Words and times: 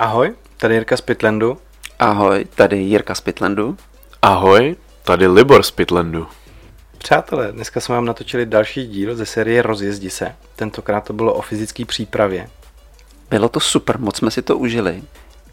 Ahoj, 0.00 0.34
tady 0.56 0.74
Jirka 0.74 0.96
z 0.96 1.00
Pitlandu. 1.00 1.58
Ahoj, 1.98 2.44
tady 2.54 2.76
Jirka 2.76 3.14
z 3.14 3.20
Pitlandu. 3.20 3.76
Ahoj, 4.22 4.76
tady 5.04 5.26
Libor 5.26 5.62
z 5.62 5.70
Pitlandu. 5.70 6.26
Přátelé, 6.98 7.52
dneska 7.52 7.80
jsme 7.80 7.94
vám 7.94 8.04
natočili 8.04 8.46
další 8.46 8.86
díl 8.86 9.16
ze 9.16 9.26
série 9.26 9.62
Rozjezdi 9.62 10.10
se. 10.10 10.34
Tentokrát 10.56 11.04
to 11.04 11.12
bylo 11.12 11.34
o 11.34 11.42
fyzické 11.42 11.84
přípravě. 11.84 12.48
Bylo 13.30 13.48
to 13.48 13.60
super, 13.60 14.00
moc 14.00 14.16
jsme 14.16 14.30
si 14.30 14.42
to 14.42 14.58
užili. 14.58 15.02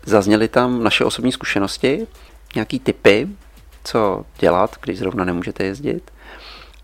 Zazněly 0.05 0.48
tam 0.48 0.84
naše 0.84 1.05
osobní 1.05 1.32
zkušenosti, 1.32 2.07
nějaký 2.55 2.80
typy, 2.80 3.27
co 3.84 4.25
dělat, 4.39 4.75
když 4.82 5.00
zrovna 5.00 5.25
nemůžete 5.25 5.64
jezdit, 5.64 6.12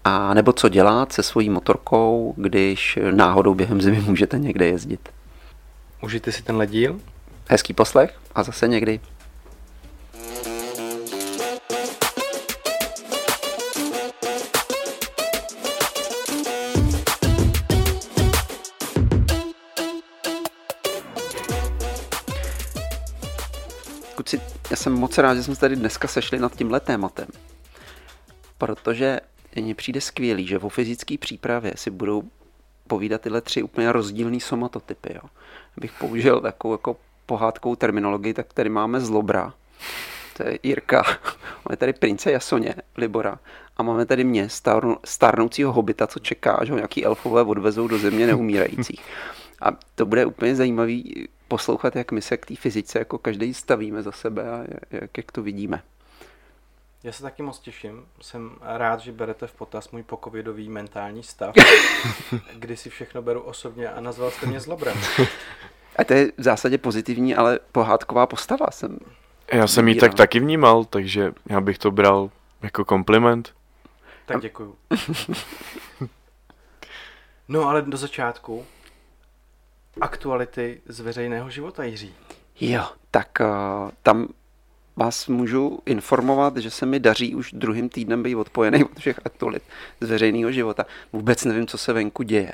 a 0.04 0.34
nebo 0.34 0.54
co 0.54 0.70
dělat 0.70 1.14
se 1.14 1.24
svojí 1.24 1.50
motorkou, 1.50 2.34
když 2.38 3.00
náhodou 3.12 3.54
během 3.54 3.82
zimy 3.82 4.02
můžete 4.02 4.40
někde 4.40 4.68
jezdit. 4.68 5.10
Užijte 6.02 6.32
si 6.32 6.44
tenhle 6.44 6.68
díl. 6.68 7.00
Hezký 7.52 7.74
poslech 7.74 8.20
a 8.36 8.44
zase 8.44 8.68
někdy. 8.68 9.00
Kuci, 24.16 24.42
já 24.70 24.76
jsem 24.76 24.94
moc 24.94 25.18
rád, 25.18 25.36
že 25.36 25.44
jsme 25.44 25.56
se 25.56 25.62
tady 25.62 25.76
dneska 25.76 26.08
sešli 26.08 26.40
nad 26.40 26.56
tímhle 26.56 26.80
tématem, 26.80 27.28
protože 28.58 29.20
mně 29.56 29.76
přijde 29.76 30.02
skvělý, 30.02 30.48
že 30.48 30.58
vo 30.58 30.70
fyzické 30.70 31.18
přípravě 31.18 31.74
si 31.76 31.90
budou 31.90 32.24
povídat 32.88 33.22
tyhle 33.22 33.42
tři 33.42 33.64
úplně 33.64 33.92
rozdílné 33.92 34.40
somatotypy. 34.40 35.14
Jo. 35.14 35.30
Bych 35.78 35.94
použil 36.00 36.42
takovou 36.42 36.74
jako 36.74 36.98
pohádkou 37.26 37.76
terminologii, 37.76 38.34
tak 38.34 38.54
tady 38.54 38.70
máme 38.70 39.00
zlobra, 39.00 39.54
to 40.38 40.44
je 40.44 40.60
Jirka, 40.64 41.04
máme 41.70 41.78
tady 41.78 41.94
prince 41.94 42.32
Jasoně, 42.32 42.76
Libora, 42.98 43.40
a 43.78 43.84
máme 43.84 44.06
tady 44.06 44.24
mě, 44.24 44.50
starnou, 44.50 44.98
starnoucího 45.06 45.74
hobita, 45.74 46.08
co 46.08 46.20
čeká, 46.20 46.60
že 46.64 46.72
ho 46.72 46.78
nějaký 46.78 47.06
elfové 47.06 47.42
odvezou 47.42 47.88
do 47.88 47.98
země 47.98 48.28
neumírajících. 48.28 49.02
A 49.62 49.72
to 49.96 50.06
bude 50.06 50.26
úplně 50.26 50.56
zajímavý 50.56 51.28
poslouchat, 51.48 51.96
jak 51.96 52.12
my 52.12 52.22
se 52.22 52.38
k 52.38 52.46
té 52.46 52.56
fyzice 52.56 53.00
jako 53.00 53.18
každý 53.18 53.54
stavíme 53.54 54.04
za 54.04 54.12
sebe 54.12 54.52
a 54.52 54.64
jak, 54.92 55.18
jak 55.18 55.32
to 55.32 55.42
vidíme. 55.42 55.84
Já 57.04 57.12
se 57.12 57.24
taky 57.24 57.44
moc 57.44 57.60
těším. 57.60 58.06
Jsem 58.22 58.52
rád, 58.62 59.00
že 59.00 59.12
berete 59.12 59.48
v 59.48 59.54
potaz 59.54 59.92
můj 59.92 60.04
pokovidový 60.04 60.70
mentální 60.70 61.24
stav, 61.24 61.56
kdy 62.56 62.78
si 62.78 62.90
všechno 62.90 63.22
beru 63.22 63.42
osobně 63.42 63.90
a 63.90 64.02
nazval 64.02 64.32
jste 64.32 64.46
mě 64.46 64.60
zlobrem. 64.60 64.98
A 65.96 66.04
to 66.04 66.14
je 66.14 66.32
v 66.38 66.44
zásadě 66.44 66.78
pozitivní, 66.78 67.36
ale 67.36 67.60
pohádková 67.72 68.28
postava 68.28 68.66
jsem. 68.72 68.98
Já 69.54 69.68
jsem 69.68 69.88
ji 69.88 69.96
tak 69.96 70.14
taky 70.14 70.40
vnímal, 70.40 70.86
takže 70.86 71.34
já 71.50 71.62
bych 71.62 71.78
to 71.78 71.92
bral 71.92 72.30
jako 72.62 72.86
kompliment. 72.86 73.54
Tak 74.26 74.42
děkuju. 74.42 74.76
No 77.48 77.68
ale 77.68 77.82
do 77.82 77.98
začátku 77.98 78.66
aktuality 80.02 80.82
z 80.86 81.00
veřejného 81.00 81.50
života, 81.50 81.84
Jiří. 81.84 82.14
Jo, 82.60 82.84
tak 83.12 83.28
uh, 83.40 83.92
tam 84.04 84.28
vás 84.96 85.28
můžu 85.28 85.80
informovat, 85.86 86.58
že 86.58 86.72
se 86.72 86.86
mi 86.86 87.00
daří 87.00 87.36
už 87.36 87.52
druhým 87.52 87.90
týdnem 87.90 88.24
být 88.24 88.36
odpojený 88.36 88.84
od 88.92 89.00
všech 89.00 89.20
aktualit 89.26 89.64
z 90.02 90.10
veřejného 90.10 90.52
života. 90.52 90.86
Vůbec 91.14 91.46
nevím, 91.46 91.68
co 91.68 91.78
se 91.78 91.94
venku 91.94 92.24
děje. 92.24 92.54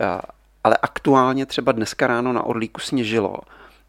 Uh, 0.00 0.20
ale 0.64 0.76
aktuálně 0.82 1.46
třeba 1.46 1.72
dneska 1.72 2.06
ráno 2.06 2.32
na 2.32 2.42
Orlíku 2.42 2.80
sněžilo 2.80 3.36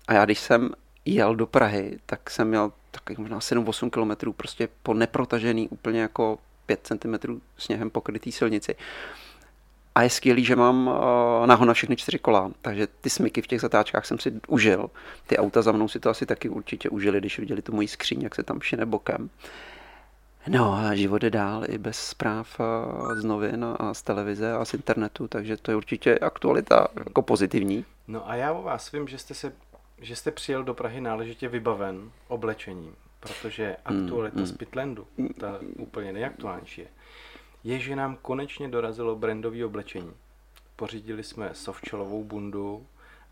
a 0.07 0.13
já 0.13 0.25
když 0.25 0.39
jsem 0.39 0.69
jel 1.05 1.35
do 1.35 1.47
Prahy, 1.47 1.99
tak 2.05 2.29
jsem 2.29 2.47
měl 2.47 2.71
takových 2.91 3.19
možná 3.19 3.39
7-8 3.39 3.89
kilometrů 3.89 4.33
prostě 4.33 4.67
po 4.83 4.93
neprotažený 4.93 5.69
úplně 5.69 6.01
jako 6.01 6.37
5 6.65 6.79
cm 6.83 7.41
sněhem 7.57 7.89
pokrytý 7.89 8.31
silnici. 8.31 8.75
A 9.95 10.01
je 10.01 10.09
skvělý, 10.09 10.45
že 10.45 10.55
mám 10.55 10.87
uh, 10.87 10.93
náhon 11.45 11.67
na 11.67 11.73
všechny 11.73 11.95
čtyři 11.95 12.19
kola, 12.19 12.51
takže 12.61 12.87
ty 13.01 13.09
smyky 13.09 13.41
v 13.41 13.47
těch 13.47 13.61
zatáčkách 13.61 14.05
jsem 14.05 14.19
si 14.19 14.33
užil. 14.47 14.89
Ty 15.27 15.37
auta 15.37 15.61
za 15.61 15.71
mnou 15.71 15.87
si 15.87 15.99
to 15.99 16.09
asi 16.09 16.25
taky 16.25 16.49
určitě 16.49 16.89
užili, 16.89 17.19
když 17.19 17.39
viděli 17.39 17.61
tu 17.61 17.75
moji 17.75 17.87
skříň, 17.87 18.21
jak 18.21 18.35
se 18.35 18.43
tam 18.43 18.61
šine 18.61 18.85
bokem. 18.85 19.29
No 20.47 20.73
a 20.73 20.95
život 20.95 21.23
je 21.23 21.29
dál 21.29 21.63
i 21.69 21.77
bez 21.77 21.99
zpráv 21.99 22.59
z 23.15 23.23
novin 23.23 23.65
a 23.79 23.93
z 23.93 24.01
televize 24.01 24.53
a 24.53 24.65
z 24.65 24.73
internetu, 24.73 25.27
takže 25.27 25.57
to 25.57 25.71
je 25.71 25.77
určitě 25.77 26.19
aktualita 26.19 26.87
jako 26.95 27.21
pozitivní. 27.21 27.85
No 28.07 28.29
a 28.29 28.35
já 28.35 28.51
o 28.53 28.61
vás 28.61 28.91
vím, 28.91 29.07
že 29.07 29.17
jste, 29.17 29.33
se, 29.33 29.53
že 29.97 30.15
jste 30.15 30.31
přijel 30.31 30.63
do 30.63 30.73
Prahy 30.73 31.01
náležitě 31.01 31.47
vybaven 31.47 32.11
oblečením, 32.27 32.95
protože 33.19 33.77
aktualita 33.85 34.39
mm, 34.39 34.45
z 34.45 34.51
Pitlandu, 34.51 35.07
ta 35.39 35.59
úplně 35.77 36.13
nejaktuálnější 36.13 36.81
je, 36.81 36.87
je, 37.63 37.79
že 37.79 37.95
nám 37.95 38.17
konečně 38.21 38.67
dorazilo 38.67 39.15
brandové 39.15 39.65
oblečení. 39.65 40.13
Pořídili 40.75 41.23
jsme 41.23 41.49
softšelovou 41.53 42.23
bundu 42.23 42.87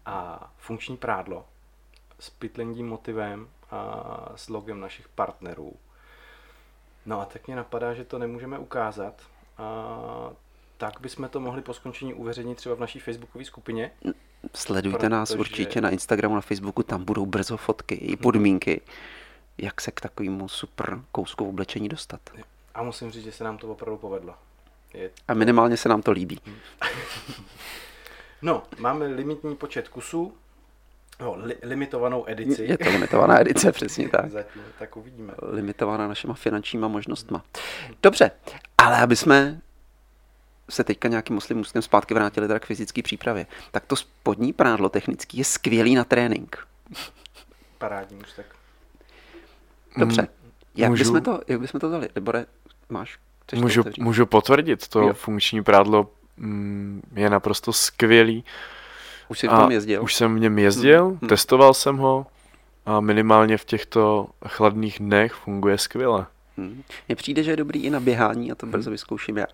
a 0.05 0.51
funkční 0.57 0.97
prádlo 0.97 1.45
s 2.19 2.29
pitlandím 2.29 2.88
motivem 2.88 3.47
a 3.72 4.31
s 4.35 4.49
logem 4.49 4.79
našich 4.79 5.07
partnerů. 5.09 5.73
No 7.06 7.22
a 7.22 7.25
tak 7.25 7.47
mě 7.47 7.56
napadá, 7.56 7.94
že 7.94 8.03
to 8.03 8.19
nemůžeme 8.19 8.59
ukázat. 8.59 9.22
A 9.57 10.31
tak 10.78 11.01
bychom 11.01 11.29
to 11.29 11.39
mohli 11.39 11.62
po 11.62 11.73
skončení 11.73 12.13
uveřejnit 12.13 12.57
třeba 12.57 12.75
v 12.75 12.79
naší 12.79 13.00
facebookové 13.00 13.45
skupině. 13.45 13.91
Sledujte 14.56 14.97
protože... 14.97 15.09
nás 15.09 15.31
určitě 15.31 15.81
na 15.81 15.90
Instagramu, 15.90 16.35
na 16.35 16.41
Facebooku, 16.41 16.84
tam 16.84 17.03
budou 17.03 17.25
brzo 17.25 17.57
fotky 17.57 17.95
i 17.95 18.16
podmínky, 18.16 18.81
jak 19.57 19.81
se 19.81 19.91
k 19.91 20.01
takovému 20.01 20.47
super 20.47 21.01
kousku 21.11 21.50
oblečení 21.50 21.90
dostat. 21.90 22.22
A 22.73 22.84
musím 22.84 23.11
říct, 23.11 23.23
že 23.23 23.31
se 23.31 23.44
nám 23.44 23.57
to 23.57 23.67
opravdu 23.67 23.97
povedlo. 23.97 24.35
Je 24.94 25.09
to... 25.09 25.16
A 25.28 25.34
minimálně 25.34 25.78
se 25.78 25.90
nám 25.90 26.01
to 26.01 26.11
líbí. 26.11 26.40
no, 28.41 28.63
máme 28.79 29.06
limitní 29.06 29.56
počet 29.56 29.90
kusů, 29.90 30.34
No, 31.22 31.36
li- 31.38 31.58
limitovanou 31.64 32.24
edici. 32.28 32.64
Je 32.64 32.78
to 32.78 32.90
limitovaná 32.90 33.42
edice, 33.42 33.72
přesně 33.72 34.09
tak. 34.09 34.32
Zatím, 34.32 34.62
tak 34.80 34.98
uvidíme. 34.98 35.34
Limitovaná 35.42 36.08
našima 36.08 36.34
finančníma 36.34 36.88
možnostma. 36.88 37.44
Dobře, 38.04 38.32
ale 38.78 39.02
aby 39.02 39.16
jsme 39.16 39.62
se 40.70 40.84
teďka 40.84 41.08
nějakým 41.08 41.34
muslim 41.34 41.59
úzkem 41.59 41.82
zpátky 41.82 42.14
vrátili 42.14 42.48
teda 42.48 42.59
k 42.59 42.66
fyzické 42.66 43.02
přípravě, 43.02 43.46
tak 43.72 43.86
to 43.86 43.96
spodní 43.96 44.54
prádlo 44.54 44.90
technický 44.90 45.38
je 45.38 45.46
skvělý 45.46 45.96
na 45.96 46.04
trénink. 46.04 46.68
Parádní 47.78 48.18
už 48.18 48.32
tak. 48.34 48.46
Dobře. 49.98 50.28
Jak 50.76 50.90
můžu... 50.90 51.03
bychom, 51.03 51.22
to, 51.22 51.42
jak 51.48 51.59
bychom 51.59 51.80
to 51.80 51.90
dali? 51.90 52.09
Libore, 52.16 52.46
máš? 52.90 53.20
Můžu, 53.56 53.84
můžu 54.00 54.26
potvrdit, 54.26 54.88
to 54.88 55.00
jo. 55.00 55.14
funkční 55.14 55.64
prádlo 55.64 56.09
mm, 56.38 57.02
je 57.16 57.30
naprosto 57.30 57.74
skvělý. 57.74 58.44
Už 59.31 59.40
jsi 59.40 59.47
v 59.47 59.52
tom 59.52 59.72
jezdil? 59.72 60.03
Už 60.03 60.16
jsem 60.16 60.36
v 60.36 60.40
něm 60.40 60.59
jezdil, 60.59 61.06
hmm. 61.06 61.30
testoval 61.30 61.74
jsem 61.74 61.97
ho 61.97 62.25
a 62.86 63.00
minimálně 63.00 63.58
v 63.58 63.66
těchto 63.66 64.28
chladných 64.47 65.00
dnech 65.00 65.34
funguje 65.34 65.78
skvěle. 65.78 66.25
Hmm. 66.58 66.84
Mně 67.08 67.16
přijde, 67.16 67.44
že 67.44 67.52
je 67.52 67.58
dobrý 67.58 67.84
i 67.84 67.90
na 67.90 68.00
běhání 68.00 68.52
a 68.52 68.56
to 68.56 68.66
brzo 68.66 68.91
vyzkouším 68.91 69.38
já. 69.38 69.47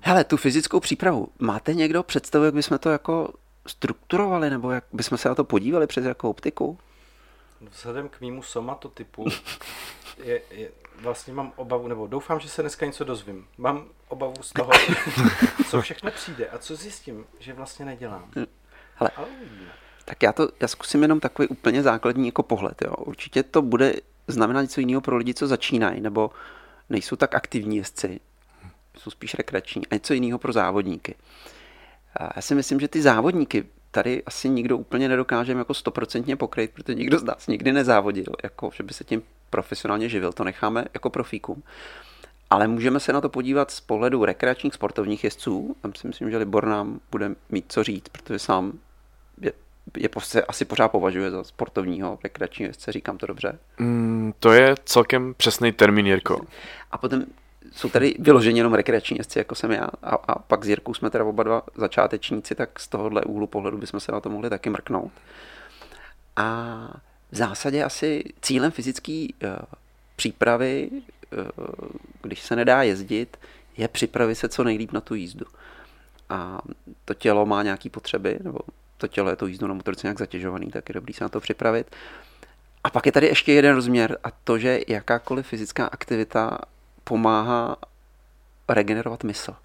Hele, 0.00 0.24
tu 0.24 0.36
fyzickou 0.36 0.80
přípravu, 0.80 1.28
máte 1.38 1.74
někdo 1.74 2.02
představu, 2.02 2.44
jak 2.44 2.54
bychom 2.54 2.78
to 2.78 2.90
jako 2.90 3.28
strukturovali, 3.66 4.50
nebo 4.50 4.70
jak 4.70 4.84
bychom 4.92 5.18
se 5.18 5.28
na 5.28 5.34
to 5.34 5.44
podívali 5.44 5.86
přes 5.86 6.04
jakou 6.04 6.30
optiku? 6.30 6.78
Vzhledem 7.70 8.08
k 8.08 8.20
mýmu 8.20 8.42
somatotypu 8.42 9.24
je, 10.24 10.40
je, 10.50 10.70
vlastně 11.00 11.34
mám 11.34 11.52
obavu, 11.56 11.88
nebo 11.88 12.06
doufám, 12.06 12.40
že 12.40 12.48
se 12.48 12.62
dneska 12.62 12.86
něco 12.86 13.04
dozvím. 13.04 13.46
Mám 13.58 13.84
obavu 14.08 14.34
z 14.40 14.52
toho, 14.52 14.70
co 15.70 15.80
všechno 15.80 16.10
přijde 16.10 16.48
a 16.48 16.58
co 16.58 16.76
zjistím, 16.76 17.24
že 17.38 17.52
vlastně 17.52 17.84
nedělám. 17.84 18.30
Hele, 18.96 19.10
tak 20.04 20.22
já 20.22 20.32
to 20.32 20.48
já 20.60 20.68
zkusím 20.68 21.02
jenom 21.02 21.20
takový 21.20 21.48
úplně 21.48 21.82
základní 21.82 22.26
jako 22.26 22.42
pohled. 22.42 22.82
Jo. 22.82 22.92
Určitě 22.92 23.42
to 23.42 23.62
bude 23.62 23.94
znamenat 24.28 24.62
něco 24.62 24.80
jiného 24.80 25.00
pro 25.00 25.16
lidi, 25.16 25.34
co 25.34 25.46
začínají, 25.46 26.00
nebo 26.00 26.30
nejsou 26.90 27.16
tak 27.16 27.34
aktivní 27.34 27.76
jezdci, 27.76 28.20
jsou 28.98 29.10
spíš 29.10 29.34
rekreační, 29.34 29.86
a 29.86 29.94
něco 29.94 30.14
jiného 30.14 30.38
pro 30.38 30.52
závodníky. 30.52 31.14
A 32.16 32.32
já 32.36 32.42
si 32.42 32.54
myslím, 32.54 32.80
že 32.80 32.88
ty 32.88 33.02
závodníky 33.02 33.66
tady 33.90 34.22
asi 34.24 34.48
nikdo 34.48 34.78
úplně 34.78 35.08
nedokážeme 35.08 35.60
jako 35.60 35.74
stoprocentně 35.74 36.36
pokryt, 36.36 36.70
protože 36.70 36.94
nikdo 36.94 37.18
z 37.18 37.24
nás 37.24 37.46
nikdy 37.46 37.72
nezávodil, 37.72 38.32
jako 38.42 38.70
že 38.74 38.82
by 38.82 38.94
se 38.94 39.04
tím 39.04 39.22
profesionálně 39.50 40.08
živil, 40.08 40.32
to 40.32 40.44
necháme 40.44 40.84
jako 40.94 41.10
profíkům. 41.10 41.62
Ale 42.50 42.68
můžeme 42.68 43.00
se 43.00 43.12
na 43.12 43.20
to 43.20 43.28
podívat 43.28 43.70
z 43.70 43.80
pohledu 43.80 44.24
rekreačních 44.24 44.74
sportovních 44.74 45.24
jezdců. 45.24 45.76
Tam 45.80 45.94
si 45.94 46.06
myslím, 46.06 46.30
že 46.30 46.36
Libor 46.36 46.66
nám 46.66 47.00
bude 47.10 47.34
mít 47.50 47.64
co 47.68 47.84
říct, 47.84 48.08
protože 48.08 48.38
sám 48.38 48.72
je, 49.96 50.08
se 50.18 50.42
asi 50.42 50.64
pořád 50.64 50.88
považuje 50.88 51.30
za 51.30 51.44
sportovního 51.44 52.18
rekreačního 52.24 52.68
jezdce, 52.68 52.92
říkám 52.92 53.18
to 53.18 53.26
dobře? 53.26 53.58
Mm, 53.78 54.32
to 54.40 54.52
je 54.52 54.74
celkem 54.84 55.34
přesný 55.36 55.72
termín, 55.72 56.06
Jirko. 56.06 56.40
A 56.92 56.98
potom 56.98 57.24
jsou 57.72 57.88
tady 57.88 58.14
vyloženě 58.18 58.60
jenom 58.60 58.74
rekreační 58.74 59.16
jezdci, 59.16 59.38
jako 59.38 59.54
jsem 59.54 59.70
já, 59.72 59.88
a, 60.02 60.14
a 60.14 60.38
pak 60.38 60.64
s 60.64 60.68
Jirkou 60.68 60.94
jsme 60.94 61.10
teda 61.10 61.24
oba 61.24 61.42
dva 61.42 61.62
začátečníci, 61.74 62.54
tak 62.54 62.80
z 62.80 62.88
tohohle 62.88 63.22
úhlu 63.22 63.46
pohledu 63.46 63.78
bychom 63.78 64.00
se 64.00 64.12
na 64.12 64.20
to 64.20 64.30
mohli 64.30 64.50
taky 64.50 64.70
mrknout. 64.70 65.12
A 66.36 66.88
v 67.30 67.36
zásadě 67.36 67.84
asi 67.84 68.24
cílem 68.42 68.70
fyzické 68.70 69.26
uh, 69.44 69.50
přípravy, 70.16 70.90
uh, 70.90 71.66
když 72.22 72.42
se 72.42 72.56
nedá 72.56 72.82
jezdit, 72.82 73.36
je 73.76 73.88
připravit 73.88 74.34
se 74.34 74.48
co 74.48 74.64
nejlíp 74.64 74.92
na 74.92 75.00
tu 75.00 75.14
jízdu. 75.14 75.46
A 76.28 76.60
to 77.04 77.14
tělo 77.14 77.46
má 77.46 77.62
nějaké 77.62 77.90
potřeby, 77.90 78.38
nebo 78.42 78.58
to 78.98 79.08
tělo 79.08 79.30
je 79.30 79.36
to 79.36 79.46
jízdu 79.46 79.66
na 79.66 79.74
motorce 79.74 80.06
nějak 80.06 80.18
zatěžovaný, 80.18 80.70
tak 80.70 80.88
je 80.88 80.92
dobrý 80.92 81.14
se 81.14 81.24
na 81.24 81.28
to 81.28 81.40
připravit. 81.40 81.96
A 82.84 82.90
pak 82.90 83.06
je 83.06 83.12
tady 83.12 83.26
ještě 83.26 83.52
jeden 83.52 83.74
rozměr 83.74 84.18
a 84.24 84.30
to, 84.30 84.58
že 84.58 84.80
jakákoliv 84.88 85.46
fyzická 85.46 85.86
aktivita 85.86 86.58
pomáhá 87.04 87.76
regenerovat 88.68 89.24
mysl. 89.24 89.56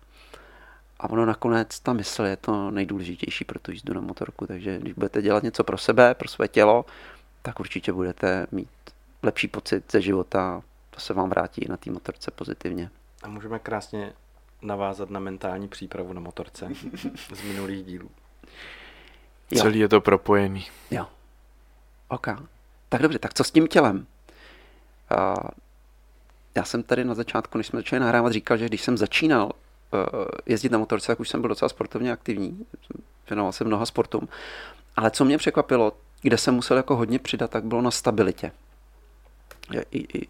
A 1.00 1.10
ono 1.10 1.26
nakonec, 1.26 1.80
ta 1.80 1.94
mysl 1.94 2.24
je 2.24 2.38
to 2.38 2.72
nejdůležitější 2.72 3.46
pro 3.46 3.60
tu 3.60 3.72
jízdu 3.72 3.94
na 3.94 4.02
motorku, 4.02 4.48
takže 4.48 4.80
když 4.80 4.94
budete 4.94 5.22
dělat 5.22 5.44
něco 5.44 5.64
pro 5.64 5.78
sebe, 5.78 6.14
pro 6.14 6.28
své 6.28 6.48
tělo, 6.48 6.86
tak 7.42 7.60
určitě 7.60 7.94
budete 7.94 8.48
mít 8.52 8.70
lepší 9.24 9.48
pocit 9.48 9.92
ze 9.92 10.02
života, 10.02 10.62
to 10.90 11.00
se 11.00 11.14
vám 11.14 11.30
vrátí 11.30 11.66
na 11.70 11.78
té 11.78 11.92
motorce 11.92 12.32
pozitivně. 12.32 12.90
A 13.24 13.28
můžeme 13.28 13.60
krásně 13.60 14.14
navázat 14.62 15.10
na 15.10 15.20
mentální 15.20 15.68
přípravu 15.68 16.14
na 16.14 16.22
motorce 16.22 16.68
z 17.34 17.42
minulých 17.44 17.86
dílů. 17.86 18.10
Jo. 19.52 19.62
Celý 19.62 19.80
je 19.80 19.90
to 19.90 20.02
propojený. 20.02 20.68
Jo. 20.92 21.06
OK. 22.08 22.28
Tak 22.90 23.02
dobře, 23.02 23.20
tak 23.20 23.34
co 23.34 23.44
s 23.44 23.52
tím 23.52 23.68
tělem? 23.68 24.06
Uh, 25.18 25.36
já 26.56 26.64
jsem 26.64 26.84
tady 26.84 27.06
na 27.06 27.14
začátku, 27.14 27.58
než 27.58 27.68
jsme 27.68 27.80
začali 27.80 28.00
nahrávat, 28.00 28.34
říkal, 28.34 28.58
že 28.58 28.66
když 28.66 28.82
jsem 28.82 28.98
začínal 28.98 29.46
uh, 29.46 29.50
jezdit 30.46 30.72
na 30.72 30.78
motorce, 30.78 31.08
tak 31.08 31.20
už 31.20 31.30
jsem 31.30 31.42
byl 31.42 31.48
docela 31.48 31.70
sportovně 31.70 32.12
aktivní. 32.12 32.66
Věnoval 33.30 33.52
jsem 33.52 33.68
mnoha 33.68 33.86
sportům. 33.86 34.28
Ale 34.96 35.12
co 35.12 35.26
mě 35.26 35.38
překvapilo, 35.38 35.94
kde 36.22 36.38
jsem 36.38 36.54
musel 36.54 36.78
jako 36.78 36.96
hodně 36.96 37.20
přidat, 37.20 37.52
tak 37.52 37.64
bylo 37.64 37.82
na 37.82 37.92
stabilitě. 37.92 38.52
I, 39.92 39.98
i, 40.00 40.28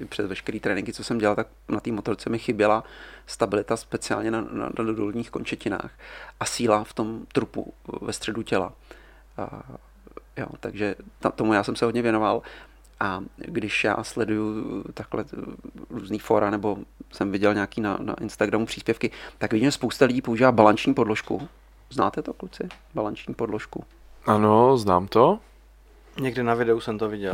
i 0.00 0.04
přes 0.04 0.26
veškeré 0.26 0.60
tréninky, 0.60 0.92
co 0.92 1.04
jsem 1.04 1.18
dělal, 1.18 1.36
tak 1.36 1.46
na 1.68 1.80
té 1.80 1.92
motorce 1.92 2.30
mi 2.30 2.38
chyběla 2.38 2.84
stabilita 3.26 3.76
speciálně 3.76 4.30
na, 4.30 4.40
na, 4.40 4.70
na 4.78 4.92
dolních 4.92 5.30
končetinách 5.30 5.90
a 6.40 6.44
síla 6.44 6.84
v 6.84 6.92
tom 6.92 7.26
trupu 7.32 7.74
ve 8.00 8.12
středu 8.12 8.42
těla. 8.42 8.72
A, 9.36 9.62
jo, 10.36 10.46
takže 10.60 10.94
tomu 11.34 11.52
já 11.52 11.64
jsem 11.64 11.76
se 11.76 11.84
hodně 11.84 12.02
věnoval. 12.02 12.42
A 13.00 13.20
když 13.36 13.84
já 13.84 14.04
sleduju 14.04 14.84
takhle 14.94 15.24
různý 15.90 16.18
fora, 16.18 16.50
nebo 16.50 16.78
jsem 17.12 17.32
viděl 17.32 17.54
nějaký 17.54 17.80
na, 17.80 17.98
na 18.02 18.14
Instagramu 18.20 18.66
příspěvky, 18.66 19.10
tak 19.38 19.52
vidím, 19.52 19.68
že 19.68 19.72
spousta 19.72 20.04
lidí 20.04 20.22
používá 20.22 20.52
balanční 20.52 20.94
podložku. 20.94 21.48
Znáte 21.90 22.22
to, 22.22 22.32
kluci? 22.32 22.68
Balanční 22.94 23.34
podložku. 23.34 23.84
Ano, 24.26 24.78
znám 24.78 25.08
to. 25.08 25.38
Někde 26.20 26.42
na 26.42 26.54
videu 26.54 26.80
jsem 26.80 26.98
to 26.98 27.08
viděl. 27.08 27.32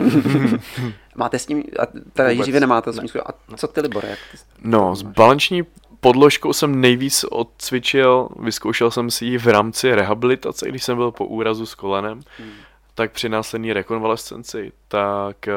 máte 1.15 1.39
s 1.39 1.49
ním, 1.49 1.65
a 1.83 1.87
teda 2.13 2.31
Jiří, 2.31 2.53
vy 2.53 2.61
nemáte 2.61 2.93
s 2.93 2.97
ním, 2.97 3.09
ne. 3.15 3.21
a 3.21 3.57
co 3.57 3.69
ty, 3.69 3.81
Libore? 3.81 4.09
Jak 4.09 4.19
ty, 4.33 4.39
no, 4.63 4.97
s 4.97 5.03
balanční 5.03 5.63
podložkou 6.01 6.53
jsem 6.53 6.81
nejvíc 6.81 7.25
odcvičil, 7.25 8.29
vyzkoušel 8.39 8.91
jsem 8.91 9.11
si 9.11 9.25
ji 9.25 9.39
v 9.39 9.47
rámci 9.47 9.95
rehabilitace, 9.95 10.69
když 10.69 10.85
jsem 10.85 10.97
byl 10.97 11.11
po 11.11 11.27
úrazu 11.27 11.67
s 11.67 11.75
kolenem, 11.75 12.21
hmm. 12.39 12.53
tak 12.95 13.13
při 13.13 13.29
následní 13.29 13.73
rekonvalescenci, 13.73 14.73
tak 14.89 15.49
eh, 15.49 15.55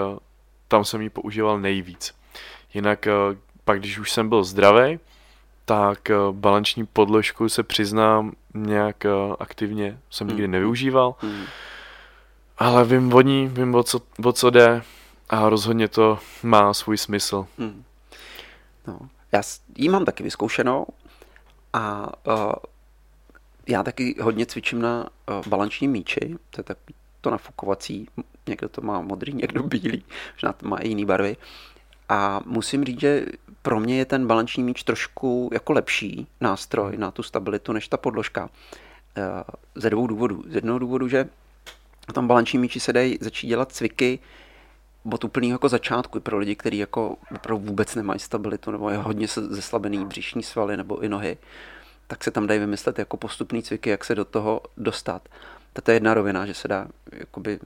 tam 0.67 0.85
jsem 0.85 1.01
ji 1.01 1.09
používal 1.09 1.59
nejvíc. 1.59 2.15
Jinak 2.73 3.07
eh, 3.07 3.11
pak, 3.65 3.79
když 3.79 3.99
už 3.99 4.11
jsem 4.11 4.29
byl 4.29 4.43
zdravý, 4.43 4.99
tak 5.65 6.09
eh, 6.09 6.15
balanční 6.31 6.85
podložku 6.85 7.49
se 7.49 7.63
přiznám 7.63 8.31
nějak 8.53 9.05
aktivně 9.39 9.99
jsem 10.09 10.27
nikdy 10.27 10.43
hmm. 10.43 10.51
nevyužíval. 10.51 11.15
Hmm. 11.19 11.43
Ale 12.59 12.85
vím 12.85 13.13
o 13.13 13.21
ní, 13.21 13.47
vím 13.47 13.75
o 13.75 13.83
co, 13.83 14.01
o 14.25 14.33
co 14.33 14.49
jde 14.49 14.81
a 15.29 15.49
rozhodně 15.49 15.87
to 15.87 16.19
má 16.43 16.73
svůj 16.73 16.97
smysl. 16.97 17.47
Hmm. 17.57 17.83
No, 18.87 18.99
já 19.31 19.41
ji 19.77 19.89
mám 19.89 20.05
taky 20.05 20.23
vyzkoušenou 20.23 20.85
a 21.73 22.11
uh, 22.27 22.51
já 23.67 23.83
taky 23.83 24.15
hodně 24.21 24.45
cvičím 24.45 24.81
na 24.81 25.03
uh, 25.03 25.47
balanční 25.47 25.87
míči, 25.87 26.35
to 26.49 26.59
je 26.59 26.63
tak 26.63 26.77
to 27.21 27.29
nafukovací, 27.29 28.07
někdo 28.47 28.69
to 28.69 28.81
má 28.81 29.01
modrý, 29.01 29.33
někdo 29.35 29.63
bílý, 29.63 30.03
možná 30.33 30.53
to 30.53 30.67
má 30.67 30.77
i 30.77 30.87
jiný 30.87 31.05
barvy. 31.05 31.37
A 32.09 32.41
musím 32.45 32.83
říct, 32.83 32.99
že 32.99 33.25
pro 33.61 33.79
mě 33.79 33.97
je 33.97 34.05
ten 34.05 34.27
balanční 34.27 34.63
míč 34.63 34.83
trošku 34.83 35.49
jako 35.53 35.73
lepší 35.73 36.27
nástroj 36.41 36.97
na 36.97 37.11
tu 37.11 37.23
stabilitu 37.23 37.73
než 37.73 37.87
ta 37.87 37.97
podložka. 37.97 38.43
Uh, 38.43 39.23
ze 39.75 39.89
dvou 39.89 40.07
důvodů. 40.07 40.43
Z 40.47 40.55
jednoho 40.55 40.79
důvodu, 40.79 41.07
že 41.07 41.29
na 42.09 42.13
tom 42.13 42.27
balanční 42.27 42.59
míči 42.59 42.79
se 42.79 42.93
dají 42.93 43.17
začít 43.21 43.47
dělat 43.47 43.71
cviky 43.71 44.19
od 45.13 45.23
úplného 45.23 45.53
jako 45.53 45.69
začátku 45.69 46.19
pro 46.19 46.37
lidi, 46.37 46.55
kteří 46.55 46.77
jako 46.77 47.15
opravdu 47.35 47.65
vůbec 47.65 47.95
nemají 47.95 48.19
stabilitu 48.19 48.71
nebo 48.71 48.89
je 48.89 48.97
hodně 48.97 49.27
zeslabený 49.27 50.05
břišní 50.05 50.43
svaly 50.43 50.77
nebo 50.77 50.99
i 50.99 51.09
nohy, 51.09 51.37
tak 52.07 52.23
se 52.23 52.31
tam 52.31 52.47
dají 52.47 52.59
vymyslet 52.59 52.99
jako 52.99 53.17
postupný 53.17 53.63
cviky, 53.63 53.89
jak 53.89 54.05
se 54.05 54.15
do 54.15 54.25
toho 54.25 54.61
dostat. 54.77 55.29
To 55.83 55.91
je 55.91 55.95
jedna 55.95 56.13
rovina, 56.13 56.45
že 56.45 56.53
se 56.53 56.67
dá 56.67 56.87
jakoby 57.11 57.59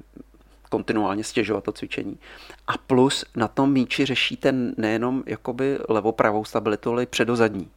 kontinuálně 0.70 1.24
stěžovat 1.24 1.64
to 1.64 1.72
cvičení. 1.72 2.20
A 2.68 2.78
plus 2.78 3.26
na 3.36 3.48
tom 3.48 3.72
míči 3.72 4.06
řešíte 4.06 4.52
nejenom 4.78 5.24
jakoby 5.26 5.80
levo-pravou 5.90 6.46
stabilitu, 6.46 6.92
ale 6.92 7.04
i 7.04 7.06
předozadní. 7.06 7.70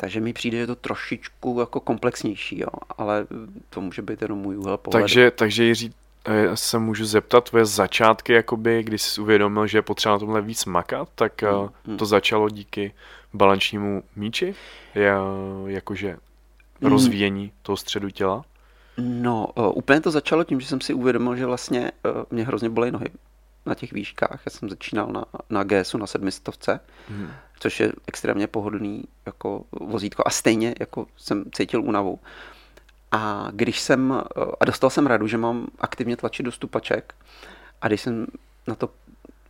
Takže 0.00 0.20
mi 0.20 0.32
přijde, 0.32 0.58
že 0.58 0.66
to 0.66 0.76
trošičku 0.76 1.56
jako 1.60 1.80
komplexnější, 1.80 2.58
jo, 2.58 2.68
ale 2.98 3.26
to 3.70 3.80
může 3.80 4.02
být 4.02 4.22
jenom 4.22 4.38
můj 4.38 4.56
úhel 4.56 4.76
pohledu. 4.76 5.02
Takže, 5.02 5.30
takže 5.30 5.64
Jiří, 5.64 5.94
eh, 6.24 6.56
se 6.56 6.78
můžu 6.78 7.04
zeptat, 7.04 7.50
tvoje 7.50 7.64
začátky, 7.64 8.32
jakoby, 8.32 8.82
když 8.82 9.02
jsi 9.02 9.20
uvědomil, 9.20 9.66
že 9.66 9.78
je 9.78 9.82
potřeba 9.82 10.14
na 10.14 10.18
tomhle 10.18 10.40
víc 10.40 10.64
makat, 10.64 11.08
tak 11.14 11.42
eh, 11.42 11.50
hmm, 11.50 11.68
hmm. 11.86 11.96
to 11.96 12.06
začalo 12.06 12.48
díky 12.48 12.92
balančnímu 13.34 14.02
míči? 14.16 14.54
Je, 14.94 15.12
jakože 15.66 16.08
hmm. 16.80 16.90
rozvíjení 16.90 17.52
toho 17.62 17.76
středu 17.76 18.10
těla? 18.10 18.44
No, 18.98 19.46
úplně 19.74 20.00
to 20.00 20.10
začalo 20.10 20.44
tím, 20.44 20.60
že 20.60 20.66
jsem 20.66 20.80
si 20.80 20.94
uvědomil, 20.94 21.36
že 21.36 21.46
vlastně 21.46 21.92
mě 22.30 22.44
hrozně 22.44 22.68
bolí 22.68 22.90
nohy 22.90 23.06
na 23.68 23.74
těch 23.74 23.92
výškách. 23.92 24.42
Já 24.46 24.50
jsem 24.50 24.68
začínal 24.68 25.06
na, 25.06 25.24
na 25.50 25.64
GSu 25.64 25.98
na 25.98 26.06
sedmistovce, 26.06 26.80
hmm. 27.08 27.30
což 27.60 27.80
je 27.80 27.92
extrémně 28.06 28.46
pohodlný 28.46 29.04
jako 29.26 29.64
vozítko 29.72 30.22
a 30.26 30.30
stejně 30.30 30.74
jako 30.80 31.06
jsem 31.16 31.44
cítil 31.52 31.82
únavu. 31.82 32.18
A 33.12 33.48
když 33.52 33.80
jsem, 33.80 34.22
a 34.60 34.64
dostal 34.64 34.90
jsem 34.90 35.06
radu, 35.06 35.26
že 35.26 35.36
mám 35.36 35.66
aktivně 35.78 36.16
tlačit 36.16 36.42
do 36.42 36.52
stupaček 36.52 37.14
a 37.82 37.88
když 37.88 38.00
jsem 38.00 38.26
na 38.66 38.74
to 38.74 38.90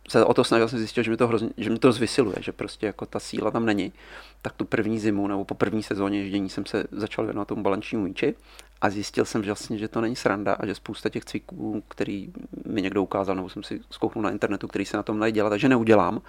se 0.09 0.25
o 0.25 0.33
to 0.33 0.43
snažil, 0.43 0.67
jsem 0.67 0.79
zjistil, 0.79 1.03
že 1.03 1.11
mi 1.11 1.17
to, 1.17 1.27
hrozně, 1.27 1.49
že 1.57 1.69
mi 1.69 1.79
to 1.79 1.91
zvysiluje, 1.91 2.35
že 2.39 2.51
prostě 2.51 2.85
jako 2.85 3.05
ta 3.05 3.19
síla 3.19 3.51
tam 3.51 3.65
není. 3.65 3.93
Tak 4.41 4.53
tu 4.53 4.65
první 4.65 4.99
zimu 4.99 5.27
nebo 5.27 5.45
po 5.45 5.55
první 5.55 5.83
sezóně 5.83 6.19
ježdění 6.19 6.49
jsem 6.49 6.65
se 6.65 6.83
začal 6.91 7.25
věnovat 7.25 7.47
tomu 7.47 7.63
balančnímu 7.63 8.03
míči 8.03 8.35
a 8.81 8.89
zjistil 8.89 9.25
jsem, 9.25 9.43
že 9.43 9.51
vlastně, 9.51 9.77
že 9.77 9.87
to 9.87 10.01
není 10.01 10.15
sranda 10.15 10.53
a 10.53 10.65
že 10.65 10.75
spousta 10.75 11.09
těch 11.09 11.25
cviků, 11.25 11.83
který 11.87 12.33
mi 12.65 12.81
někdo 12.81 13.03
ukázal, 13.03 13.35
nebo 13.35 13.49
jsem 13.49 13.63
si 13.63 13.81
zkouknul 13.89 14.23
na 14.23 14.31
internetu, 14.31 14.67
který 14.67 14.85
se 14.85 14.97
na 14.97 15.03
tom 15.03 15.19
dají 15.19 15.33
dělat, 15.33 15.49
takže 15.49 15.69
neudělám. 15.69 16.21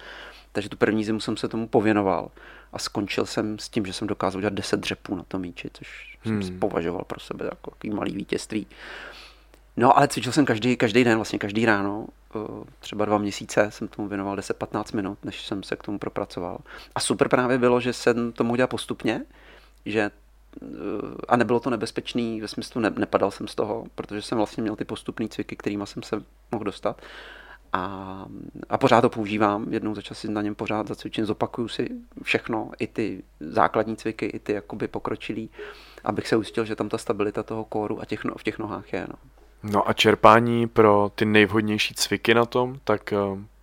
Takže 0.51 0.69
tu 0.69 0.77
první 0.77 1.03
zimu 1.03 1.19
jsem 1.19 1.37
se 1.37 1.47
tomu 1.47 1.67
pověnoval 1.67 2.31
a 2.73 2.79
skončil 2.79 3.25
jsem 3.25 3.59
s 3.59 3.69
tím, 3.69 3.85
že 3.85 3.93
jsem 3.93 4.07
dokázal 4.07 4.39
udělat 4.39 4.53
10 4.53 4.79
dřepů 4.79 5.15
na 5.15 5.23
tom 5.23 5.41
míči, 5.41 5.69
což 5.73 6.17
hmm. 6.23 6.43
jsem 6.43 6.59
považoval 6.59 7.03
pro 7.07 7.19
sebe 7.19 7.45
jako 7.45 7.71
takový 7.71 7.93
malý 7.93 8.13
vítězství. 8.13 8.67
No 9.77 9.97
ale 9.97 10.07
cvičil 10.07 10.31
jsem 10.31 10.45
každý, 10.45 10.77
každý 10.77 11.03
den, 11.03 11.15
vlastně 11.15 11.39
každý 11.39 11.65
ráno, 11.65 12.07
třeba 12.79 13.05
dva 13.05 13.17
měsíce 13.17 13.71
jsem 13.71 13.87
tomu 13.87 14.07
věnoval 14.07 14.37
10-15 14.37 14.95
minut, 14.95 15.17
než 15.25 15.47
jsem 15.47 15.63
se 15.63 15.75
k 15.75 15.83
tomu 15.83 15.99
propracoval. 15.99 16.57
A 16.95 16.99
super 16.99 17.29
právě 17.29 17.57
bylo, 17.57 17.79
že 17.79 17.93
jsem 17.93 18.31
tomu 18.31 18.53
udělal 18.53 18.67
postupně, 18.67 19.25
že 19.85 20.11
a 21.27 21.35
nebylo 21.35 21.59
to 21.59 21.69
nebezpečný, 21.69 22.41
ve 22.41 22.47
smyslu 22.47 22.81
ne, 22.81 22.89
nepadal 22.89 23.31
jsem 23.31 23.47
z 23.47 23.55
toho, 23.55 23.85
protože 23.95 24.21
jsem 24.21 24.37
vlastně 24.37 24.61
měl 24.61 24.75
ty 24.75 24.85
postupné 24.85 25.27
cviky, 25.27 25.55
kterými 25.55 25.87
jsem 25.87 26.03
se 26.03 26.23
mohl 26.51 26.63
dostat. 26.63 27.01
A, 27.73 28.25
a 28.69 28.77
pořád 28.77 29.01
to 29.01 29.09
používám, 29.09 29.73
jednou 29.73 29.95
za 29.95 30.01
čas 30.01 30.19
si 30.19 30.31
na 30.31 30.41
něm 30.41 30.55
pořád 30.55 30.87
zacvičím, 30.87 31.25
zopakuju 31.25 31.67
si 31.67 31.89
všechno, 32.23 32.71
i 32.79 32.87
ty 32.87 33.23
základní 33.39 33.97
cviky, 33.97 34.25
i 34.25 34.39
ty 34.39 34.53
jakoby 34.53 34.87
pokročilý, 34.87 35.49
abych 36.03 36.27
se 36.27 36.35
ujistil, 36.35 36.65
že 36.65 36.75
tam 36.75 36.89
ta 36.89 36.97
stabilita 36.97 37.43
toho 37.43 37.65
kóru 37.65 38.01
a 38.01 38.05
těch, 38.05 38.23
no, 38.23 38.33
v 38.37 38.43
těch 38.43 38.59
nohách 38.59 38.93
je. 38.93 39.07
No. 39.09 39.15
No 39.63 39.89
a 39.89 39.93
čerpání 39.93 40.67
pro 40.67 41.11
ty 41.15 41.25
nejvhodnější 41.25 41.93
cviky 41.93 42.33
na 42.33 42.45
tom, 42.45 42.79
tak 42.83 43.13
eh, 43.13 43.17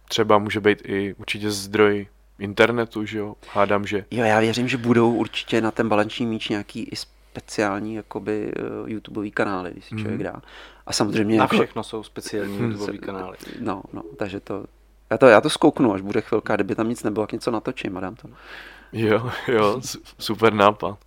třeba 0.08 0.38
může 0.38 0.60
být 0.60 0.82
i 0.84 1.14
určitě 1.14 1.50
zdroj 1.50 2.06
internetu, 2.38 3.04
že 3.04 3.18
jo? 3.18 3.34
Hádám, 3.52 3.86
že... 3.86 4.04
Jo, 4.10 4.24
já 4.24 4.40
věřím, 4.40 4.68
že 4.68 4.76
budou 4.76 5.14
určitě 5.14 5.60
na 5.60 5.70
ten 5.70 5.88
balanční 5.88 6.26
míč 6.26 6.48
nějaký 6.48 6.82
i 6.82 6.96
speciální 6.96 7.94
jakoby 7.94 8.52
uh, 8.82 8.90
YouTubeový 8.90 9.30
kanály, 9.30 9.70
když 9.70 9.84
si 9.84 9.94
mm. 9.94 10.00
člověk 10.00 10.22
dá. 10.22 10.42
A 10.86 10.92
samozřejmě... 10.92 11.38
Na 11.38 11.44
jako... 11.44 11.56
všechno 11.56 11.82
jsou 11.82 12.02
speciální 12.02 12.58
YouTubeový 12.62 12.98
kanály. 12.98 13.36
No, 13.60 13.82
no, 13.92 14.02
takže 14.16 14.40
to... 14.40 14.64
Já 15.10 15.18
to, 15.18 15.26
já 15.26 15.40
to 15.40 15.50
zkouknu, 15.50 15.92
až 15.92 16.00
bude 16.00 16.20
chvilka, 16.20 16.54
kdyby 16.54 16.74
tam 16.74 16.88
nic 16.88 17.02
nebylo, 17.02 17.22
jak 17.22 17.32
něco 17.32 17.50
natočím 17.50 17.96
a 17.96 18.00
dám 18.00 18.14
to. 18.14 18.28
Jo, 18.92 19.30
jo, 19.48 19.80
super 20.18 20.52
nápad. 20.52 20.98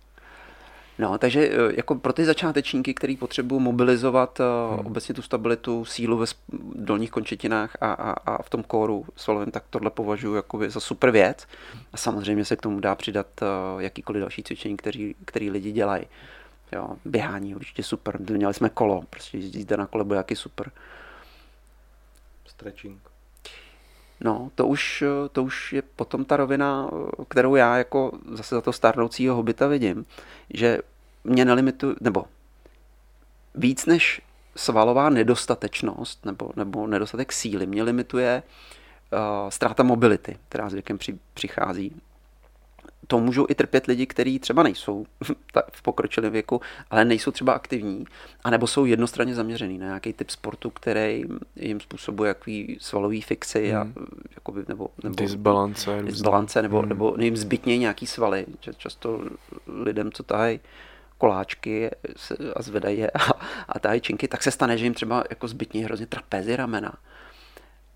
No, 0.98 1.18
takže 1.18 1.48
eh, 1.48 1.76
jako 1.76 1.94
pro 1.94 2.12
ty 2.12 2.24
začátečníky, 2.24 2.94
který 2.94 3.16
potřebují 3.16 3.62
mobilizovat 3.62 4.40
eh, 4.40 4.44
hmm. 4.76 4.86
obecně 4.86 5.14
tu 5.14 5.22
stabilitu, 5.22 5.84
sílu 5.84 6.16
ve 6.16 6.26
dolních 6.74 7.10
končetinách 7.10 7.76
a, 7.80 7.92
a, 7.92 8.10
a 8.12 8.42
v 8.42 8.50
tom 8.50 8.62
kóru 8.62 9.06
svalovém, 9.16 9.50
tak 9.50 9.64
tohle 9.70 9.90
považuji 9.90 10.34
jako 10.34 10.70
za 10.70 10.80
super 10.80 11.10
věc. 11.10 11.46
A 11.92 11.96
samozřejmě 11.96 12.44
se 12.44 12.56
k 12.56 12.62
tomu 12.62 12.80
dá 12.80 12.94
přidat 12.94 13.26
eh, 13.42 13.46
jakýkoliv 13.78 14.20
další 14.20 14.42
cvičení, 14.42 14.76
který, 14.76 15.14
který 15.24 15.50
lidi 15.50 15.72
dělají. 15.72 16.04
Jo, 16.72 16.88
běhání 17.04 17.54
určitě 17.54 17.82
super. 17.82 18.20
Měli 18.30 18.54
jsme 18.54 18.68
kolo, 18.68 19.02
prostě 19.10 19.38
jízda 19.38 19.76
na 19.76 19.86
kole 19.86 20.04
bude 20.04 20.16
jaký 20.16 20.36
super. 20.36 20.70
Stretching. 22.46 23.11
No, 24.24 24.50
to 24.54 24.66
už, 24.66 25.04
to 25.32 25.42
už 25.42 25.72
je 25.72 25.82
potom 25.82 26.24
ta 26.24 26.36
rovina, 26.36 26.90
kterou 27.28 27.54
já 27.54 27.76
jako 27.78 28.12
zase 28.32 28.54
za 28.54 28.60
to 28.60 28.72
stárnoucího 28.72 29.34
hobita 29.34 29.66
vidím, 29.66 30.06
že 30.54 30.78
mě 31.24 31.44
nelimituje, 31.44 31.94
nebo 32.00 32.24
víc 33.54 33.86
než 33.86 34.22
svalová 34.56 35.10
nedostatečnost 35.10 36.26
nebo, 36.26 36.50
nebo 36.56 36.86
nedostatek 36.86 37.32
síly 37.32 37.66
mě 37.66 37.82
limituje 37.82 38.42
uh, 39.12 39.50
ztráta 39.50 39.82
mobility, 39.82 40.38
která 40.48 40.68
s 40.68 40.72
věkem 40.72 40.98
při, 40.98 41.18
přichází 41.34 42.00
to 43.06 43.18
můžou 43.18 43.46
i 43.48 43.54
trpět 43.54 43.86
lidi, 43.86 44.06
kteří 44.06 44.38
třeba 44.38 44.62
nejsou 44.62 45.06
v 45.72 45.82
pokročilém 45.82 46.32
věku, 46.32 46.60
ale 46.90 47.04
nejsou 47.04 47.30
třeba 47.30 47.52
aktivní, 47.52 48.04
anebo 48.44 48.66
jsou 48.66 48.84
jednostranně 48.84 49.34
zaměřený 49.34 49.78
na 49.78 49.86
nějaký 49.86 50.12
typ 50.12 50.30
sportu, 50.30 50.70
který 50.70 51.24
jim 51.56 51.80
způsobuje 51.80 52.28
jaký 52.28 52.78
svalový 52.80 53.22
fixy 53.22 53.70
hmm. 53.70 53.80
a 53.80 53.86
jakoby, 54.34 54.64
nebo, 54.68 54.88
nebo 55.02 55.14
disbalance, 55.14 56.02
disbalance 56.02 56.62
nebo, 56.62 56.78
hmm. 56.78 56.88
nebo 56.88 57.16
jim 57.18 57.36
zbytnějí 57.36 57.78
nějaký 57.78 58.06
svaly. 58.06 58.46
Často 58.76 59.20
lidem, 59.66 60.12
co 60.12 60.22
tahají 60.22 60.60
koláčky 61.18 61.90
a 62.56 62.62
zvedají 62.62 62.98
je 62.98 63.10
a, 63.10 63.32
a 63.68 63.78
tahají 63.78 64.00
činky, 64.00 64.28
tak 64.28 64.42
se 64.42 64.50
stane, 64.50 64.78
že 64.78 64.84
jim 64.84 64.94
třeba 64.94 65.24
jako 65.30 65.48
zbytně 65.48 65.84
hrozně 65.84 66.06
trapézy 66.06 66.56
ramena 66.56 66.92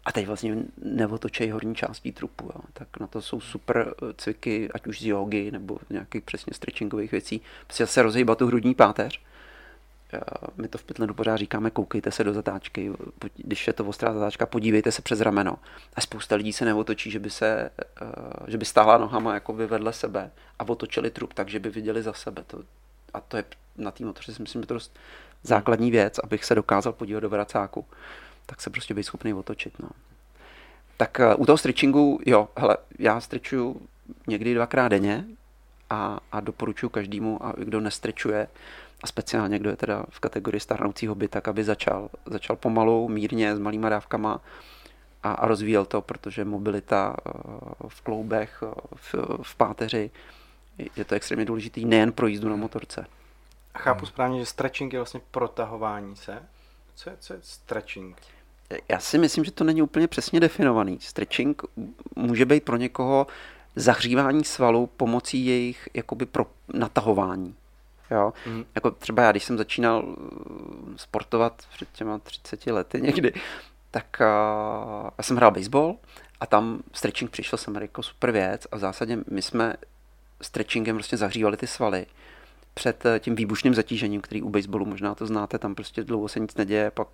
a 0.06 0.12
teď 0.12 0.26
vlastně 0.26 0.56
neotočej 0.82 1.50
horní 1.50 1.74
částí 1.74 2.12
trupu. 2.12 2.50
Jo. 2.54 2.60
Tak 2.72 3.00
na 3.00 3.06
to 3.06 3.22
jsou 3.22 3.40
super 3.40 3.94
eh, 4.02 4.14
cviky, 4.16 4.70
ať 4.74 4.86
už 4.86 5.00
z 5.00 5.06
jogy 5.06 5.50
nebo 5.50 5.78
nějakých 5.90 6.22
přesně 6.22 6.54
stretchingových 6.54 7.12
věcí. 7.12 7.40
Prostě 7.66 7.86
se 7.86 8.02
rozhýbat 8.02 8.38
tu 8.38 8.46
hrudní 8.46 8.74
páteř. 8.74 9.20
My 10.56 10.68
to 10.68 10.78
v 10.78 10.84
Pitledu 10.84 11.14
pořád 11.14 11.36
říkáme, 11.36 11.70
koukejte 11.70 12.10
se 12.10 12.24
do 12.24 12.32
zatáčky, 12.34 12.92
když 13.36 13.66
je 13.66 13.72
to 13.72 13.84
ostrá 13.84 14.14
zatáčka, 14.14 14.46
podívejte 14.46 14.92
se 14.92 15.02
přes 15.02 15.20
rameno. 15.20 15.58
A 15.94 16.00
spousta 16.00 16.36
lidí 16.36 16.52
se 16.52 16.64
neotočí, 16.64 17.10
že 17.10 17.18
by, 17.18 17.30
se, 17.30 17.70
eh, 17.80 18.06
že 18.46 18.58
by 18.58 18.64
stála 18.64 18.98
nohama 18.98 19.34
jako 19.34 19.52
by 19.52 19.66
vedle 19.66 19.92
sebe 19.92 20.30
a 20.58 20.68
otočili 20.68 21.10
trup 21.10 21.34
tak, 21.34 21.48
že 21.48 21.58
by 21.58 21.70
viděli 21.70 22.02
za 22.02 22.12
sebe. 22.12 22.44
To, 22.46 22.62
a 23.14 23.20
to 23.20 23.36
je 23.36 23.44
na 23.76 23.90
té 23.90 24.04
motoře 24.04 24.32
myslím, 24.38 24.62
že 24.62 24.66
to 24.66 24.74
dost 24.74 24.98
základní 25.42 25.90
věc, 25.90 26.18
abych 26.18 26.44
se 26.44 26.54
dokázal 26.54 26.92
podívat 26.92 27.20
do 27.20 27.28
vracáku 27.28 27.86
tak 28.46 28.60
se 28.60 28.70
prostě 28.70 28.94
být 28.94 29.02
schopný 29.02 29.34
otočit. 29.34 29.78
No. 29.78 29.88
Tak 30.96 31.20
uh, 31.34 31.42
u 31.42 31.46
toho 31.46 31.58
stretchingu, 31.58 32.20
jo, 32.26 32.48
hele, 32.56 32.76
já 32.98 33.20
strečuju 33.20 33.80
někdy 34.26 34.54
dvakrát 34.54 34.88
denně 34.88 35.24
a, 35.90 36.20
a 36.32 36.40
doporučuji 36.40 36.88
každému, 36.88 37.44
a 37.46 37.52
kdo 37.58 37.80
nestrečuje, 37.80 38.48
a 39.02 39.06
speciálně 39.06 39.58
kdo 39.58 39.70
je 39.70 39.76
teda 39.76 40.04
v 40.10 40.20
kategorii 40.20 40.60
starnoucího 40.60 41.14
by, 41.14 41.28
tak 41.28 41.48
aby 41.48 41.64
začal, 41.64 42.08
začal 42.26 42.56
pomalu, 42.56 43.08
mírně, 43.08 43.56
s 43.56 43.58
malýma 43.58 43.88
dávkama 43.88 44.40
a, 45.22 45.32
a 45.32 45.46
rozvíjel 45.46 45.84
to, 45.84 46.00
protože 46.00 46.44
mobilita 46.44 47.16
uh, 47.26 47.88
v 47.88 48.00
kloubech, 48.00 48.62
uh, 48.62 48.72
v, 48.94 49.14
v 49.42 49.54
páteři, 49.56 50.10
je 50.96 51.04
to 51.04 51.14
extrémně 51.14 51.44
důležitý 51.44 51.84
nejen 51.84 52.12
pro 52.12 52.26
jízdu 52.26 52.48
na 52.48 52.56
motorce. 52.56 53.06
A 53.74 53.78
chápu 53.78 54.06
správně, 54.06 54.38
že 54.38 54.46
stretching 54.46 54.92
je 54.92 54.98
vlastně 54.98 55.20
protahování 55.30 56.16
se? 56.16 56.42
Co 56.94 57.10
je, 57.10 57.16
co 57.20 57.32
je 57.32 57.38
stretching? 57.42 58.16
Já 58.88 58.98
si 58.98 59.18
myslím, 59.18 59.44
že 59.44 59.50
to 59.50 59.64
není 59.64 59.82
úplně 59.82 60.08
přesně 60.08 60.40
definovaný. 60.40 60.98
Stretching 61.00 61.62
může 62.16 62.44
být 62.44 62.64
pro 62.64 62.76
někoho 62.76 63.26
zahřívání 63.76 64.44
svalů 64.44 64.86
pomocí 64.96 65.46
jejich 65.46 65.88
jakoby 65.94 66.26
pro 66.26 66.46
natahování. 66.72 67.54
Jo? 68.10 68.32
Mm. 68.46 68.64
Jako 68.74 68.90
třeba 68.90 69.22
já, 69.22 69.30
když 69.30 69.44
jsem 69.44 69.58
začínal 69.58 70.04
uh, 70.04 70.14
sportovat 70.96 71.62
před 71.74 71.88
těma 71.92 72.18
30 72.18 72.66
lety 72.66 73.00
někdy, 73.00 73.32
tak 73.90 74.06
uh, 74.20 75.10
já 75.18 75.22
jsem 75.22 75.36
hrál 75.36 75.50
baseball 75.50 75.96
a 76.40 76.46
tam 76.46 76.82
stretching 76.92 77.30
přišel 77.30 77.58
jsem 77.58 77.74
jako 77.74 78.02
super 78.02 78.30
věc 78.30 78.66
a 78.72 78.76
v 78.76 78.78
zásadě 78.78 79.18
my 79.30 79.42
jsme 79.42 79.74
stretchingem 80.42 80.96
prostě 80.96 81.16
zahřívali 81.16 81.56
ty 81.56 81.66
svaly 81.66 82.06
před 82.74 83.04
uh, 83.04 83.18
tím 83.18 83.34
výbušným 83.34 83.74
zatížením, 83.74 84.20
který 84.20 84.42
u 84.42 84.48
baseballu 84.48 84.86
možná 84.86 85.14
to 85.14 85.26
znáte, 85.26 85.58
tam 85.58 85.74
prostě 85.74 86.04
dlouho 86.04 86.28
se 86.28 86.40
nic 86.40 86.54
neděje, 86.54 86.90
pak 86.90 87.08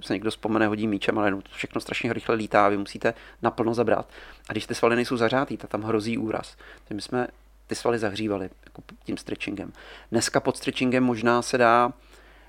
se 0.00 0.12
někdo 0.12 0.30
vzpomene, 0.30 0.66
hodí 0.66 0.86
míčem, 0.86 1.18
ale 1.18 1.30
to 1.30 1.50
všechno 1.52 1.80
strašně 1.80 2.12
rychle 2.12 2.34
lítá 2.34 2.66
a 2.66 2.68
vy 2.68 2.76
musíte 2.76 3.14
naplno 3.42 3.74
zabrat. 3.74 4.08
A 4.48 4.52
když 4.52 4.66
ty 4.66 4.74
svaly 4.74 4.96
nejsou 4.96 5.16
zařátý, 5.16 5.56
tak 5.56 5.70
tam 5.70 5.82
hrozí 5.82 6.18
úraz. 6.18 6.56
Takže 6.84 6.94
my 6.94 7.02
jsme 7.02 7.28
ty 7.66 7.74
svaly 7.74 7.98
zahřívali 7.98 8.50
jako 8.64 8.82
tím 9.04 9.16
stretchingem. 9.16 9.72
Dneska 10.10 10.40
pod 10.40 10.56
stretchingem 10.56 11.04
možná 11.04 11.42
se 11.42 11.58
dá 11.58 11.92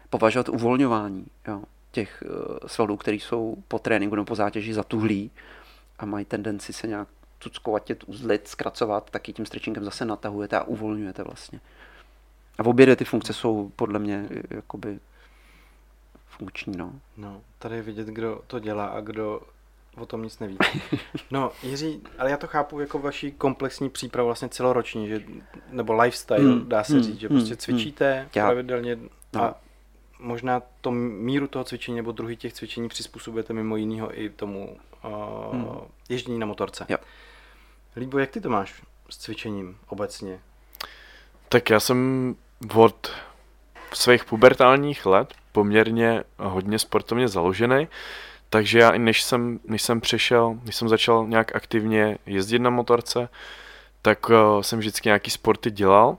považovat 0.09 0.49
uvolňování 0.49 1.25
jo, 1.47 1.63
těch 1.91 2.23
uh, 2.25 2.57
svalů, 2.67 2.97
které 2.97 3.15
jsou 3.17 3.63
po 3.67 3.79
tréninku 3.79 4.15
nebo 4.15 4.25
po 4.25 4.35
zátěži 4.35 4.73
zatuhlí 4.73 5.31
a 5.99 6.05
mají 6.05 6.25
tendenci 6.25 6.73
se 6.73 6.88
nějak 6.88 7.07
cuckovatět, 7.39 8.03
uzlit, 8.07 8.47
zkracovat, 8.47 9.09
taky 9.09 9.33
tím 9.33 9.45
stretchingem 9.45 9.83
zase 9.83 10.05
natahujete 10.05 10.57
a 10.57 10.63
uvolňujete 10.63 11.23
vlastně. 11.23 11.59
A 12.59 12.65
obě 12.65 12.95
ty 12.95 13.05
funkce 13.05 13.33
jsou 13.33 13.71
podle 13.75 13.99
mě 13.99 14.29
jakoby 14.49 14.99
funkční. 16.29 16.77
No. 16.77 16.93
no, 17.17 17.41
tady 17.59 17.75
je 17.75 17.81
vidět, 17.81 18.07
kdo 18.07 18.41
to 18.48 18.59
dělá 18.59 18.86
a 18.86 19.01
kdo 19.01 19.41
o 19.98 20.05
tom 20.05 20.24
nic 20.24 20.39
neví. 20.39 20.57
No, 21.31 21.51
Jiří, 21.63 22.01
ale 22.17 22.31
já 22.31 22.38
to 22.38 22.48
chápu 22.48 22.79
jako 22.79 23.00
vaší 23.00 23.31
komplexní 23.31 23.89
přípravu 23.89 24.27
vlastně 24.27 24.50
celoroční, 24.50 25.07
že, 25.07 25.24
nebo 25.69 25.93
lifestyle, 25.93 26.39
hmm, 26.39 26.69
dá 26.69 26.83
se 26.83 26.93
hmm, 26.93 27.03
říct, 27.03 27.19
že 27.19 27.29
prostě 27.29 27.50
hmm, 27.50 27.57
cvičíte 27.57 28.19
hmm, 28.19 28.29
pravidelně 28.31 29.00
no. 29.33 29.43
a 29.43 29.55
možná 30.19 30.62
to 30.81 30.91
míru 30.91 31.48
toho 31.48 31.65
cvičení 31.65 31.98
nebo 31.98 32.12
druhý 32.12 32.38
těch 32.38 32.53
cvičení 32.53 32.89
přizpůsobujete 32.89 33.53
mimo 33.53 33.75
jiného 33.75 34.21
i 34.21 34.29
tomu 34.29 34.77
uh, 35.03 35.55
hmm. 35.55 35.77
ježdění 36.09 36.39
na 36.39 36.45
motorce. 36.45 36.86
Jo. 36.89 36.98
Líbo, 37.95 38.19
jak 38.19 38.29
ty 38.29 38.41
to 38.41 38.50
máš 38.50 38.83
s 39.09 39.17
cvičením 39.17 39.77
obecně? 39.88 40.39
Tak 41.50 41.69
já 41.69 41.79
jsem 41.79 42.36
od 42.75 43.12
svých 43.93 44.25
pubertálních 44.25 45.05
let 45.05 45.33
poměrně 45.51 46.24
hodně 46.38 46.79
sportovně 46.79 47.27
založený, 47.27 47.88
takže 48.50 48.79
já 48.79 48.89
i 48.89 49.00
než 49.00 49.24
jsem, 49.24 49.60
než 49.68 49.82
jsem 49.82 50.01
přešel, 50.01 50.60
než 50.65 50.75
jsem 50.75 50.89
začal 50.89 51.27
nějak 51.27 51.56
aktivně 51.56 52.18
jezdit 52.25 52.60
na 52.60 52.70
motorce, 52.70 53.29
tak 54.01 54.29
uh, 54.29 54.62
jsem 54.62 54.79
vždycky 54.79 55.10
nějaký 55.10 55.32
sporty 55.32 55.72
dělal, 55.72 56.18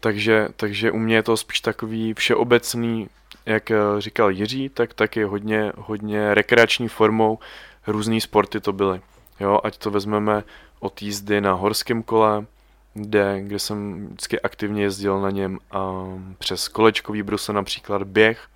takže, 0.00 0.48
takže 0.56 0.90
u 0.90 0.98
mě 0.98 1.14
je 1.14 1.22
to 1.22 1.36
spíš 1.36 1.60
takový 1.60 2.14
všeobecný, 2.14 3.08
jak 3.46 3.70
uh, 3.70 4.00
říkal 4.00 4.30
Jiří, 4.30 4.68
tak 4.68 4.94
taky 4.94 5.24
hodně, 5.24 5.72
hodně 5.76 6.34
rekreační 6.34 6.88
formou 6.88 7.38
různý 7.86 8.20
sporty 8.20 8.60
to 8.60 8.72
byly. 8.72 9.00
Jo, 9.40 9.58
ať 9.64 9.78
to 9.78 9.90
vezmeme 9.90 10.44
od 10.80 11.02
jízdy 11.02 11.40
na 11.40 11.52
horském 11.52 12.02
kole, 12.02 12.46
kde, 12.94 13.40
kde 13.42 13.58
jsem 13.58 14.06
vždycky 14.06 14.40
aktivně 14.40 14.82
jezdil 14.82 15.20
na 15.20 15.30
něm 15.30 15.58
a 15.70 16.04
přes 16.38 16.68
kolečkový 16.68 17.22
brusle 17.22 17.54
například 17.54 18.02
běh. 18.02 18.48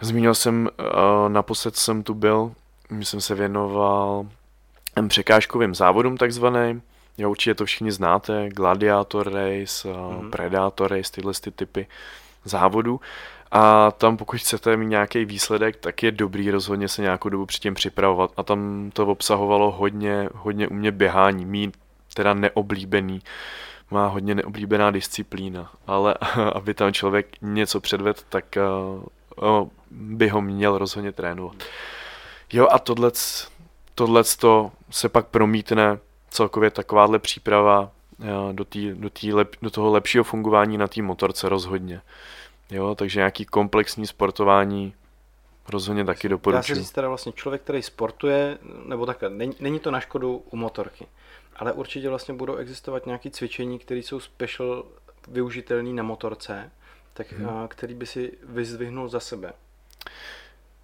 Zmínil 0.00 0.34
jsem, 0.34 0.68
naposled 1.28 1.76
jsem 1.76 2.02
tu 2.02 2.14
byl, 2.14 2.52
jsem 2.90 3.20
se 3.20 3.34
věnoval 3.34 4.26
překážkovým 5.08 5.74
závodům 5.74 6.16
takzvaným, 6.16 6.82
jo, 7.18 7.30
určitě 7.30 7.54
to 7.54 7.64
všichni 7.64 7.92
znáte, 7.92 8.48
Gladiator 8.48 9.32
Race, 9.32 9.88
mm-hmm. 9.88 10.30
Predator 10.30 10.90
Race, 10.90 11.12
tyhle 11.12 11.32
ty 11.40 11.50
typy 11.50 11.86
závodů. 12.44 13.00
A 13.50 13.90
tam 13.90 14.16
pokud 14.16 14.40
chcete 14.40 14.76
mít 14.76 14.86
nějaký 14.86 15.24
výsledek, 15.24 15.76
tak 15.76 16.02
je 16.02 16.10
dobrý 16.12 16.50
rozhodně 16.50 16.88
se 16.88 17.02
nějakou 17.02 17.28
dobu 17.28 17.46
předtím 17.46 17.74
připravovat. 17.74 18.30
A 18.36 18.42
tam 18.42 18.90
to 18.92 19.06
obsahovalo 19.06 19.70
hodně, 19.70 20.28
hodně 20.34 20.68
u 20.68 20.74
mě 20.74 20.90
běhání, 20.90 21.44
mít 21.44 21.76
teda 22.14 22.34
neoblíbený, 22.34 23.22
má 23.90 24.06
hodně 24.06 24.34
neoblíbená 24.34 24.90
disciplína, 24.90 25.72
ale 25.86 26.14
aby 26.54 26.74
tam 26.74 26.92
člověk 26.92 27.26
něco 27.42 27.80
předvedl, 27.80 28.20
tak 28.28 28.44
uh, 29.40 29.68
by 29.90 30.28
ho 30.28 30.42
měl 30.42 30.78
rozhodně 30.78 31.12
trénovat. 31.12 31.56
Jo 32.52 32.68
a 32.70 32.78
tohle, 33.94 34.22
to 34.38 34.70
se 34.90 35.08
pak 35.08 35.26
promítne 35.26 35.98
celkově 36.30 36.70
takováhle 36.70 37.18
příprava 37.18 37.80
uh, 37.80 38.52
do, 38.52 38.64
tý, 38.64 38.90
do, 38.94 39.10
tý 39.10 39.32
lep, 39.32 39.56
do 39.62 39.70
toho 39.70 39.90
lepšího 39.90 40.24
fungování 40.24 40.78
na 40.78 40.88
té 40.88 41.02
motorce 41.02 41.48
rozhodně. 41.48 42.00
Jo, 42.70 42.94
takže 42.94 43.20
nějaký 43.20 43.44
komplexní 43.44 44.06
sportování 44.06 44.94
rozhodně 45.68 46.04
taky 46.04 46.28
doporučuji. 46.28 46.74
Dá 46.74 46.74
se 46.74 46.74
říct 46.74 46.92
teda 46.92 47.08
vlastně 47.08 47.32
člověk, 47.32 47.62
který 47.62 47.82
sportuje, 47.82 48.58
nebo 48.86 49.06
takhle, 49.06 49.30
není, 49.30 49.54
není 49.60 49.78
to 49.78 49.90
na 49.90 50.00
škodu 50.00 50.42
u 50.50 50.56
motorky 50.56 51.06
ale 51.56 51.72
určitě 51.72 52.08
vlastně 52.08 52.34
budou 52.34 52.56
existovat 52.56 53.06
nějaké 53.06 53.30
cvičení, 53.30 53.78
které 53.78 54.00
jsou 54.00 54.20
special 54.20 54.84
využitelný 55.28 55.92
na 55.92 56.02
motorce, 56.02 56.70
tak 57.14 57.32
hmm. 57.32 57.68
který 57.68 57.94
by 57.94 58.06
si 58.06 58.38
vyzdvihnul 58.42 59.08
za 59.08 59.20
sebe? 59.20 59.52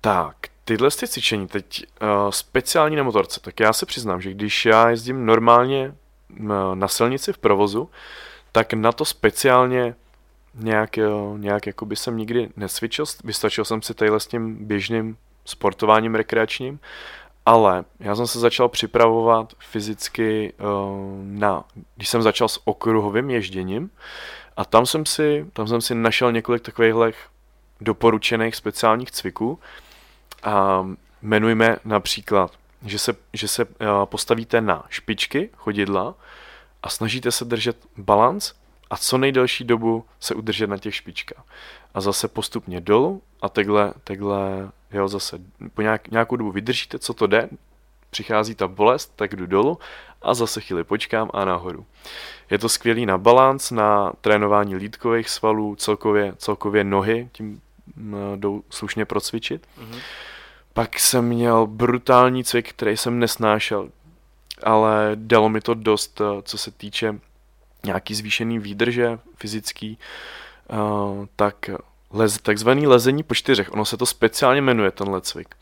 Tak, 0.00 0.36
tyhle 0.64 0.90
ty 0.90 1.08
cvičení 1.08 1.48
teď 1.48 1.84
uh, 2.02 2.30
speciální 2.30 2.96
na 2.96 3.02
motorce, 3.02 3.40
tak 3.40 3.60
já 3.60 3.72
se 3.72 3.86
přiznám, 3.86 4.20
že 4.20 4.30
když 4.30 4.66
já 4.66 4.90
jezdím 4.90 5.26
normálně 5.26 5.94
na 6.74 6.88
silnici 6.88 7.32
v 7.32 7.38
provozu, 7.38 7.90
tak 8.52 8.72
na 8.72 8.92
to 8.92 9.04
speciálně 9.04 9.94
nějak, 10.54 10.98
uh, 10.98 11.38
nějak 11.38 11.66
jako 11.66 11.86
by 11.86 11.96
jsem 11.96 12.16
nikdy 12.16 12.48
nesvičil, 12.56 13.04
vystačil 13.24 13.64
jsem 13.64 13.82
si 13.82 13.94
tadyhle 13.94 14.20
s 14.20 14.26
tím 14.26 14.66
běžným 14.66 15.16
sportováním 15.44 16.14
rekreačním, 16.14 16.80
ale 17.48 17.84
já 18.00 18.16
jsem 18.16 18.26
se 18.26 18.38
začal 18.38 18.68
připravovat 18.68 19.54
fyzicky 19.58 20.52
uh, 20.60 20.66
na, 21.22 21.64
když 21.96 22.08
jsem 22.08 22.22
začal 22.22 22.48
s 22.48 22.60
okruhovým 22.64 23.30
ježděním 23.30 23.90
a 24.56 24.64
tam 24.64 24.86
jsem 24.86 25.06
si, 25.06 25.46
tam 25.52 25.68
jsem 25.68 25.80
si 25.80 25.94
našel 25.94 26.32
několik 26.32 26.62
takovýchhle 26.62 27.12
doporučených 27.80 28.56
speciálních 28.56 29.10
cviků, 29.10 29.58
a 30.42 30.86
jmenujme 31.22 31.76
například, 31.84 32.52
že 32.86 32.98
se, 32.98 33.16
že 33.32 33.48
se 33.48 33.62
eh, 33.62 33.86
postavíte 34.04 34.60
na 34.60 34.84
špičky 34.88 35.50
chodidla 35.56 36.14
a 36.82 36.88
snažíte 36.88 37.32
se 37.32 37.44
držet 37.44 37.76
balans 37.96 38.52
a 38.90 38.96
co 38.96 39.18
nejdelší 39.18 39.64
dobu 39.64 40.04
se 40.20 40.34
udržet 40.34 40.66
na 40.66 40.78
těch 40.78 40.94
špičkách. 40.94 41.44
A 41.94 42.00
zase 42.00 42.28
postupně 42.28 42.80
dolů 42.80 43.22
a 43.42 43.48
takhle, 43.48 43.92
takhle 44.04 44.70
jo, 44.92 45.08
zase 45.08 45.38
po 45.74 45.82
nějak, 45.82 46.08
nějakou 46.08 46.36
dobu 46.36 46.52
vydržíte, 46.52 46.98
co 46.98 47.14
to 47.14 47.26
jde, 47.26 47.48
přichází 48.10 48.54
ta 48.54 48.68
bolest, 48.68 49.12
tak 49.16 49.36
jdu 49.36 49.46
dolů 49.46 49.78
a 50.22 50.34
zase 50.34 50.60
chvíli 50.60 50.84
počkám 50.84 51.30
a 51.34 51.44
nahoru. 51.44 51.86
Je 52.50 52.58
to 52.58 52.68
skvělý 52.68 53.06
na 53.06 53.18
balans, 53.18 53.70
na 53.70 54.12
trénování 54.20 54.76
lítkových 54.76 55.28
svalů, 55.28 55.76
celkově, 55.76 56.34
celkově 56.36 56.84
nohy, 56.84 57.28
tím 57.32 57.60
jdou 58.36 58.62
slušně 58.70 59.04
procvičit. 59.04 59.66
Mm-hmm. 59.78 59.98
Pak 60.72 60.98
jsem 60.98 61.24
měl 61.24 61.66
brutální 61.66 62.44
cvik, 62.44 62.70
který 62.70 62.96
jsem 62.96 63.18
nesnášel, 63.18 63.88
ale 64.62 65.10
dalo 65.14 65.48
mi 65.48 65.60
to 65.60 65.74
dost, 65.74 66.20
eh, 66.20 66.42
co 66.42 66.58
se 66.58 66.70
týče 66.70 67.18
nějaký 67.84 68.14
zvýšený 68.14 68.58
výdrže 68.58 69.18
fyzický, 69.36 69.90
uh, 69.90 70.04
tak 71.36 71.70
lez, 72.10 72.38
takzvaný 72.38 72.86
lezení 72.86 73.22
po 73.22 73.34
čtyřech, 73.34 73.72
ono 73.72 73.84
se 73.84 73.96
to 73.96 74.06
speciálně 74.06 74.60
jmenuje, 74.60 74.90
tenhle 74.90 75.20
cvik. 75.20 75.54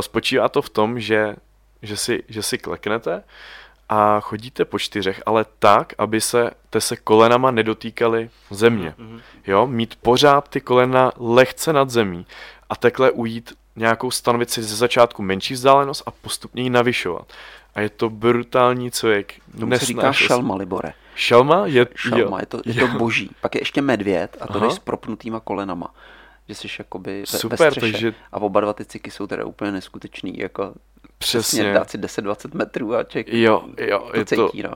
Spočívá 0.00 0.48
to 0.48 0.62
v 0.62 0.70
tom, 0.70 1.00
že, 1.00 1.36
že, 1.82 1.96
si, 1.96 2.22
že 2.28 2.42
si 2.42 2.58
kleknete 2.58 3.24
a 3.88 4.20
chodíte 4.20 4.64
po 4.64 4.78
čtyřech, 4.78 5.22
ale 5.26 5.46
tak, 5.58 5.92
aby 5.98 6.20
se 6.20 6.50
te 6.70 6.80
se 6.80 6.96
kolenama 6.96 7.50
nedotýkaly 7.50 8.30
země. 8.50 8.94
Mm-hmm. 8.98 9.20
Jo, 9.46 9.66
mít 9.66 9.98
pořád 10.02 10.48
ty 10.48 10.60
kolena 10.60 11.12
lehce 11.16 11.72
nad 11.72 11.90
zemí 11.90 12.26
a 12.70 12.76
takhle 12.76 13.10
ujít 13.10 13.52
nějakou 13.76 14.10
stanovit 14.10 14.50
si 14.50 14.62
ze 14.62 14.76
začátku 14.76 15.22
menší 15.22 15.54
vzdálenost 15.54 16.02
a 16.06 16.10
postupně 16.10 16.62
ji 16.62 16.70
navyšovat. 16.70 17.32
A 17.74 17.80
je 17.80 17.88
to 17.88 18.10
brutální 18.10 18.90
cvik. 18.90 19.40
Tomu 19.60 19.78
se 19.78 19.84
říká 19.84 20.12
šelma, 20.12 20.54
Libore. 20.54 20.92
Šelma? 21.18 21.66
Je, 21.66 21.86
šelma, 21.94 22.40
je 22.40 22.46
to, 22.46 22.60
je 22.64 22.74
to 22.74 22.86
boží. 22.86 23.30
Pak 23.40 23.54
je 23.54 23.60
ještě 23.60 23.82
medvěd 23.82 24.36
a 24.40 24.46
to 24.46 24.60
jdeš 24.60 24.72
s 24.72 24.78
propnutýma 24.78 25.40
kolenama. 25.40 25.94
Že 26.48 26.54
jsi 26.54 26.68
jakoby 26.78 27.20
ve, 27.32 27.38
Super, 27.38 27.58
ve 27.58 27.70
střeše. 27.70 27.92
Takže... 27.92 28.14
A 28.32 28.40
oba 28.40 28.60
dva 28.60 28.72
ty 28.72 28.84
ciky 28.84 29.10
jsou 29.10 29.26
teda 29.26 29.44
úplně 29.44 29.72
neskutečný. 29.72 30.38
Jako 30.38 30.74
Přesně. 31.18 31.40
Přesně 31.40 31.72
dát 31.72 31.90
si 31.90 31.98
10-20 31.98 32.54
metrů 32.54 32.94
a 32.94 33.04
ček. 33.04 33.28
Jo, 33.28 33.64
jo. 33.78 34.08
To 34.10 34.18
je 34.18 34.24
cítí, 34.24 34.62
to... 34.62 34.68
no. 34.68 34.74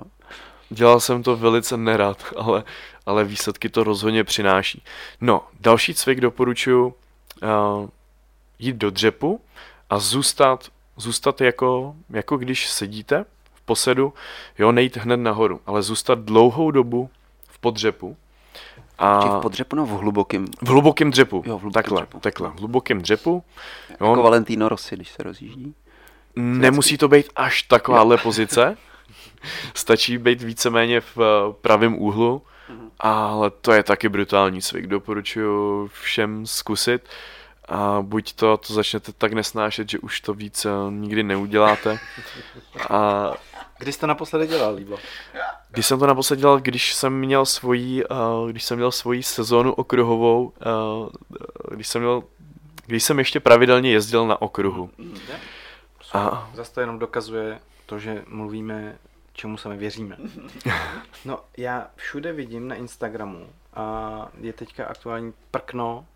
Dělal 0.71 1.01
jsem 1.01 1.23
to 1.23 1.37
velice 1.37 1.77
nerad, 1.77 2.25
ale, 2.37 2.65
ale 3.07 3.25
výsledky 3.25 3.69
to 3.69 3.85
rozhodně 3.85 4.25
přináší. 4.25 4.83
No, 5.21 5.47
další 5.61 5.95
cvik 5.95 6.21
doporučuji 6.21 6.87
uh, 6.87 7.89
jít 8.59 8.77
do 8.77 8.91
dřepu 8.91 9.41
a 9.91 9.99
zůstat, 9.99 10.69
zůstat 10.97 11.41
jako, 11.41 11.95
jako 12.11 12.37
když 12.37 12.71
sedíte 12.71 13.25
posedu, 13.73 14.13
jo, 14.59 14.73
nejít 14.73 14.97
hned 14.97 15.17
nahoru, 15.17 15.61
ale 15.67 15.83
zůstat 15.83 16.19
dlouhou 16.19 16.71
dobu 16.71 17.11
v 17.49 17.59
podřepu. 17.59 18.17
A... 18.99 19.39
v 19.39 19.43
podřepu, 19.43 19.77
no 19.77 19.87
v 19.87 19.89
hlubokém. 19.89 20.47
V 20.63 20.69
hlubokém 20.69 21.11
dřepu. 21.11 21.43
Jo, 21.47 21.59
v 21.59 21.61
hlubokém 21.61 21.73
takhle, 21.73 22.01
dřepu. 22.03 22.21
takhle, 22.21 22.49
v 22.51 22.59
hlubokém 22.59 23.03
dřepu. 23.03 23.45
Jo. 24.01 24.09
Jako 24.09 24.23
Valentino 24.23 24.69
Rossi, 24.69 24.97
když 24.97 25.09
se 25.09 25.23
rozjíždí. 25.23 25.75
Nemusí 26.37 26.99
to 26.99 27.09
být 27.09 27.27
až 27.37 27.63
takováhle 27.63 28.17
pozice. 28.23 28.77
Stačí 29.75 30.19
být 30.19 30.43
víceméně 30.43 31.01
v 31.01 31.19
eh, 31.19 31.53
pravém 31.61 31.99
úhlu, 31.99 32.43
mhm. 32.69 32.91
ale 33.01 33.51
to 33.51 33.73
je 33.73 33.83
taky 33.83 34.09
brutální 34.09 34.63
cvik. 34.63 34.87
Doporučuji 34.87 35.89
všem 35.89 36.47
zkusit 36.47 37.09
a 37.69 37.99
buď 38.03 38.33
to, 38.33 38.57
to 38.57 38.75
začnete 38.75 39.13
tak 39.13 39.33
nesnášet, 39.33 39.91
že 39.91 39.99
už 39.99 40.21
to 40.21 40.35
víc 40.35 40.67
nikdy 40.91 41.23
neuděláte. 41.23 41.99
A 42.91 43.31
Kdy 43.83 43.93
jsi 43.93 44.01
to 44.01 44.07
naposledy 44.07 44.47
dělal, 44.47 44.75
Líbo? 44.75 44.99
Když 45.71 45.87
jsem 45.87 45.99
to 45.99 46.07
naposledy 46.07 46.41
dělal, 46.41 46.61
když 46.61 46.95
jsem 46.95 47.19
měl 47.19 47.47
svoji, 47.47 48.05
uh, 48.05 48.51
když 48.51 48.65
jsem 48.65 48.77
měl 48.77 48.93
svoji 48.93 49.23
sezónu 49.23 49.73
okruhovou, 49.73 50.45
uh, 50.45 51.09
když 51.75 51.89
jsem 51.89 52.03
měl, 52.03 52.23
když 52.87 53.05
jsem 53.05 53.19
ještě 53.19 53.41
pravidelně 53.41 53.93
jezdil 53.93 54.27
na 54.27 54.43
okruhu. 54.43 54.91
A... 56.13 56.51
Zase 56.55 56.73
to 56.75 56.81
jenom 56.81 56.99
dokazuje 56.99 57.61
to, 57.87 57.99
že 57.99 58.25
mluvíme, 58.29 58.99
čemu 59.33 59.57
sami 59.57 59.77
věříme. 59.77 60.17
No, 61.25 61.41
já 61.57 61.87
všude 61.97 62.33
vidím 62.33 62.69
na 62.69 62.75
Instagramu 62.75 63.47
a 63.75 64.29
je 64.41 64.53
teďka 64.53 64.85
aktuální 64.85 65.33
prkno 65.51 66.07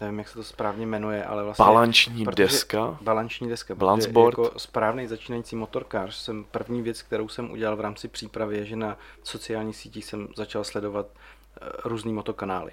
nevím, 0.00 0.18
jak 0.18 0.28
se 0.28 0.34
to 0.34 0.44
správně 0.44 0.86
jmenuje, 0.86 1.24
ale 1.24 1.44
vlastně... 1.44 1.64
Balanční 1.64 2.24
deska. 2.24 2.98
Balanční 3.00 3.48
deska. 3.48 3.74
Balance 3.74 4.08
board. 4.08 4.38
Jako 4.38 4.58
správný 4.58 5.06
začínající 5.06 5.56
motorkář 5.56 6.14
jsem 6.16 6.44
první 6.44 6.82
věc, 6.82 7.02
kterou 7.02 7.28
jsem 7.28 7.50
udělal 7.50 7.76
v 7.76 7.80
rámci 7.80 8.08
přípravy, 8.08 8.56
je, 8.56 8.64
že 8.64 8.76
na 8.76 8.98
sociálních 9.22 9.76
sítích 9.76 10.04
jsem 10.04 10.28
začal 10.36 10.64
sledovat 10.64 11.06
uh, 11.06 11.68
různý 11.84 12.12
motokanály. 12.12 12.72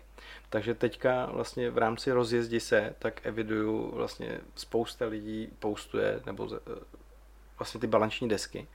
Takže 0.49 0.75
teďka 0.75 1.25
vlastně 1.25 1.71
v 1.71 1.77
rámci 1.77 2.11
rozjezdi 2.11 2.59
se, 2.59 2.95
tak 2.99 3.25
eviduju 3.25 3.91
vlastně 3.95 4.39
spousta 4.55 5.05
lidí 5.05 5.49
postuje, 5.59 6.21
nebo 6.25 6.43
uh, 6.43 6.57
vlastně 7.59 7.79
ty 7.79 7.87
balanční 7.87 8.29
desky. 8.29 8.67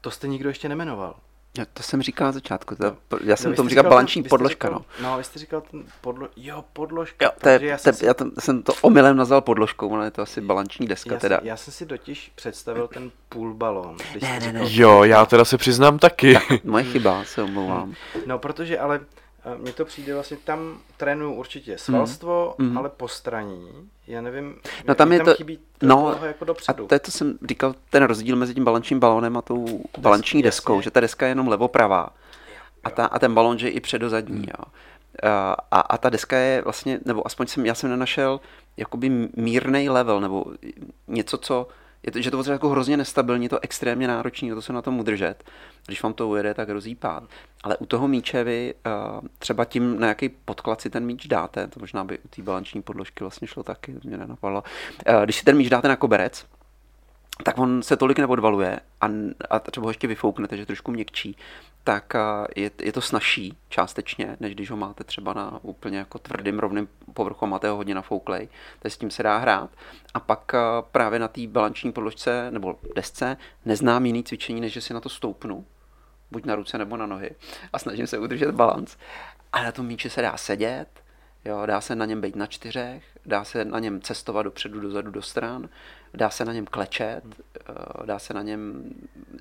To 0.00 0.10
jste 0.10 0.28
nikdo 0.28 0.48
ještě 0.48 0.68
nemenoval. 0.68 1.14
Já 1.58 1.64
to 1.72 1.82
jsem 1.82 2.02
říkal 2.02 2.26
na 2.26 2.32
začátku. 2.32 2.76
To, 2.76 3.18
já 3.24 3.36
jsem 3.36 3.50
no, 3.50 3.56
tomu 3.56 3.68
říkal 3.68 3.84
balanční 3.84 4.22
podložka. 4.22 4.68
Říkal, 4.68 4.84
no. 5.00 5.08
no, 5.08 5.18
vy 5.18 5.24
jste 5.24 5.38
říkal 5.38 5.60
ten 5.60 5.84
podlo... 6.00 6.28
Jo, 6.36 6.64
podložka. 6.72 7.24
Jo, 7.24 7.30
to 7.40 7.48
je, 7.48 7.58
já, 7.62 7.78
jsem, 7.78 7.94
si... 7.94 8.06
já 8.06 8.14
jsem 8.38 8.62
to 8.62 8.72
omylem 8.80 9.16
nazval 9.16 9.40
podložkou, 9.40 9.94
ale 9.94 10.06
je 10.06 10.10
to 10.10 10.22
asi 10.22 10.40
balanční 10.40 10.86
deska 10.86 11.14
já 11.14 11.20
teda. 11.20 11.38
Jsem, 11.38 11.46
já 11.46 11.56
jsem 11.56 11.72
si 11.72 11.86
totiž 11.86 12.32
představil 12.34 12.88
ten 12.88 13.10
půl 13.28 13.54
balón. 13.54 13.96
Ne, 14.22 14.40
ne, 14.40 14.52
ne. 14.52 14.60
Jo, 14.64 15.04
já 15.04 15.26
teda 15.26 15.44
se 15.44 15.58
přiznám 15.58 15.98
taky. 15.98 16.34
Tak, 16.34 16.64
moje 16.64 16.84
chyba, 16.84 17.24
se 17.24 17.42
omlouvám. 17.42 17.94
No, 18.26 18.38
protože 18.38 18.78
ale 18.78 19.00
mně 19.56 19.72
to 19.72 19.84
přijde 19.84 20.14
vlastně, 20.14 20.36
tam 20.44 20.78
trénuju 20.96 21.32
určitě 21.32 21.78
svalstvo, 21.78 22.54
mm. 22.58 22.78
ale 22.78 22.88
postraní. 22.88 23.90
Já 24.06 24.20
nevím, 24.20 24.54
no, 24.88 24.94
tam, 24.94 25.12
je 25.12 25.18
tam 25.18 25.24
to, 25.24 25.34
chybí 25.34 25.58
to 25.78 25.86
no, 25.86 26.18
jako 26.22 26.44
dopředu. 26.44 26.84
A 26.84 26.88
to 26.88 26.94
je 26.94 26.98
to 26.98 27.10
jsem 27.10 27.38
říkal, 27.48 27.74
ten 27.90 28.02
rozdíl 28.02 28.36
mezi 28.36 28.54
tím 28.54 28.64
balančním 28.64 29.00
balónem 29.00 29.36
a 29.36 29.42
tou 29.42 29.84
balanční 29.98 30.42
deskou, 30.42 30.72
jasně. 30.72 30.82
že 30.82 30.90
ta 30.90 31.00
deska 31.00 31.26
je 31.26 31.30
jenom 31.30 31.48
levopravá. 31.48 32.08
A, 32.84 32.90
ta, 32.90 33.06
a 33.06 33.18
ten 33.18 33.34
balón, 33.34 33.58
že 33.58 33.66
je 33.68 33.70
i 33.70 33.80
předozadní. 33.80 34.38
Mm. 34.38 34.44
Jo. 34.44 34.64
A, 35.70 35.80
a 35.80 35.98
ta 35.98 36.10
deska 36.10 36.36
je 36.36 36.62
vlastně, 36.62 37.00
nebo 37.04 37.26
aspoň 37.26 37.46
jsem, 37.46 37.66
já 37.66 37.74
jsem 37.74 37.90
nenašel 37.90 38.40
jakoby 38.76 39.28
mírný 39.36 39.88
level, 39.90 40.20
nebo 40.20 40.44
něco, 41.08 41.38
co 41.38 41.68
je 42.02 42.12
to, 42.12 42.20
že 42.20 42.30
to 42.30 42.42
je 42.42 42.52
jako 42.52 42.68
hrozně 42.68 42.96
nestabilní, 42.96 43.48
to 43.48 43.58
extrémně 43.62 44.08
náročný, 44.08 44.50
to 44.50 44.62
se 44.62 44.72
na 44.72 44.82
tom 44.82 45.00
udržet. 45.00 45.44
Když 45.86 46.02
vám 46.02 46.12
to 46.12 46.28
ujede, 46.28 46.54
tak 46.54 46.68
hrozí 46.68 46.94
pád. 46.94 47.24
Ale 47.62 47.76
u 47.76 47.86
toho 47.86 48.08
míče 48.08 48.44
vy 48.44 48.74
uh, 48.86 49.28
třeba 49.38 49.64
tím, 49.64 50.00
na 50.00 50.08
jaký 50.08 50.28
podklad 50.28 50.80
si 50.80 50.90
ten 50.90 51.04
míč 51.04 51.26
dáte, 51.26 51.66
to 51.66 51.80
možná 51.80 52.04
by 52.04 52.18
u 52.18 52.28
té 52.28 52.42
balanční 52.42 52.82
podložky 52.82 53.24
vlastně 53.24 53.48
šlo 53.48 53.62
taky, 53.62 53.94
mě 54.04 54.16
nenapadlo. 54.16 54.64
Uh, 55.08 55.24
když 55.24 55.36
si 55.36 55.44
ten 55.44 55.56
míč 55.56 55.68
dáte 55.68 55.88
na 55.88 55.96
koberec, 55.96 56.46
tak 57.44 57.58
on 57.58 57.82
se 57.82 57.96
tolik 57.96 58.18
neodvaluje 58.18 58.80
a, 59.00 59.06
a 59.50 59.58
třeba 59.58 59.84
ho 59.84 59.90
ještě 59.90 60.06
vyfouknete, 60.06 60.56
že 60.56 60.66
trošku 60.66 60.92
měkčí, 60.92 61.36
tak 61.84 62.12
je, 62.56 62.70
je 62.82 62.92
to 62.92 63.00
snažší 63.00 63.58
částečně, 63.68 64.36
než 64.40 64.54
když 64.54 64.70
ho 64.70 64.76
máte 64.76 65.04
třeba 65.04 65.32
na 65.32 65.58
úplně 65.62 65.98
jako 65.98 66.18
tvrdým 66.18 66.58
rovným 66.58 66.88
povrchu, 67.14 67.46
máte 67.46 67.68
ho 67.68 67.76
hodně 67.76 67.94
nafouklej, 67.94 68.48
takže 68.78 68.94
s 68.94 68.98
tím 68.98 69.10
se 69.10 69.22
dá 69.22 69.38
hrát. 69.38 69.70
A 70.14 70.20
pak 70.20 70.52
právě 70.92 71.18
na 71.18 71.28
té 71.28 71.46
balanční 71.46 71.92
podložce 71.92 72.50
nebo 72.50 72.78
desce 72.96 73.36
neznám 73.64 74.06
jiný 74.06 74.24
cvičení, 74.24 74.60
než 74.60 74.72
že 74.72 74.80
si 74.80 74.94
na 74.94 75.00
to 75.00 75.08
stoupnu, 75.08 75.66
buď 76.30 76.44
na 76.44 76.54
ruce 76.54 76.78
nebo 76.78 76.96
na 76.96 77.06
nohy 77.06 77.30
a 77.72 77.78
snažím 77.78 78.06
se 78.06 78.18
udržet 78.18 78.50
balans. 78.50 78.96
A 79.52 79.62
na 79.62 79.72
tom 79.72 79.86
míči 79.86 80.10
se 80.10 80.22
dá 80.22 80.36
sedět, 80.36 80.88
jo, 81.44 81.66
dá 81.66 81.80
se 81.80 81.94
na 81.94 82.04
něm 82.04 82.20
být 82.20 82.36
na 82.36 82.46
čtyřech, 82.46 83.11
dá 83.26 83.44
se 83.44 83.64
na 83.64 83.78
něm 83.78 84.00
cestovat 84.00 84.44
dopředu, 84.44 84.80
dozadu, 84.80 85.10
do 85.10 85.22
stran, 85.22 85.68
dá 86.14 86.30
se 86.30 86.44
na 86.44 86.52
něm 86.52 86.66
klečet, 86.66 87.24
hmm. 87.24 87.34
dá 88.04 88.18
se 88.18 88.34
na 88.34 88.42
něm, 88.42 88.84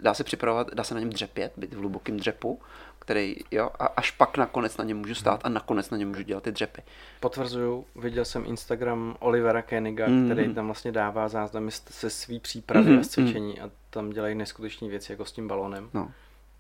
dá 0.02 0.14
se 0.14 0.24
připravovat, 0.24 0.74
dá 0.74 0.84
se 0.84 0.94
na 0.94 1.00
něm 1.00 1.10
dřepět, 1.10 1.54
být 1.58 1.74
v 1.74 1.78
hlubokém 1.78 2.18
dřepu, 2.18 2.62
který, 3.00 3.36
jo, 3.52 3.70
a 3.80 3.86
až 3.86 4.12
pak 4.12 4.38
nakonec 4.38 4.78
na 4.78 4.84
něm 4.84 4.98
můžu 4.98 5.16
stát 5.16 5.42
a 5.44 5.50
nakonec 5.50 5.90
na 5.90 5.98
něm 5.98 6.08
můžu 6.08 6.22
dělat 6.22 6.44
ty 6.44 6.52
dřepy. 6.52 6.82
Potvrzuju, 7.20 7.86
viděl 7.96 8.26
jsem 8.26 8.46
Instagram 8.46 9.16
Olivera 9.20 9.62
Keniga, 9.62 10.08
mm. 10.08 10.26
který 10.26 10.54
tam 10.54 10.66
vlastně 10.66 10.92
dává 10.92 11.30
záznamy 11.30 11.72
se 11.72 12.10
svý 12.10 12.40
přípravy 12.40 12.92
mm. 12.92 13.00
a 13.00 13.04
z 13.04 13.08
cvičení 13.08 13.60
a 13.62 13.72
tam 13.90 14.10
dělají 14.10 14.36
neskutečné 14.36 14.88
věci 14.88 15.12
jako 15.12 15.26
s 15.26 15.32
tím 15.32 15.48
balónem. 15.48 15.90
No. 15.94 16.12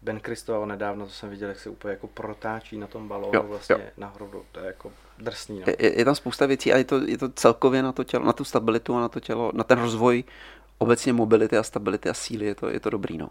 Ben 0.01 0.19
Kristoval 0.19 0.67
nedávno, 0.67 1.05
to 1.05 1.11
jsem 1.11 1.29
viděl, 1.29 1.49
jak 1.49 1.59
se 1.59 1.69
úplně 1.69 1.91
jako 1.91 2.07
protáčí 2.07 2.77
na 2.77 2.87
tom 2.87 3.07
balónu 3.07 3.31
jo, 3.33 3.43
vlastně 3.43 3.75
jo. 3.75 3.91
nahoru, 3.97 4.45
to 4.51 4.59
je 4.59 4.65
jako 4.65 4.91
drsný. 5.21 5.59
No. 5.59 5.65
Je, 5.79 5.99
je, 5.99 6.05
tam 6.05 6.15
spousta 6.15 6.45
věcí 6.45 6.73
a 6.73 6.77
je 6.77 6.83
to, 6.83 7.01
je 7.07 7.17
to 7.17 7.29
celkově 7.29 7.83
na 7.83 7.91
to 7.91 8.03
tělo, 8.03 8.25
na 8.25 8.33
tu 8.33 8.43
stabilitu 8.43 8.95
a 8.95 9.01
na 9.01 9.09
to 9.09 9.19
tělo, 9.19 9.51
na 9.53 9.63
ten 9.63 9.79
rozvoj 9.79 10.23
obecně 10.77 11.13
mobility 11.13 11.57
a 11.57 11.63
stability 11.63 12.09
a 12.09 12.13
síly, 12.13 12.45
je 12.45 12.55
to, 12.55 12.69
je 12.69 12.79
to 12.79 12.89
dobrý, 12.89 13.17
no. 13.17 13.29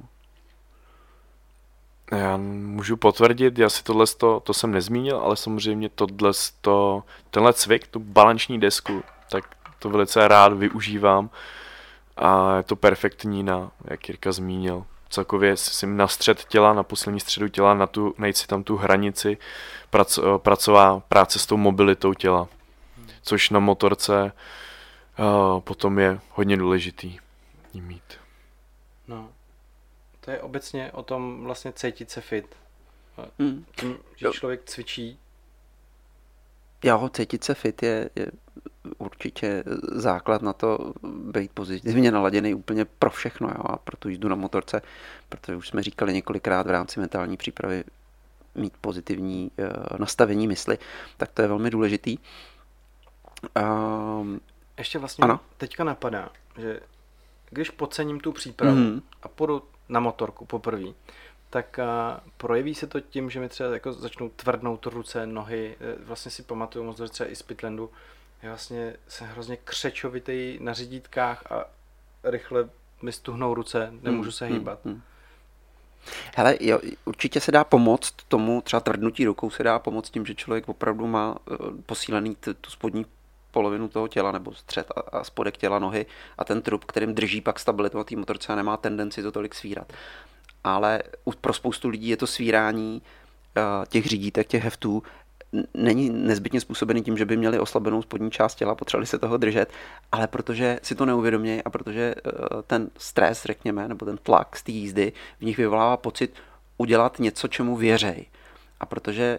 Já 2.13 2.37
můžu 2.37 2.97
potvrdit, 2.97 3.59
já 3.59 3.69
si 3.69 3.83
tohle 3.83 4.07
to, 4.07 4.41
to 4.41 4.55
jsem 4.55 4.71
nezmínil, 4.71 5.17
ale 5.17 5.37
samozřejmě 5.37 5.89
tohle 5.89 6.33
to, 6.61 7.03
tenhle 7.31 7.53
cvik, 7.53 7.87
tu 7.87 7.99
balanční 7.99 8.61
desku, 8.61 9.03
tak 9.31 9.45
to 9.79 9.91
velice 9.91 10.29
rád 10.29 10.53
využívám 10.53 11.31
a 12.17 12.57
je 12.57 12.63
to 12.63 12.77
perfektní 12.77 13.43
na, 13.43 13.71
jak 13.85 14.09
Jirka 14.09 14.33
zmínil, 14.33 14.85
celkově 15.11 15.57
si 15.57 15.87
na 15.87 16.09
střed 16.09 16.45
těla, 16.45 16.73
na 16.73 16.83
poslední 16.83 17.21
středu 17.21 17.49
těla, 17.49 17.75
na 17.75 17.87
tu, 17.87 18.15
najít 18.19 18.37
si 18.37 18.47
tam 18.47 18.63
tu 18.63 18.77
hranici, 18.77 19.39
prac, 19.91 20.19
pracová 20.39 21.01
práce 21.01 21.39
s 21.39 21.47
tou 21.47 21.57
mobilitou 21.57 22.15
těla, 22.15 22.49
což 23.23 23.51
na 23.51 23.61
motorce 23.61 24.33
uh, 25.19 25.61
potom 25.61 25.99
je 25.99 26.21
hodně 26.31 26.57
důležitý 26.57 27.19
mít. 27.75 28.21
No, 29.09 29.29
to 30.21 30.31
je 30.31 30.41
obecně 30.41 30.93
o 30.93 31.03
tom 31.03 31.45
vlastně 31.45 31.73
cítit 31.73 32.11
se 32.11 32.21
fit. 32.21 32.57
Hmm. 33.39 33.67
Tím, 33.77 33.99
že 34.17 34.27
jo. 34.27 34.33
člověk 34.33 34.65
cvičí. 34.65 35.19
Jo, 36.85 37.11
cítit 37.13 37.45
se 37.45 37.55
fit 37.55 37.83
je, 37.83 38.11
je 38.17 38.27
určitě 39.11 39.65
základ 39.93 40.43
na 40.43 40.53
to 40.53 40.93
být 41.33 41.51
pozitivně 41.53 42.11
naladěný 42.13 42.55
úplně 42.55 42.85
pro 42.85 43.11
všechno. 43.11 43.49
Jo? 43.49 43.65
A 43.65 43.77
proto 43.77 44.09
jdu 44.09 44.29
na 44.29 44.37
motorce, 44.37 44.83
protože 45.29 45.57
už 45.57 45.69
jsme 45.69 45.83
říkali 45.83 46.13
několikrát 46.13 46.67
v 46.67 46.71
rámci 46.71 47.01
mentální 47.01 47.37
přípravy 47.37 47.85
mít 48.55 48.73
pozitivní 48.81 49.51
uh, 49.59 49.99
nastavení 49.99 50.49
mysli, 50.49 50.79
tak 51.17 51.33
to 51.33 51.43
je 51.43 51.49
velmi 51.49 51.71
důležitý. 51.71 52.19
Um, 54.21 54.41
Ještě 54.79 54.99
vlastně 54.99 55.23
ano? 55.23 55.41
teďka 55.57 55.85
napadá, 55.85 56.29
že 56.59 56.81
když 57.51 57.71
podcením 57.71 58.21
tu 58.21 58.33
přípravu 58.33 58.77
mm-hmm. 58.77 59.03
a 59.23 59.29
půjdu 59.29 59.63
na 59.89 60.01
motorku 60.01 60.45
poprvé, 60.45 60.87
tak 61.51 61.79
uh, 61.79 62.21
projeví 62.37 62.75
se 62.75 62.87
to 62.87 63.01
tím, 63.01 63.31
že 63.31 63.41
mi 63.41 63.49
třeba 63.49 63.75
jako 63.75 63.93
začnou 63.93 64.29
tvrdnout 64.29 64.87
ruce, 64.87 65.27
nohy. 65.27 65.77
E, 65.81 66.05
vlastně 66.05 66.31
si 66.31 66.43
pamatuju 66.43 66.85
moc 66.85 67.11
třeba 67.11 67.31
i 67.31 67.37
z 67.37 67.43
Pitlandu, 67.43 67.91
já 68.43 68.49
vlastně 68.49 68.97
jsem 69.09 69.27
hrozně 69.27 69.57
křečovitý 69.57 70.59
na 70.61 70.73
řídítkách 70.73 71.53
a 71.53 71.65
rychle 72.25 72.69
mi 73.03 73.13
stuhnou 73.13 73.55
ruce, 73.55 73.93
nemůžu 74.03 74.31
hmm, 74.31 74.33
se 74.33 74.47
hmm, 74.47 74.55
hýbat. 74.55 74.79
Hmm, 74.85 74.95
hmm. 74.95 75.03
Hele, 76.37 76.57
jo, 76.61 76.81
určitě 77.05 77.41
se 77.41 77.53
dá 77.53 77.65
pomoct 77.65 78.15
tomu, 78.29 78.61
třeba 78.61 78.81
tvrdnutí 78.81 79.25
rukou 79.25 79.51
se 79.51 79.63
dá 79.63 79.79
pomoct 79.79 80.11
tím, 80.11 80.27
že 80.27 80.35
člověk 80.35 80.69
opravdu 80.69 81.07
má 81.07 81.37
uh, 81.51 81.57
posílený 81.87 82.35
t- 82.35 82.55
tu 82.55 82.71
spodní 82.71 83.07
polovinu 83.51 83.89
toho 83.89 84.09
těla 84.09 84.33
nebo 84.33 84.55
střed 84.55 84.87
a, 84.97 85.01
a 85.01 85.25
spodek 85.25 85.57
těla 85.57 85.79
nohy 85.79 86.07
a 86.39 86.45
ten 86.45 86.63
trup, 86.63 86.85
kterým 86.85 87.15
drží 87.15 87.41
pak 87.41 87.59
stabilitu 87.59 87.99
na 87.99 88.05
té 88.05 88.17
motorce 88.17 88.53
a 88.53 88.57
nemá 88.57 88.77
tendenci 88.77 89.23
to 89.23 89.33
tolik 89.33 89.55
svírat. 89.55 89.93
Ale 90.65 91.03
pro 91.41 91.53
spoustu 91.53 91.89
lidí 91.89 92.09
je 92.09 92.17
to 92.17 92.27
svírání 92.27 93.03
uh, 93.57 93.85
těch 93.87 94.07
řídítek, 94.07 94.47
těch 94.47 94.65
heftů 94.65 95.03
není 95.75 96.11
nezbytně 96.11 96.61
způsobený 96.61 97.03
tím, 97.03 97.17
že 97.17 97.25
by 97.25 97.37
měli 97.37 97.59
oslabenou 97.59 98.03
spodní 98.03 98.31
část 98.31 98.55
těla, 98.55 98.75
potřebovali 98.75 99.07
se 99.07 99.19
toho 99.19 99.37
držet, 99.37 99.73
ale 100.13 100.27
protože 100.27 100.79
si 100.83 100.95
to 100.95 101.07
neuvědomějí 101.07 101.63
a 101.63 101.71
protože 101.71 102.15
eh, 102.17 102.31
ten 102.67 102.91
stres, 102.99 103.43
řekněme, 103.45 103.89
nebo 103.89 104.07
ten 104.07 104.17
tlak 104.17 104.57
z 104.57 104.63
té 104.63 104.73
jízdy 104.73 105.13
v 105.39 105.45
nich 105.45 105.57
vyvolává 105.57 105.97
pocit 105.97 106.35
udělat 106.79 107.19
něco, 107.19 107.49
čemu 107.49 107.77
věřej. 107.77 108.27
A 108.81 108.87
protože 108.87 109.39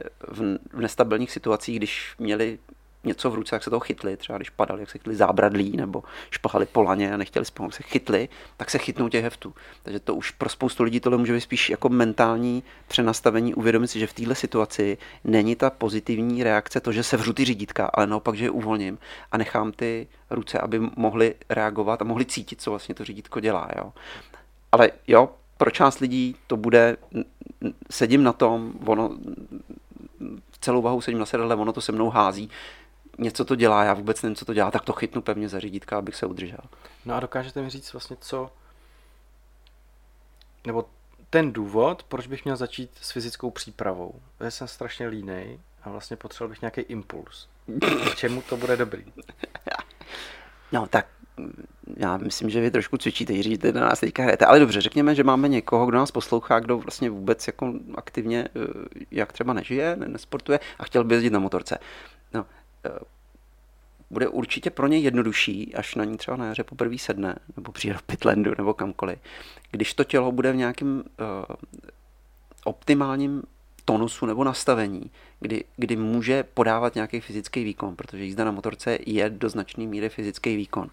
v 0.72 0.80
nestabilních 0.80 1.32
situacích, 1.32 1.78
když 1.78 2.16
měli 2.20 2.60
něco 3.04 3.32
v 3.32 3.36
ruce, 3.36 3.56
jak 3.56 3.64
se 3.64 3.70
toho 3.70 3.80
chytli, 3.80 4.18
třeba 4.18 4.38
když 4.38 4.50
padali, 4.50 4.82
jak 4.82 4.90
se 4.90 4.98
chytli 4.98 5.16
zábradlí 5.16 5.78
nebo 5.78 6.04
špahali 6.32 6.66
po 6.66 6.84
laně 6.84 7.14
a 7.14 7.18
nechtěli 7.18 7.46
spát, 7.46 7.74
se 7.74 7.84
chytli, 7.84 8.30
tak 8.58 8.72
se 8.72 8.78
chytnou 8.78 9.10
těch 9.10 9.24
heftů. 9.24 9.54
Takže 9.84 10.00
to 10.00 10.16
už 10.16 10.32
pro 10.32 10.50
spoustu 10.50 10.84
lidí 10.84 11.00
tohle 11.00 11.18
může 11.18 11.34
být 11.34 11.42
spíš 11.42 11.70
jako 11.70 11.90
mentální 11.90 12.64
přenastavení, 12.88 13.54
uvědomit 13.54 13.88
si, 13.88 14.00
že 14.00 14.08
v 14.08 14.14
této 14.14 14.36
situaci 14.36 14.98
není 15.24 15.56
ta 15.56 15.70
pozitivní 15.70 16.44
reakce 16.44 16.80
to, 16.80 16.92
že 16.92 17.04
se 17.04 17.18
vřu 17.18 17.34
ty 17.34 17.46
řídítka, 17.46 17.90
ale 17.94 18.08
naopak, 18.08 18.36
že 18.36 18.46
je 18.46 18.50
uvolním 18.50 18.98
a 19.32 19.38
nechám 19.38 19.72
ty 19.72 20.08
ruce, 20.30 20.60
aby 20.60 20.80
mohli 20.96 21.36
reagovat 21.50 22.02
a 22.02 22.06
mohli 22.06 22.26
cítit, 22.26 22.62
co 22.62 22.70
vlastně 22.70 22.96
to 22.96 23.06
řídítko 23.06 23.40
dělá. 23.40 23.70
Jo. 23.78 23.94
Ale 24.72 24.92
jo, 25.08 25.30
pro 25.58 25.72
část 25.72 26.00
lidí 26.00 26.36
to 26.48 26.58
bude, 26.58 26.98
sedím 27.92 28.24
na 28.24 28.34
tom, 28.34 28.74
ono 28.86 29.18
celou 30.60 30.82
váhu 30.82 31.02
sedím 31.02 31.20
na 31.20 31.26
sedadle, 31.26 31.56
ono 31.56 31.74
to 31.74 31.82
se 31.82 31.92
mnou 31.92 32.10
hází, 32.10 32.50
něco 33.22 33.46
to 33.46 33.56
dělá, 33.56 33.84
já 33.84 33.94
vůbec 33.94 34.22
nevím, 34.22 34.36
co 34.36 34.46
to 34.46 34.54
dělá, 34.54 34.72
tak 34.72 34.84
to 34.84 34.94
chytnu 34.94 35.22
pevně 35.22 35.50
za 35.50 35.60
řídítka, 35.60 35.98
abych 35.98 36.16
se 36.16 36.26
udržel. 36.26 36.60
No 37.06 37.16
a 37.16 37.20
dokážete 37.20 37.62
mi 37.62 37.70
říct 37.70 37.94
vlastně, 37.94 38.18
co, 38.20 38.52
nebo 40.68 40.86
ten 41.30 41.54
důvod, 41.54 42.04
proč 42.04 42.28
bych 42.28 42.46
měl 42.46 42.58
začít 42.58 42.90
s 43.02 43.12
fyzickou 43.12 43.52
přípravou. 43.52 44.14
Já 44.40 44.52
jsem 44.52 44.68
strašně 44.68 45.08
línej 45.08 45.60
a 45.84 45.90
vlastně 45.90 46.18
potřeboval 46.18 46.50
bych 46.50 46.62
nějaký 46.62 46.82
impuls. 46.82 47.48
K 48.12 48.16
čemu 48.16 48.42
to 48.42 48.58
bude 48.58 48.78
dobrý? 48.78 49.04
No 50.74 50.88
tak 50.88 51.08
já 51.98 52.18
myslím, 52.18 52.50
že 52.50 52.62
vy 52.62 52.72
trošku 52.72 52.98
cvičíte, 52.98 53.34
Jiří, 53.34 53.60
na 53.74 53.82
nás 53.82 54.00
teďka 54.00 54.24
hrajete. 54.24 54.46
Ale 54.46 54.60
dobře, 54.60 54.82
řekněme, 54.82 55.16
že 55.16 55.24
máme 55.24 55.48
někoho, 55.48 55.86
kdo 55.86 55.98
nás 55.98 56.12
poslouchá, 56.12 56.60
kdo 56.60 56.78
vlastně 56.78 57.10
vůbec 57.10 57.48
jako 57.48 57.74
aktivně, 57.96 58.48
eh, 58.56 58.60
jak 59.12 59.34
třeba 59.34 59.54
nežije, 59.54 59.96
nesportuje 59.96 60.60
a 60.80 60.84
chtěl 60.84 61.04
by 61.04 61.16
jezdit 61.16 61.30
na 61.30 61.40
motorce. 61.40 61.78
Eh, 62.86 63.00
bude 64.12 64.28
určitě 64.28 64.70
pro 64.70 64.88
ně 64.88 64.98
jednodušší, 64.98 65.76
až 65.76 65.96
na 65.96 66.04
ní 66.04 66.18
třeba 66.18 66.38
na 66.38 66.46
jaře 66.46 66.64
poprvé 66.64 66.98
sedne, 66.98 67.36
nebo 67.56 67.72
přijde 67.72 67.94
do 67.94 68.00
Pitlandu, 68.06 68.52
nebo 68.58 68.74
kamkoliv, 68.74 69.20
když 69.72 69.94
to 69.94 70.04
tělo 70.04 70.32
bude 70.32 70.52
v 70.52 70.56
nějakém 70.56 70.98
uh, 70.98 71.56
optimálním 72.64 73.44
tonusu 73.86 74.26
nebo 74.26 74.44
nastavení, 74.44 75.12
kdy, 75.40 75.64
kdy 75.78 75.96
může 75.96 76.44
podávat 76.44 76.96
nějaký 76.96 77.20
fyzický 77.20 77.64
výkon, 77.64 77.96
protože 77.96 78.24
jízda 78.24 78.46
na 78.46 78.52
motorce 78.52 78.98
je 79.06 79.30
do 79.30 79.50
značné 79.50 79.86
míry 79.86 80.10
fyzický 80.10 80.56
výkon. 80.56 80.90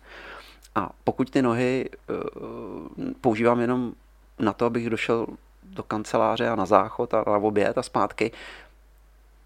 A 0.74 0.90
pokud 1.04 1.30
ty 1.30 1.42
nohy 1.42 1.88
uh, 2.10 3.12
používám 3.20 3.60
jenom 3.60 3.92
na 4.38 4.52
to, 4.52 4.66
abych 4.66 4.90
došel 4.90 5.26
do 5.62 5.82
kanceláře 5.82 6.48
a 6.48 6.56
na 6.56 6.66
záchod 6.66 7.14
a 7.14 7.24
na 7.26 7.36
oběd 7.36 7.78
a 7.78 7.82
zpátky, 7.82 8.32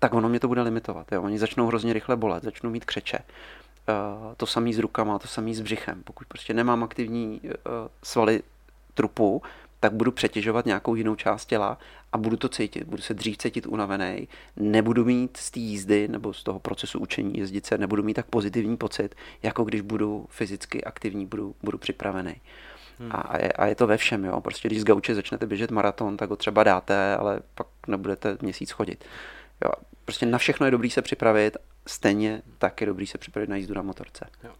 tak 0.02 0.14
ono 0.14 0.28
mě 0.28 0.40
to 0.40 0.48
bude 0.48 0.62
limitovat. 0.62 1.12
Jo. 1.12 1.22
Oni 1.22 1.38
začnou 1.38 1.66
hrozně 1.66 1.92
rychle 1.92 2.16
bolet, 2.16 2.42
začnou 2.42 2.70
mít 2.70 2.84
křeče. 2.84 3.18
Uh, 3.18 4.34
to 4.36 4.46
samý 4.46 4.74
s 4.74 4.78
rukama, 4.78 5.18
to 5.18 5.28
samý 5.28 5.54
s 5.54 5.60
břichem. 5.60 6.02
Pokud 6.02 6.26
prostě 6.26 6.54
nemám 6.54 6.84
aktivní 6.84 7.40
uh, 7.40 7.50
svaly 8.02 8.42
trupu, 8.94 9.42
tak 9.80 9.92
budu 9.92 10.12
přetěžovat 10.12 10.66
nějakou 10.66 10.94
jinou 10.94 11.14
část 11.14 11.46
těla 11.46 11.78
a 12.12 12.18
budu 12.18 12.36
to 12.36 12.48
cítit. 12.48 12.84
Budu 12.84 13.02
se 13.02 13.14
dřív 13.14 13.38
cítit 13.38 13.66
unavený, 13.66 14.28
nebudu 14.56 15.04
mít 15.04 15.36
z 15.36 15.50
té 15.50 15.60
jízdy 15.60 16.08
nebo 16.08 16.32
z 16.32 16.42
toho 16.42 16.58
procesu 16.58 16.98
učení 16.98 17.38
jezdit 17.38 17.66
se, 17.66 17.78
nebudu 17.78 18.02
mít 18.02 18.14
tak 18.14 18.26
pozitivní 18.26 18.76
pocit, 18.76 19.14
jako 19.42 19.64
když 19.64 19.80
budu 19.80 20.26
fyzicky 20.28 20.84
aktivní, 20.84 21.26
budu, 21.26 21.54
budu 21.62 21.78
připravený. 21.78 22.34
Hmm. 22.98 23.10
A, 23.12 23.36
je, 23.42 23.52
a 23.52 23.66
je 23.66 23.74
to 23.74 23.86
ve 23.86 23.96
všem, 23.96 24.24
jo. 24.24 24.40
Prostě 24.40 24.68
když 24.68 24.80
z 24.80 24.84
gauče 24.84 25.14
začnete 25.14 25.46
běžet 25.46 25.70
maraton, 25.70 26.16
tak 26.16 26.30
ho 26.30 26.36
třeba 26.36 26.64
dáte, 26.64 27.16
ale 27.16 27.40
pak 27.54 27.66
nebudete 27.86 28.38
měsíc 28.42 28.70
chodit. 28.70 29.04
Jo, 29.64 29.70
prostě 30.04 30.26
na 30.26 30.38
všechno 30.38 30.66
je 30.66 30.70
dobrý 30.70 30.90
se 30.90 31.02
připravit, 31.02 31.56
stejně 31.86 32.42
tak 32.58 32.80
je 32.80 32.86
dobrý 32.86 33.06
se 33.06 33.18
připravit 33.18 33.50
na 33.50 33.56
jízdu 33.56 33.74
na 33.74 33.82
motorce. 33.82 34.26
Jo. 34.44 34.50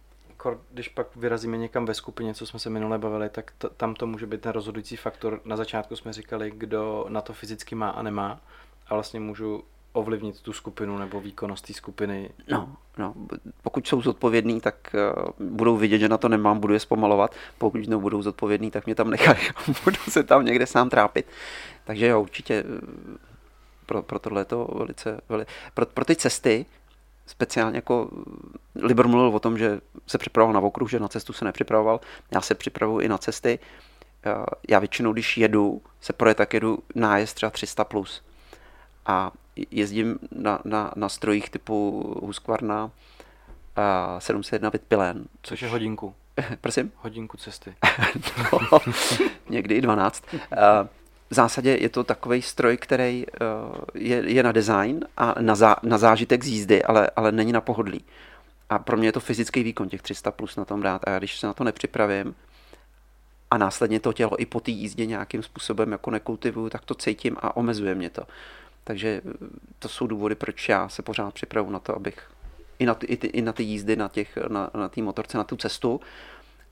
Když 0.70 0.88
pak 0.88 1.16
vyrazíme 1.16 1.58
někam 1.58 1.86
ve 1.86 1.94
skupině, 1.94 2.34
co 2.34 2.46
jsme 2.46 2.58
se 2.58 2.70
minule 2.70 2.98
bavili, 2.98 3.28
tak 3.28 3.52
to, 3.58 3.70
tam 3.70 3.94
to 3.94 4.06
může 4.06 4.26
být 4.26 4.40
ten 4.40 4.52
rozhodující 4.52 4.96
faktor. 4.96 5.40
Na 5.44 5.56
začátku 5.56 5.96
jsme 5.96 6.12
říkali, 6.12 6.52
kdo 6.56 7.06
na 7.08 7.20
to 7.20 7.32
fyzicky 7.32 7.74
má 7.74 7.88
a 7.88 8.02
nemá. 8.02 8.40
A 8.86 8.94
vlastně 8.94 9.20
můžu 9.20 9.64
ovlivnit 9.92 10.40
tu 10.40 10.52
skupinu 10.52 10.98
nebo 10.98 11.20
výkonnost 11.20 11.66
té 11.66 11.72
skupiny. 11.72 12.30
No, 12.50 12.76
no, 12.98 13.14
pokud 13.62 13.86
jsou 13.86 14.02
zodpovědní, 14.02 14.60
tak 14.60 14.74
uh, 15.38 15.48
budou 15.48 15.76
vidět, 15.76 15.98
že 15.98 16.08
na 16.08 16.18
to 16.18 16.28
nemám, 16.28 16.60
budu 16.60 16.74
je 16.74 16.80
zpomalovat. 16.80 17.34
Pokud 17.58 17.88
nebudou 17.88 18.22
zodpovědní, 18.22 18.70
tak 18.70 18.86
mě 18.86 18.94
tam 18.94 19.10
nechají 19.10 19.38
budu 19.84 19.96
se 20.08 20.22
tam 20.22 20.44
někde 20.44 20.66
sám 20.66 20.90
trápit. 20.90 21.26
Takže 21.84 22.06
jo, 22.06 22.20
určitě 22.22 22.64
pro, 23.92 24.02
pro 24.02 24.18
tohle 24.18 24.40
je 24.40 24.44
to 24.44 24.68
velice, 24.74 25.20
veli, 25.28 25.46
pro, 25.74 25.86
pro 25.86 26.04
ty 26.04 26.16
cesty, 26.16 26.66
speciálně 27.26 27.78
jako 27.78 28.10
Libor 28.74 29.08
mluvil 29.08 29.36
o 29.36 29.40
tom, 29.40 29.58
že 29.58 29.80
se 30.06 30.18
připravoval 30.18 30.54
na 30.54 30.60
okruh, 30.60 30.90
že 30.90 31.00
na 31.00 31.08
cestu 31.08 31.32
se 31.32 31.44
nepřipravoval. 31.44 32.00
Já 32.30 32.40
se 32.40 32.54
připravuji 32.54 33.06
i 33.06 33.08
na 33.08 33.18
cesty. 33.18 33.58
Já 34.68 34.78
většinou, 34.78 35.12
když 35.12 35.38
jedu, 35.38 35.82
se 36.00 36.12
projet, 36.12 36.34
tak 36.34 36.54
jedu 36.54 36.78
nájezd 36.94 37.36
třeba 37.36 37.50
300 37.50 37.84
plus. 37.84 38.22
a 39.06 39.32
jezdím 39.70 40.18
na, 40.30 40.58
na, 40.64 40.92
na 40.96 41.08
strojích 41.08 41.50
typu 41.50 42.02
Husqvarna 42.22 42.90
a 43.76 44.20
701 44.20 44.70
Vitpilen. 44.70 45.24
Což 45.42 45.62
je 45.62 45.68
hodinku. 45.68 46.14
Prosím? 46.60 46.92
Hodinku 46.96 47.36
cesty. 47.36 47.74
no, 48.52 48.78
někdy 49.48 49.74
i 49.74 49.80
12. 49.80 50.24
V 51.32 51.34
zásadě 51.34 51.76
je 51.80 51.88
to 51.88 52.04
takový 52.04 52.42
stroj, 52.42 52.76
který 52.76 53.26
je, 53.94 54.22
je 54.26 54.42
na 54.42 54.52
design 54.52 55.04
a 55.16 55.34
na, 55.40 55.54
zá, 55.54 55.76
na 55.82 55.98
zážitek 55.98 56.44
z 56.44 56.48
jízdy, 56.48 56.82
ale, 56.82 57.10
ale 57.16 57.32
není 57.32 57.52
na 57.52 57.60
pohodlí. 57.60 58.04
A 58.70 58.78
pro 58.78 58.96
mě 58.96 59.08
je 59.08 59.12
to 59.12 59.20
fyzický 59.20 59.62
výkon 59.62 59.88
těch 59.88 60.02
300 60.02 60.30
plus 60.30 60.56
na 60.56 60.64
tom 60.64 60.82
dát. 60.82 61.02
A 61.06 61.10
já 61.10 61.18
když 61.18 61.38
se 61.38 61.46
na 61.46 61.52
to 61.52 61.64
nepřipravím 61.64 62.34
a 63.50 63.58
následně 63.58 64.00
to 64.00 64.12
tělo 64.12 64.40
i 64.40 64.46
po 64.46 64.60
té 64.60 64.70
jízdě 64.70 65.06
nějakým 65.06 65.42
způsobem 65.42 65.92
jako 65.92 66.10
nekultivuju, 66.10 66.70
tak 66.70 66.84
to 66.84 66.94
cítím 66.94 67.36
a 67.40 67.56
omezuje 67.56 67.94
mě 67.94 68.10
to. 68.10 68.22
Takže 68.84 69.20
to 69.78 69.88
jsou 69.88 70.06
důvody, 70.06 70.34
proč 70.34 70.68
já 70.68 70.88
se 70.88 71.02
pořád 71.02 71.34
připravu 71.34 71.70
na 71.70 71.78
to, 71.78 71.96
abych 71.96 72.30
i 72.78 72.86
na 72.86 72.94
ty, 72.94 73.06
i 73.06 73.16
ty, 73.16 73.26
i 73.26 73.42
na 73.42 73.52
ty 73.52 73.62
jízdy 73.62 73.96
na 73.96 74.08
těch, 74.08 74.38
na, 74.48 74.70
na 74.74 74.88
té 74.88 75.02
motorce, 75.02 75.38
na 75.38 75.44
tu 75.44 75.56
cestu. 75.56 76.00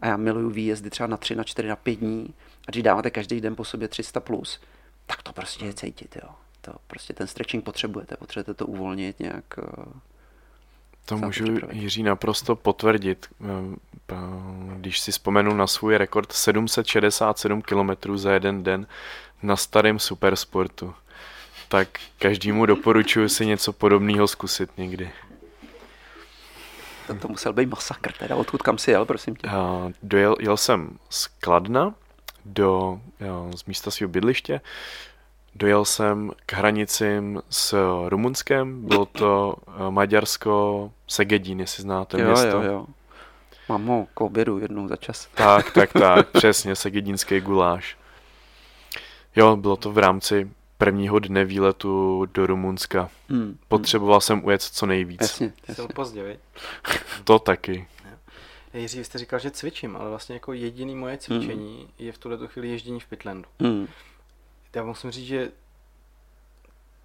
A 0.01 0.07
já 0.07 0.17
miluju 0.17 0.51
výjezdy 0.51 0.91
třeba 0.91 1.07
na 1.07 1.17
tři, 1.17 1.35
na 1.35 1.45
čtyři, 1.45 1.69
na 1.69 1.77
pět 1.77 1.95
dní. 1.95 2.35
A 2.69 2.71
když 2.71 2.83
dáváte 2.83 3.11
každý 3.11 3.41
den 3.41 3.57
po 3.57 3.65
sobě 3.65 3.89
300 3.89 4.21
plus, 4.21 4.61
tak 5.07 5.23
to 5.23 5.33
prostě 5.33 5.65
je 5.65 5.75
cítit, 5.75 6.17
jo. 6.23 6.29
To 6.61 6.73
prostě 6.87 7.13
ten 7.13 7.27
stretching 7.27 7.65
potřebujete, 7.65 8.17
potřebujete 8.17 8.55
to 8.55 8.67
uvolnit 8.67 9.21
nějak. 9.21 9.45
Eh, 9.59 10.01
to 11.05 11.17
můžu 11.17 11.45
Jiří 11.73 12.03
naprosto 12.03 12.57
potvrdit. 12.57 13.27
Eh, 13.41 14.17
když 14.77 15.01
si 15.01 15.13
vzpomenu 15.13 15.55
na 15.55 15.67
svůj 15.67 15.97
rekord 15.97 16.33
767 16.33 17.63
km 17.63 18.17
za 18.17 18.33
jeden 18.33 18.63
den 18.63 18.87
na 19.43 19.57
starém 19.57 19.99
supersportu, 19.99 20.95
tak 21.69 21.89
každému 22.19 22.67
doporučuji 22.67 23.29
si 23.29 23.47
něco 23.47 23.73
podobného 23.73 24.29
zkusit 24.29 24.71
někdy. 24.77 25.11
To, 27.15 27.21
to 27.21 27.29
musel 27.29 27.53
být 27.53 27.69
masakr, 27.69 28.13
teda 28.13 28.37
odkud 28.37 28.63
kam 28.63 28.79
si 28.79 28.91
jel, 28.91 29.05
prosím 29.05 29.37
tě? 29.37 29.47
Uh, 29.47 29.53
dojel, 30.03 30.37
jel 30.41 30.57
jsem 30.57 30.99
z 31.11 31.27
Kladna 31.27 31.95
do, 32.45 33.01
jo, 33.21 33.51
z 33.57 33.65
místa 33.65 33.91
svého 33.91 34.09
bydliště, 34.09 34.61
dojel 35.55 35.85
jsem 35.85 36.31
k 36.47 36.53
hranicím 36.53 37.43
s 37.51 37.77
Rumunskem, 38.09 38.89
bylo 38.89 39.07
to 39.07 39.57
uh, 39.67 39.91
Maďarsko, 39.91 40.93
Segedín, 41.07 41.61
jestli 41.61 41.83
znáte 41.83 42.21
jo, 42.21 42.27
město. 42.27 42.47
Jo, 42.47 42.63
jo. 42.63 42.87
Mám 43.69 43.87
ho 43.87 44.07
k 44.15 44.21
obědu 44.21 44.59
jednou 44.59 44.89
za 44.89 44.97
čas. 44.97 45.29
Tak, 45.35 45.71
tak, 45.71 45.93
tak, 45.93 46.29
přesně, 46.33 46.77
segedínský 46.77 47.41
guláš. 47.41 47.97
Jo, 49.37 49.57
bylo 49.57 49.77
to 49.77 49.93
v 49.93 49.99
rámci 49.99 50.51
prvního 50.81 51.19
dne 51.19 51.45
výletu 51.45 52.25
do 52.35 52.47
Rumunska. 52.47 53.11
Hmm. 53.29 53.59
Potřeboval 53.69 54.21
jsem 54.21 54.45
ujet 54.45 54.63
co 54.63 54.87
nejvíc. 54.87 55.21
Jasně, 55.21 55.53
jasně. 55.69 55.85
Pozdě? 55.95 56.39
To 57.25 57.39
taky. 57.39 57.87
Jiří, 58.75 58.99
vy 58.99 59.05
jste 59.05 59.19
říkal, 59.19 59.39
že 59.39 59.51
cvičím, 59.51 59.97
ale 59.97 60.09
vlastně 60.11 60.35
jako 60.35 60.53
jediný 60.53 60.95
moje 60.95 61.19
cvičení 61.19 61.79
hmm. 61.79 61.89
je 61.99 62.13
v 62.13 62.19
tuhle 62.19 62.47
chvíli 62.47 62.69
ježdění 62.69 63.01
v 63.01 63.07
Pitlandu. 63.07 63.49
Hmm. 63.61 63.89
Já 64.75 64.83
musím 64.85 65.11
říct, 65.11 65.27
že 65.27 65.51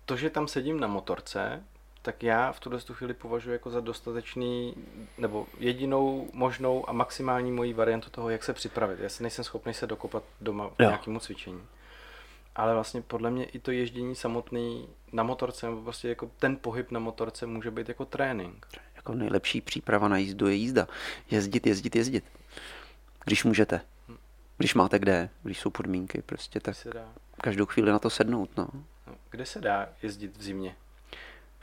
to, 0.06 0.16
že 0.16 0.30
tam 0.30 0.48
sedím 0.48 0.80
na 0.80 0.88
motorce, 0.88 1.64
tak 2.02 2.24
já 2.24 2.52
v 2.52 2.60
tuhle 2.60 2.80
chvíli 2.92 3.14
považuji 3.14 3.52
jako 3.52 3.70
za 3.70 3.80
dostatečný, 3.80 4.74
nebo 5.18 5.48
jedinou 5.60 6.30
možnou 6.34 6.90
a 6.90 6.94
maximální 6.94 7.52
mojí 7.52 7.74
variantu 7.74 8.10
toho, 8.10 8.30
jak 8.30 8.44
se 8.44 8.54
připravit. 8.54 9.00
Já 9.00 9.10
si 9.10 9.24
nejsem 9.24 9.44
schopný 9.44 9.74
se 9.74 9.88
dokopat 9.88 10.24
doma 10.42 10.70
k 10.70 10.80
nějakému 10.80 11.20
cvičení 11.20 11.62
ale 12.56 12.74
vlastně 12.74 13.02
podle 13.02 13.32
mě 13.32 13.46
i 13.46 13.60
to 13.60 13.72
ježdění 13.72 14.15
samotný 14.15 14.88
na 15.12 15.24
motorce, 15.24 15.65
nebo 15.65 15.82
prostě 15.82 16.10
jako 16.10 16.32
ten 16.39 16.58
pohyb 16.58 16.91
na 16.91 17.00
motorce 17.00 17.46
může 17.46 17.72
být 17.72 17.88
jako 17.88 18.06
trénink. 18.06 18.68
Jako 18.96 19.13
nejlepší 19.13 19.62
příprava 19.62 20.08
na 20.08 20.18
jízdu 20.18 20.48
je 20.48 20.56
jízda. 20.56 20.88
Jezdit, 21.32 21.68
jezdit, 21.68 21.96
jezdit. 21.96 22.24
Když 23.26 23.44
můžete. 23.44 23.82
Když 24.58 24.76
máte 24.76 25.00
kde, 25.00 25.30
když 25.44 25.60
jsou 25.60 25.70
podmínky, 25.70 26.22
prostě 26.22 26.60
tak 26.60 26.76
se 26.76 26.89
dá. 26.89 27.13
každou 27.41 27.65
chvíli 27.65 27.91
na 27.91 28.00
to 28.00 28.10
sednout. 28.10 28.58
No. 28.58 28.68
no 29.08 29.15
kde 29.30 29.46
se 29.46 29.62
dá 29.62 29.89
jezdit 30.02 30.38
v 30.38 30.44
zimě? 30.44 30.76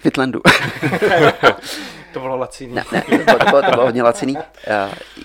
Fitlandu. 0.03 0.41
to 2.13 2.21
bylo 2.21 2.37
laciný. 2.37 2.75
Ne, 2.75 2.85
ne, 2.93 3.03
to 3.03 3.17
bylo, 3.17 3.39
to 3.39 3.45
bylo, 3.45 3.63
to 3.63 3.71
bylo 3.71 3.85
hodně 3.85 4.03
laciný. 4.03 4.37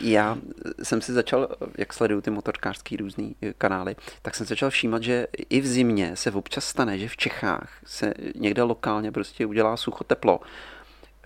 Já 0.01 0.37
jsem 0.83 1.01
si 1.01 1.13
začal, 1.13 1.47
jak 1.77 1.93
sleduju 1.93 2.21
ty 2.21 2.29
motorkářský 2.29 2.97
různý 2.97 3.35
eh, 3.41 3.53
kanály, 3.57 3.95
tak 4.21 4.35
jsem 4.35 4.45
začal 4.45 4.69
všímat, 4.69 5.03
že 5.03 5.27
i 5.49 5.61
v 5.61 5.67
zimě 5.67 6.15
se 6.15 6.31
občas 6.31 6.65
stane, 6.65 6.97
že 6.97 7.07
v 7.07 7.17
Čechách 7.17 7.69
se 7.85 8.13
někde 8.35 8.63
lokálně 8.63 9.11
prostě 9.11 9.45
udělá 9.45 9.77
sucho 9.77 10.03
teplo 10.03 10.39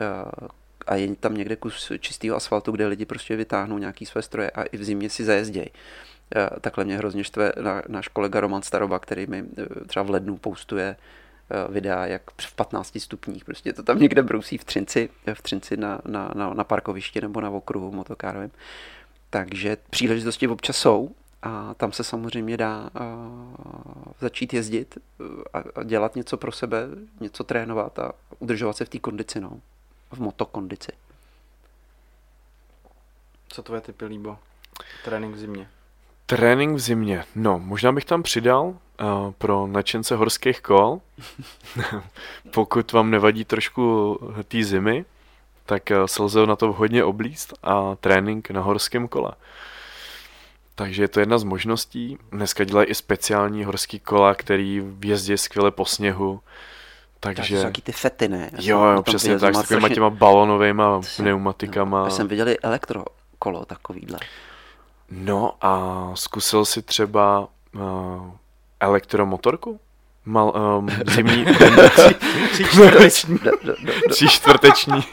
eh, 0.02 0.48
a 0.88 0.96
je 0.96 1.16
tam 1.16 1.38
někde 1.38 1.56
kus 1.56 1.92
čistého 2.00 2.36
asfaltu, 2.36 2.72
kde 2.72 2.88
lidi 2.88 3.06
prostě 3.06 3.36
vytáhnou 3.36 3.78
nějaký 3.78 4.06
své 4.06 4.22
stroje 4.22 4.52
a 4.52 4.64
i 4.64 4.78
v 4.78 4.84
zimě 4.84 5.10
si 5.10 5.24
zajezdějí. 5.24 5.70
Eh, 6.36 6.50
takhle 6.62 6.86
mě 6.86 6.98
hrozně 6.98 7.24
štve 7.24 7.52
náš 7.88 8.08
kolega 8.08 8.40
Roman 8.40 8.62
Staroba, 8.62 9.00
který 9.00 9.28
mi 9.28 9.44
třeba 9.88 10.04
v 10.04 10.10
lednu 10.10 10.38
poustuje 10.38 10.96
Eh, 10.96 10.98
videa, 11.70 12.06
jak 12.06 12.22
v 12.42 12.56
15 12.56 13.00
stupních. 13.00 13.46
Prostě 13.46 13.74
to 13.74 13.84
tam 13.84 14.00
někde 14.00 14.24
brousí 14.24 14.58
v 14.58 14.64
Třinci, 14.64 15.10
v 15.34 15.42
Třinci 15.42 15.78
na, 15.78 16.02
na, 16.06 16.32
na, 16.36 16.54
na 16.54 16.64
parkovišti 16.64 17.22
nebo 17.22 17.42
na 17.42 17.50
okruhu 17.50 17.92
motokárovém. 17.92 18.52
Takže 19.30 19.78
příležitosti 19.90 20.48
občas 20.48 20.78
jsou 20.78 21.12
a 21.42 21.74
tam 21.74 21.92
se 21.92 22.04
samozřejmě 22.04 22.58
dá 22.58 22.90
uh, 23.00 24.14
začít 24.20 24.54
jezdit 24.54 24.98
eh, 24.98 25.24
a, 25.54 25.64
a 25.76 25.84
dělat 25.84 26.16
něco 26.16 26.38
pro 26.38 26.52
sebe, 26.52 26.88
něco 27.20 27.44
trénovat 27.44 28.00
a 28.00 28.12
udržovat 28.40 28.78
se 28.78 28.86
v 28.86 28.90
té 28.90 29.00
kondici, 29.00 29.42
no. 29.42 29.60
v 30.12 30.20
motokondici. 30.20 30.92
Co 33.48 33.64
tvoje 33.64 33.82
typy 33.82 34.06
líbo? 34.06 34.38
Trénink 35.06 35.36
v 35.36 35.38
zimě. 35.38 35.70
Trénink 36.36 36.76
v 36.76 36.80
zimě. 36.80 37.24
No, 37.36 37.60
možná 37.60 37.92
bych 37.92 38.06
tam 38.06 38.24
přidal 38.24 38.64
uh, 38.64 38.76
pro 39.38 39.68
nadšence 39.68 40.16
horských 40.16 40.62
kol. 40.62 41.02
Pokud 42.52 42.92
vám 42.92 43.12
nevadí 43.12 43.46
trošku 43.46 44.20
té 44.48 44.64
zimy, 44.64 45.06
tak 45.66 45.84
uh, 45.92 46.06
se 46.06 46.24
lze 46.24 46.46
na 46.46 46.56
to 46.56 46.72
hodně 46.72 47.04
oblíst 47.04 47.54
a 47.64 47.96
trénink 47.96 48.52
na 48.52 48.62
horském 48.62 49.08
kole. 49.08 49.32
Takže 50.76 51.04
je 51.04 51.08
to 51.08 51.20
jedna 51.20 51.38
z 51.38 51.44
možností. 51.44 52.18
Dneska 52.32 52.64
dělají 52.64 52.88
i 52.88 52.96
speciální 52.96 53.64
horský 53.64 54.00
kola, 54.00 54.36
který 54.36 54.84
jezdí 55.04 55.38
skvěle 55.38 55.72
po 55.72 55.86
sněhu. 55.86 56.42
Takže... 57.20 57.62
taky 57.62 57.82
ty 57.82 57.92
fety, 57.92 58.28
ne? 58.28 58.50
Já 58.54 58.60
jo, 58.62 58.84
jo, 58.84 59.04
přesně 59.04 59.40
tak, 59.40 59.56
s 59.56 59.58
takovýma 59.58 59.80
strašně... 59.80 59.96
těma 59.96 60.10
balonovými 60.10 60.84
pneumatikama. 61.18 62.04
Já 62.04 62.10
jsem 62.10 62.28
viděli 62.28 62.60
elektrokolo 62.60 63.66
takovýhle. 63.66 64.20
No 65.12 65.54
a 65.62 66.12
zkusil 66.14 66.66
si 66.66 66.82
třeba 66.82 67.48
uh, 67.76 68.32
elektromotorku? 68.80 69.80
Mal, 70.26 70.78
um, 70.80 70.90
zimní. 71.14 71.46
Tři 74.10 74.28
čtvrteční. 74.30 75.04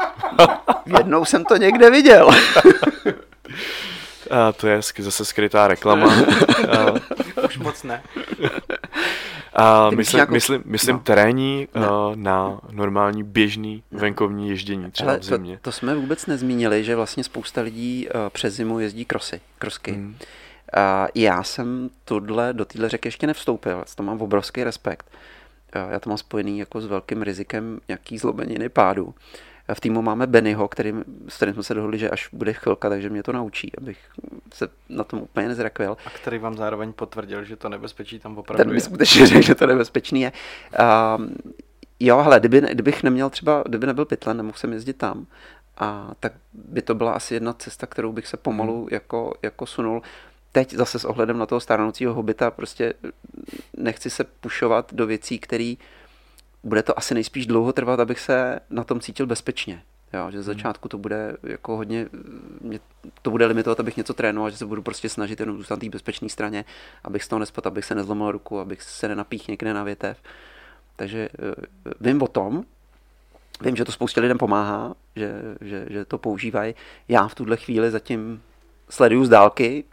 Jednou 0.99 1.25
jsem 1.25 1.45
to 1.45 1.57
někde 1.57 1.91
viděl. 1.91 2.31
a 4.31 4.53
to 4.53 4.67
je 4.67 4.81
zase 4.99 5.25
skrytá 5.25 5.69
reklama. 5.69 6.07
a, 6.69 7.45
Už 7.45 7.59
moc 7.59 7.83
ne. 7.83 8.03
A 9.55 9.91
myslím, 9.91 10.19
jako... 10.19 10.33
myslím, 10.33 10.63
myslím 10.65 10.97
no. 10.97 11.03
terénní 11.03 11.69
uh, 11.77 11.83
na 12.17 12.61
normální 12.71 13.23
běžný 13.23 13.83
no. 13.93 14.01
venkovní 14.01 14.49
ježdění 14.49 14.91
třeba 14.91 15.11
Ale 15.11 15.19
v 15.19 15.25
zimě. 15.25 15.57
To, 15.57 15.63
to 15.63 15.73
jsme 15.73 15.95
vůbec 15.95 16.27
nezmínili, 16.27 16.85
že 16.85 16.97
vlastně 16.97 17.25
spousta 17.25 17.61
lidí 17.61 18.09
uh, 18.09 18.21
přes 18.29 18.55
zimu 18.55 18.81
jezdí 18.81 19.05
krosy, 19.05 19.41
krosky. 19.59 19.93
Hmm. 19.93 20.17
A 20.77 21.07
já 21.15 21.43
jsem 21.43 21.91
tohle, 22.05 22.53
do 22.53 22.65
téhle 22.65 22.89
řeky 22.89 23.09
ještě 23.09 23.27
nevstoupil, 23.27 23.85
to 23.95 24.03
mám 24.03 24.21
obrovský 24.21 24.65
respekt. 24.65 25.11
Já 25.91 26.01
to 26.01 26.11
mám 26.11 26.19
spojený 26.19 26.59
jako 26.59 26.81
s 26.81 26.87
velkým 26.87 27.23
rizikem 27.23 27.81
nějaký 27.89 28.19
zlomeniny 28.19 28.69
pádu. 28.69 29.15
V 29.75 29.81
týmu 29.81 30.03
máme 30.03 30.27
Bennyho, 30.27 30.69
který, 30.69 30.95
s 31.29 31.37
kterým 31.37 31.55
jsme 31.55 31.63
se 31.63 31.75
dohodli, 31.75 31.99
že 31.99 32.11
až 32.11 32.29
bude 32.33 32.53
chvilka, 32.53 32.89
takže 32.89 33.11
mě 33.11 33.23
to 33.23 33.33
naučí, 33.33 33.73
abych 33.79 33.99
se 34.55 34.69
na 34.89 35.05
tom 35.05 35.21
úplně 35.21 35.49
nezrakvěl. 35.49 35.97
A 36.07 36.11
který 36.11 36.39
vám 36.39 36.57
zároveň 36.57 36.93
potvrdil, 36.93 37.45
že 37.45 37.57
to 37.57 37.69
nebezpečí 37.69 38.19
tam 38.19 38.39
opravdu 38.39 38.65
Ten 38.65 38.73
mi 38.75 38.81
skutečně 38.81 39.27
řekl, 39.27 39.43
že 39.43 39.55
to 39.55 39.67
nebezpečný 39.67 40.21
je. 40.21 40.33
Um, 41.17 41.35
jo, 42.01 42.19
ale 42.19 42.41
kdyby, 42.41 42.61
kdybych 42.61 43.03
neměl 43.03 43.31
třeba, 43.31 43.63
kdyby 43.67 43.87
nebyl 43.87 44.05
pytlen, 44.05 44.37
nemohl 44.37 44.59
jsem 44.59 44.73
jezdit 44.73 44.97
tam, 44.97 45.27
a 45.79 46.11
tak 46.21 46.33
by 46.53 46.83
to 46.83 46.95
byla 46.95 47.13
asi 47.13 47.35
jedna 47.35 47.53
cesta, 47.53 47.87
kterou 47.87 48.13
bych 48.13 48.27
se 48.27 48.37
pomalu 48.37 48.79
hmm. 48.79 48.89
jako, 48.91 49.35
jako 49.43 49.67
sunul. 49.67 50.03
Teď 50.53 50.75
zase 50.75 50.99
s 50.99 51.05
ohledem 51.05 51.39
na 51.39 51.47
toho 51.47 51.61
stárnoucího 51.61 52.15
hobita 52.15 52.51
prostě 52.51 52.95
nechci 53.77 54.11
se 54.11 54.25
pušovat 54.25 54.95
do 54.95 55.07
věcí, 55.07 55.39
které 55.39 55.75
bude 56.65 56.83
to 56.83 56.99
asi 56.99 57.15
nejspíš 57.15 57.47
dlouho 57.47 57.73
trvat, 57.73 58.01
abych 58.01 58.21
se 58.21 58.61
na 58.71 58.85
tom 58.85 59.01
cítil 59.01 59.27
bezpečně. 59.27 59.83
Jo, 60.13 60.31
že 60.31 60.43
z 60.43 60.47
hmm. 60.47 60.55
začátku 60.55 60.89
to 60.89 60.99
bude 60.99 61.37
jako 61.43 61.77
hodně, 61.77 62.07
mě 62.61 62.81
to 63.23 63.31
bude 63.31 63.47
limitovat, 63.47 63.81
abych 63.81 63.97
něco 63.97 64.15
trénoval, 64.15 64.51
že 64.51 64.57
se 64.57 64.67
budu 64.67 64.83
prostě 64.83 65.09
snažit 65.09 65.41
jenom 65.41 65.57
zůstat 65.57 65.75
na 65.75 65.81
té 65.81 65.89
bezpečné 65.89 66.29
straně, 66.29 66.65
abych 67.05 67.25
z 67.25 67.29
toho 67.29 67.41
nespat, 67.41 67.67
abych 67.67 67.85
se 67.85 67.95
nezlomil 67.95 68.33
ruku, 68.33 68.61
abych 68.61 68.83
se 68.83 69.09
nenapích 69.09 69.49
někde 69.49 69.75
na 69.75 69.85
větev. 69.85 70.19
Takže 70.97 71.29
vím 72.01 72.23
o 72.23 72.29
tom, 72.29 72.65
vím, 73.61 73.77
že 73.77 73.85
to 73.85 73.93
spoustě 73.93 74.21
lidem 74.21 74.39
pomáhá, 74.39 74.95
že, 75.17 75.33
že, 75.61 75.87
že 75.91 76.05
to 76.05 76.19
používají. 76.19 76.75
Já 77.09 77.29
v 77.29 77.35
tuhle 77.35 77.57
chvíli 77.57 77.91
zatím 77.91 78.43
sleduju 78.91 79.25
z 79.25 79.29
dálky, 79.29 79.85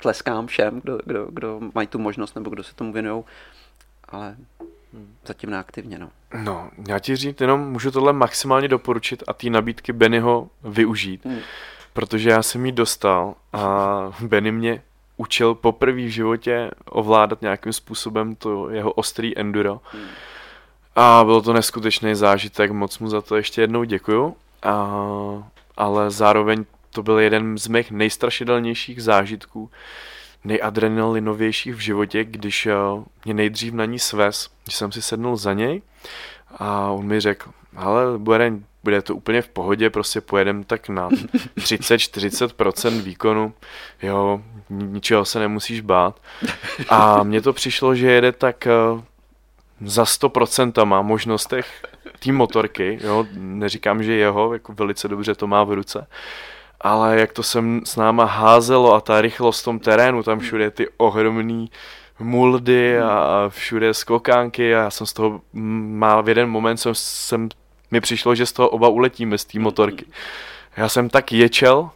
tleskám 0.00 0.46
všem, 0.46 0.80
kdo, 0.80 0.98
kdo, 1.04 1.26
kdo 1.30 1.60
mají 1.74 1.88
tu 1.88 1.98
možnost 1.98 2.34
nebo 2.34 2.50
kdo 2.50 2.62
se 2.62 2.74
tomu 2.74 2.92
věnují, 2.92 3.24
ale 4.08 4.36
zatím 5.26 5.50
neaktivně. 5.50 5.98
No. 5.98 6.08
no, 6.42 6.70
já 6.88 6.98
ti 6.98 7.16
říct, 7.16 7.40
jenom 7.40 7.60
můžu 7.60 7.90
tohle 7.90 8.12
maximálně 8.12 8.68
doporučit 8.68 9.22
a 9.26 9.32
ty 9.32 9.50
nabídky 9.50 9.92
Bennyho 9.92 10.48
využít, 10.64 11.24
hmm. 11.24 11.38
protože 11.92 12.30
já 12.30 12.42
jsem 12.42 12.66
ji 12.66 12.72
dostal 12.72 13.34
a 13.52 14.16
Benny 14.20 14.52
mě 14.52 14.82
učil 15.16 15.54
poprvé 15.54 16.02
v 16.02 16.08
životě 16.08 16.70
ovládat 16.84 17.42
nějakým 17.42 17.72
způsobem 17.72 18.34
to 18.34 18.70
jeho 18.70 18.92
ostrý 18.92 19.38
enduro. 19.38 19.80
Hmm. 19.92 20.06
A 20.96 21.24
bylo 21.24 21.42
to 21.42 21.52
neskutečný 21.52 22.14
zážitek, 22.14 22.70
moc 22.70 22.98
mu 22.98 23.08
za 23.08 23.20
to 23.20 23.36
ještě 23.36 23.60
jednou 23.60 23.84
děkuju. 23.84 24.36
A, 24.62 24.98
ale 25.76 26.10
zároveň 26.10 26.64
to 26.90 27.02
byl 27.02 27.18
jeden 27.18 27.58
z 27.58 27.68
mých 27.68 27.90
nejstrašidelnějších 27.90 29.02
zážitků, 29.02 29.70
nejadrenalinovějších 30.44 31.74
v 31.74 31.78
životě, 31.78 32.24
když 32.24 32.66
eh, 32.66 32.74
mě 33.24 33.34
nejdřív 33.34 33.74
na 33.74 33.84
ní 33.84 33.98
svez, 33.98 34.50
když 34.64 34.76
jsem 34.76 34.92
si 34.92 35.02
sednul 35.02 35.36
za 35.36 35.52
něj 35.52 35.82
a 36.58 36.90
on 36.90 37.06
mi 37.06 37.20
řekl, 37.20 37.50
ale 37.76 38.18
bude, 38.18 38.52
bude 38.84 39.02
to 39.02 39.16
úplně 39.16 39.42
v 39.42 39.48
pohodě, 39.48 39.90
prostě 39.90 40.20
pojedem 40.20 40.64
tak 40.64 40.88
na 40.88 41.08
30-40% 41.08 43.02
výkonu, 43.02 43.54
jo, 44.02 44.40
ničeho 44.70 45.24
se 45.24 45.38
nemusíš 45.38 45.80
bát. 45.80 46.20
A 46.88 47.22
mně 47.22 47.40
to 47.40 47.52
přišlo, 47.52 47.94
že 47.94 48.10
jede 48.10 48.32
tak 48.32 48.66
eh, 48.66 48.70
za 49.80 50.04
100% 50.04 50.84
má 50.84 51.02
možnostech 51.02 51.82
té 52.18 52.32
motorky, 52.32 52.98
jo, 53.02 53.26
neříkám, 53.32 54.02
že 54.02 54.12
jeho, 54.12 54.52
jako 54.52 54.72
velice 54.72 55.08
dobře 55.08 55.34
to 55.34 55.46
má 55.46 55.64
v 55.64 55.72
ruce, 55.72 56.06
ale 56.80 57.20
jak 57.20 57.32
to 57.32 57.42
jsem 57.42 57.80
s 57.84 57.96
náma 57.96 58.24
házelo 58.24 58.94
a 58.94 59.00
ta 59.00 59.20
rychlost 59.20 59.60
v 59.60 59.64
tom 59.64 59.78
terénu, 59.78 60.22
tam 60.22 60.38
všude 60.38 60.70
ty 60.70 60.88
ohromný 60.96 61.70
muldy 62.18 62.98
a 62.98 63.44
všude 63.48 63.94
skokánky 63.94 64.74
a 64.74 64.78
já 64.78 64.90
jsem 64.90 65.06
z 65.06 65.12
toho 65.12 65.40
má 65.52 66.20
v 66.20 66.28
jeden 66.28 66.48
moment 66.48 66.76
jsem, 66.76 66.94
jsem 66.94 67.48
mi 67.90 68.00
přišlo, 68.00 68.34
že 68.34 68.46
z 68.46 68.52
toho 68.52 68.68
oba 68.68 68.88
uletíme 68.88 69.38
z 69.38 69.44
té 69.44 69.58
motorky. 69.58 70.04
Já 70.76 70.88
jsem 70.88 71.08
tak 71.08 71.32
ječel 71.32 71.90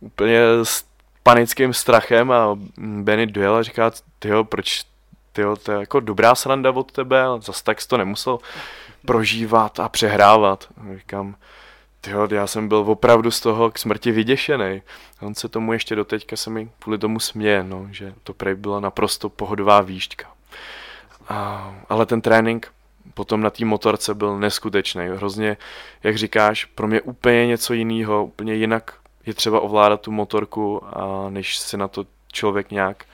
úplně 0.00 0.40
s 0.62 0.84
panickým 1.22 1.74
strachem 1.74 2.32
a 2.32 2.58
Benny 2.78 3.26
dojel 3.26 3.56
a 3.56 3.62
říká, 3.62 3.90
tyjo, 4.18 4.44
proč, 4.44 4.84
tyjo, 5.32 5.56
to 5.56 5.72
je 5.72 5.80
jako 5.80 6.00
dobrá 6.00 6.34
sranda 6.34 6.70
od 6.70 6.92
tebe, 6.92 7.24
zase 7.40 7.64
tak 7.64 7.86
to 7.86 7.96
nemusel 7.96 8.38
prožívat 9.06 9.80
a 9.80 9.88
přehrávat. 9.88 10.68
Říkám, 10.96 11.36
tyjo, 12.06 12.28
já 12.30 12.46
jsem 12.46 12.68
byl 12.68 12.78
opravdu 12.78 13.30
z 13.30 13.40
toho 13.40 13.70
k 13.70 13.78
smrti 13.78 14.12
vyděšený. 14.12 14.82
On 15.20 15.34
se 15.34 15.48
tomu 15.48 15.72
ještě 15.72 15.96
doteďka 15.96 16.36
se 16.36 16.50
mi 16.50 16.70
kvůli 16.78 16.98
tomu 16.98 17.20
směje, 17.20 17.64
no, 17.64 17.88
že 17.90 18.14
to 18.22 18.34
prej 18.34 18.54
byla 18.54 18.80
naprosto 18.80 19.28
pohodová 19.28 19.80
výšťka. 19.80 20.30
A, 21.28 21.74
ale 21.88 22.06
ten 22.06 22.20
trénink 22.20 22.72
potom 23.14 23.40
na 23.40 23.50
té 23.50 23.64
motorce 23.64 24.14
byl 24.14 24.38
neskutečný. 24.38 25.08
Hrozně, 25.08 25.56
jak 26.02 26.16
říkáš, 26.16 26.64
pro 26.64 26.88
mě 26.88 27.00
úplně 27.00 27.46
něco 27.46 27.74
jiného, 27.74 28.24
úplně 28.24 28.54
jinak 28.54 28.94
je 29.26 29.34
třeba 29.34 29.60
ovládat 29.60 30.00
tu 30.00 30.12
motorku 30.12 30.82
a 30.84 31.26
než 31.30 31.58
se 31.58 31.76
na 31.76 31.88
to 31.88 32.06
člověk 32.32 32.70
nějak, 32.70 33.04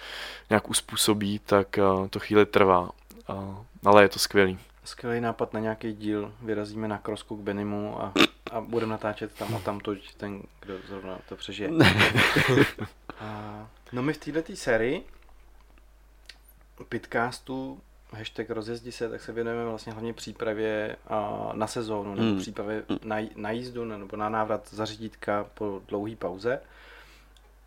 nějak 0.51 0.71
uspůsobí, 0.71 1.39
tak 1.39 1.79
to 2.11 2.21
chvíli 2.21 2.47
trvá. 2.47 2.91
A, 3.29 3.57
ale 3.85 4.03
je 4.03 4.09
to 4.09 4.19
skvělý. 4.19 4.59
Skvělý 4.85 5.21
nápad 5.21 5.53
na 5.53 5.61
nějaký 5.61 5.93
díl. 5.93 6.33
Vyrazíme 6.43 6.89
na 6.89 6.99
krosku 6.99 7.37
k 7.37 7.41
Benimu 7.41 8.03
a, 8.03 8.13
a 8.53 8.61
budeme 8.61 8.91
natáčet 8.91 9.35
tam 9.35 9.55
a 9.55 9.59
tam 9.59 9.81
to, 9.81 9.95
ten, 10.17 10.43
kdo 10.61 10.79
zrovna 10.89 11.19
to 11.29 11.37
přežije. 11.37 11.71
a, 13.21 13.69
no 13.93 14.03
my 14.03 14.13
v 14.13 14.19
této 14.19 14.57
sérii 14.57 15.07
Pitcastu 16.89 17.81
hashtag 18.13 18.51
rozjezdi 18.51 18.93
se, 18.93 19.09
tak 19.09 19.21
se 19.21 19.33
věnujeme 19.33 19.65
vlastně 19.65 19.93
hlavně 19.93 20.13
přípravě 20.13 20.97
a, 21.09 21.51
na 21.53 21.67
sezónu, 21.67 22.15
nebo 22.15 22.29
hmm. 22.29 22.39
přípravě 22.39 22.83
na, 23.05 23.17
na 23.37 23.51
jízdu, 23.51 23.85
nebo 23.85 24.17
na 24.17 24.29
návrat 24.29 24.69
za 24.71 24.85
řídítka 24.85 25.47
po 25.55 25.83
dlouhé 25.89 26.17
pauze. 26.17 26.61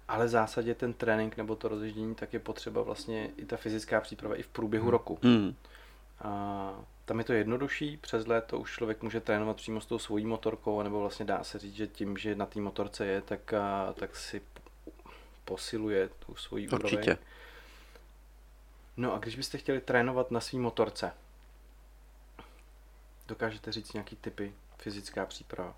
Ale 0.08 0.26
v 0.26 0.30
zásadě 0.30 0.76
ten 0.76 0.93
trénink 0.93 1.38
nebo 1.38 1.56
to 1.56 1.67
rozježdění, 1.67 2.15
tak 2.15 2.34
je 2.34 2.39
potřeba 2.39 2.82
vlastně 2.82 3.30
i 3.38 3.45
ta 3.45 3.58
fyzická 3.58 4.02
příprava 4.02 4.36
i 4.36 4.41
v 4.41 4.48
průběhu 4.48 4.86
hmm. 4.86 4.91
roku. 4.91 5.19
Hmm. 5.24 5.56
A 6.21 6.71
tam 7.06 7.20
je 7.20 7.26
to 7.26 7.34
jednodušší, 7.34 7.98
přes 7.98 8.28
léto 8.28 8.60
už 8.60 8.72
člověk 8.72 9.04
může 9.04 9.22
trénovat 9.22 9.58
přímo 9.58 9.82
s 9.82 9.86
tou 9.86 10.00
svojí 10.00 10.26
motorkou, 10.26 10.82
nebo 10.82 11.00
vlastně 11.00 11.26
dá 11.26 11.44
se 11.44 11.60
říct, 11.60 11.76
že 11.76 11.88
tím, 11.88 12.18
že 12.18 12.36
na 12.36 12.46
té 12.46 12.60
motorce 12.60 13.06
je, 13.06 13.22
tak, 13.22 13.54
a, 13.54 13.94
tak 13.94 14.15
si 14.15 14.41
posiluje 15.46 16.10
tu 16.20 16.36
svoji 16.36 16.70
Určitě. 16.70 16.98
úroveň. 16.98 17.18
No 18.98 19.13
a 19.13 19.18
když 19.18 19.36
byste 19.36 19.58
chtěli 19.58 19.82
trénovat 19.82 20.32
na 20.32 20.39
svý 20.39 20.60
motorce, 20.60 21.12
dokážete 23.28 23.72
říct 23.72 23.94
nějaký 23.94 24.15
typy 24.15 24.54
fyzická 24.78 25.26
příprava? 25.26 25.76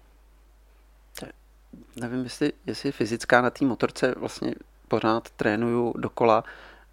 Nevím, 1.95 2.23
jestli, 2.23 2.53
jestli 2.65 2.91
fyzická 2.91 3.41
na 3.41 3.49
té 3.49 3.65
motorce 3.65 4.15
vlastně 4.17 4.55
pořád 4.87 5.29
trénuju 5.29 5.93
dokola, 5.97 6.43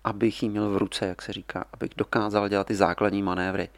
abych 0.05 0.43
ji 0.43 0.49
měl 0.49 0.71
v 0.71 0.77
ruce, 0.77 1.07
jak 1.07 1.23
se 1.23 1.33
říká, 1.33 1.65
abych 1.73 1.91
dokázal 1.97 2.49
dělat 2.49 2.67
ty 2.67 2.75
základní 2.75 3.23
manévry. 3.23 3.69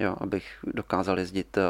Jo, 0.00 0.16
abych 0.20 0.58
dokázal 0.64 1.18
jezdit 1.18 1.58
eh, 1.58 1.62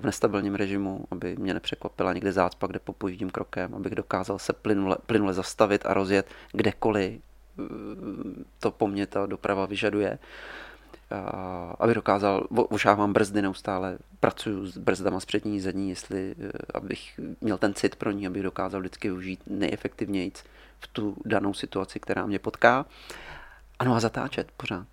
v 0.00 0.04
nestabilním 0.04 0.54
režimu, 0.54 1.04
aby 1.10 1.36
mě 1.36 1.54
nepřekvapila 1.54 2.12
někde 2.12 2.32
zácpa, 2.32 2.66
kde 2.66 2.78
popojíždím 2.78 3.30
krokem, 3.30 3.74
abych 3.74 3.94
dokázal 3.94 4.38
se 4.38 4.52
plynule, 4.52 4.96
plynule 5.06 5.32
zastavit 5.32 5.86
a 5.86 5.94
rozjet 5.94 6.26
kdekoliv 6.52 7.20
eh, 7.20 7.62
to 8.58 8.70
po 8.70 8.88
mně 8.88 9.06
ta 9.06 9.26
doprava 9.26 9.66
vyžaduje. 9.66 10.18
Aby 11.78 11.94
dokázal, 11.94 12.46
ošávám 12.50 13.12
brzdy 13.12 13.42
neustále, 13.42 13.98
pracuju 14.20 14.66
s 14.66 14.78
brzdama 14.78 15.20
z 15.20 15.24
přední, 15.24 15.60
zadní, 15.60 15.88
jestli, 15.88 16.34
eh, 16.38 16.50
abych 16.74 17.20
měl 17.40 17.58
ten 17.58 17.74
cit 17.74 17.96
pro 17.96 18.10
ní, 18.10 18.26
abych 18.26 18.42
dokázal 18.42 18.80
vždycky 18.80 19.08
využít 19.08 19.40
nejefektivněji 19.46 20.32
v 20.80 20.86
tu 20.86 21.16
danou 21.24 21.54
situaci, 21.54 22.00
která 22.00 22.26
mě 22.26 22.38
potká. 22.38 22.86
Ano 23.78 23.94
a 23.94 24.00
zatáčet 24.00 24.52
pořád. 24.56 24.86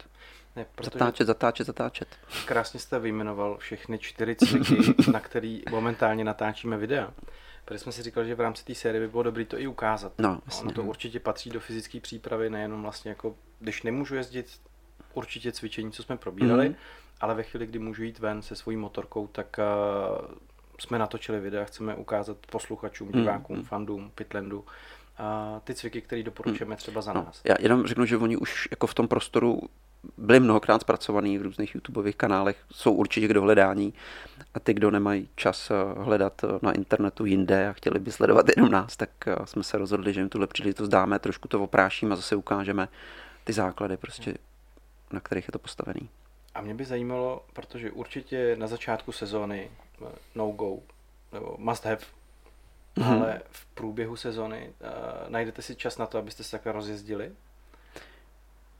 Ne, 0.57 0.65
zatáčet, 0.83 1.27
zatáčet, 1.27 1.67
zatáčet. 1.67 2.07
Krásně 2.45 2.79
jste 2.79 2.99
vyjmenoval 2.99 3.57
všechny 3.57 3.99
čtyři 3.99 4.35
cviky, 4.35 4.75
na 5.11 5.19
který 5.19 5.63
momentálně 5.69 6.23
natáčíme 6.23 6.77
videa. 6.77 7.13
Protože 7.65 7.79
jsme 7.79 7.91
si 7.91 8.03
říkali, 8.03 8.27
že 8.27 8.35
v 8.35 8.39
rámci 8.39 8.65
té 8.65 8.75
série 8.75 9.01
by 9.01 9.07
bylo 9.07 9.23
dobré 9.23 9.45
to 9.45 9.59
i 9.59 9.67
ukázat. 9.67 10.13
No, 10.17 10.41
ono 10.59 10.71
to 10.71 10.83
určitě 10.83 11.19
patří 11.19 11.49
do 11.49 11.59
fyzické 11.59 11.99
přípravy, 11.99 12.49
nejenom 12.49 12.81
vlastně 12.81 13.09
jako, 13.09 13.35
když 13.59 13.83
nemůžu 13.83 14.15
jezdit, 14.15 14.61
určitě 15.13 15.51
cvičení, 15.51 15.91
co 15.91 16.03
jsme 16.03 16.17
probírali, 16.17 16.69
mm-hmm. 16.69 16.75
ale 17.21 17.35
ve 17.35 17.43
chvíli, 17.43 17.67
kdy 17.67 17.79
můžu 17.79 18.03
jít 18.03 18.19
ven 18.19 18.41
se 18.41 18.55
svojí 18.55 18.77
motorkou, 18.77 19.27
tak 19.27 19.59
uh, 19.59 20.35
jsme 20.79 20.99
natočili 20.99 21.39
videa, 21.39 21.65
chceme 21.65 21.95
ukázat 21.95 22.37
posluchačům, 22.51 23.11
divákům, 23.11 23.57
mm-hmm. 23.57 23.65
fandům, 23.65 24.11
Pitlandu, 24.15 24.65
a 25.17 25.59
ty 25.63 25.75
cviky, 25.75 26.01
které 26.01 26.23
doporučujeme 26.23 26.73
mm. 26.73 26.77
třeba 26.77 27.01
za 27.01 27.13
no, 27.13 27.23
nás. 27.23 27.41
Já 27.43 27.55
jenom 27.59 27.87
řeknu, 27.87 28.05
že 28.05 28.17
oni 28.17 28.37
už 28.37 28.67
jako 28.71 28.87
v 28.87 28.93
tom 28.93 29.07
prostoru 29.07 29.61
byly 30.17 30.39
mnohokrát 30.39 30.81
zpracovaný 30.81 31.37
v 31.37 31.41
různých 31.41 31.75
YouTubeových 31.75 32.15
kanálech, 32.15 32.57
jsou 32.71 32.93
určitě 32.93 33.27
k 33.27 33.33
dohledání 33.33 33.93
a 34.53 34.59
ty, 34.59 34.73
kdo 34.73 34.91
nemají 34.91 35.29
čas 35.35 35.71
eh, 35.71 35.99
hledat 35.99 36.43
eh, 36.43 36.47
na 36.61 36.71
internetu 36.71 37.25
jinde 37.25 37.67
a 37.67 37.73
chtěli 37.73 37.99
by 37.99 38.11
sledovat 38.11 38.45
jenom 38.55 38.71
nás, 38.71 38.97
tak 38.97 39.09
eh, 39.27 39.35
jsme 39.45 39.63
se 39.63 39.77
rozhodli, 39.77 40.13
že 40.13 40.21
jim 40.21 40.29
tuhle 40.29 40.47
příležitost 40.47 40.89
dáme, 40.89 41.19
trošku 41.19 41.47
to 41.47 41.63
oprášíme 41.63 42.13
a 42.13 42.15
zase 42.15 42.35
ukážeme 42.35 42.87
ty 43.43 43.53
základy, 43.53 43.97
prostě, 43.97 44.33
na 45.11 45.19
kterých 45.19 45.47
je 45.47 45.51
to 45.51 45.59
postavený. 45.59 46.09
A 46.55 46.61
mě 46.61 46.73
by 46.73 46.85
zajímalo, 46.85 47.45
protože 47.53 47.91
určitě 47.91 48.55
na 48.59 48.67
začátku 48.67 49.11
sezóny 49.11 49.71
no 50.35 50.51
go, 50.51 50.77
nebo 51.33 51.55
must 51.57 51.85
have, 51.85 52.01
mm-hmm. 52.97 53.21
ale 53.21 53.41
v 53.51 53.65
průběhu 53.65 54.15
sezóny 54.15 54.73
uh, 54.81 55.29
najdete 55.29 55.61
si 55.61 55.75
čas 55.75 55.97
na 55.97 56.05
to, 56.05 56.17
abyste 56.17 56.43
se 56.43 56.51
takhle 56.51 56.71
rozjezdili? 56.71 57.31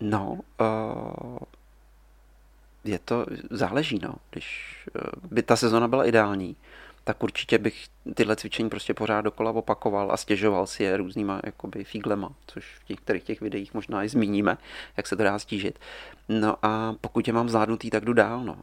No, 0.01 0.39
uh, 0.61 1.37
je 2.83 2.99
to, 2.99 3.25
záleží, 3.49 3.99
no. 4.03 4.15
Když 4.29 4.75
uh, 4.95 5.29
by 5.31 5.43
ta 5.43 5.55
sezona 5.55 5.87
byla 5.87 6.05
ideální, 6.05 6.55
tak 7.03 7.23
určitě 7.23 7.57
bych 7.57 7.85
tyhle 8.15 8.35
cvičení 8.35 8.69
prostě 8.69 8.93
pořád 8.93 9.21
dokola 9.21 9.51
opakoval 9.51 10.11
a 10.11 10.17
stěžoval 10.17 10.67
si 10.67 10.83
je 10.83 10.97
různýma 10.97 11.41
jakoby 11.45 11.83
fíglema, 11.83 12.33
což 12.47 12.65
v 12.79 12.83
těch, 12.83 12.97
kterých 12.97 13.23
těch 13.23 13.41
videích 13.41 13.73
možná 13.73 14.03
i 14.03 14.09
zmíníme, 14.09 14.57
jak 14.97 15.07
se 15.07 15.15
to 15.15 15.23
dá 15.23 15.39
stížit. 15.39 15.79
No 16.29 16.55
a 16.61 16.95
pokud 17.01 17.27
je 17.27 17.33
mám 17.33 17.49
zvládnutý, 17.49 17.89
tak 17.89 18.05
jdu 18.05 18.13
dál, 18.13 18.43
no. 18.43 18.57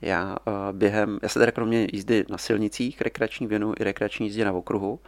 Já 0.00 0.36
uh, 0.46 0.54
během, 0.72 1.18
já 1.22 1.28
se 1.28 1.38
teda 1.38 1.52
kromě 1.52 1.86
jízdy 1.92 2.24
na 2.28 2.38
silnicích 2.38 3.00
rekreační 3.00 3.46
věnu 3.46 3.74
i 3.80 3.84
rekreační 3.84 4.26
jízdě 4.26 4.44
na 4.44 4.52
okruhu, 4.52 5.00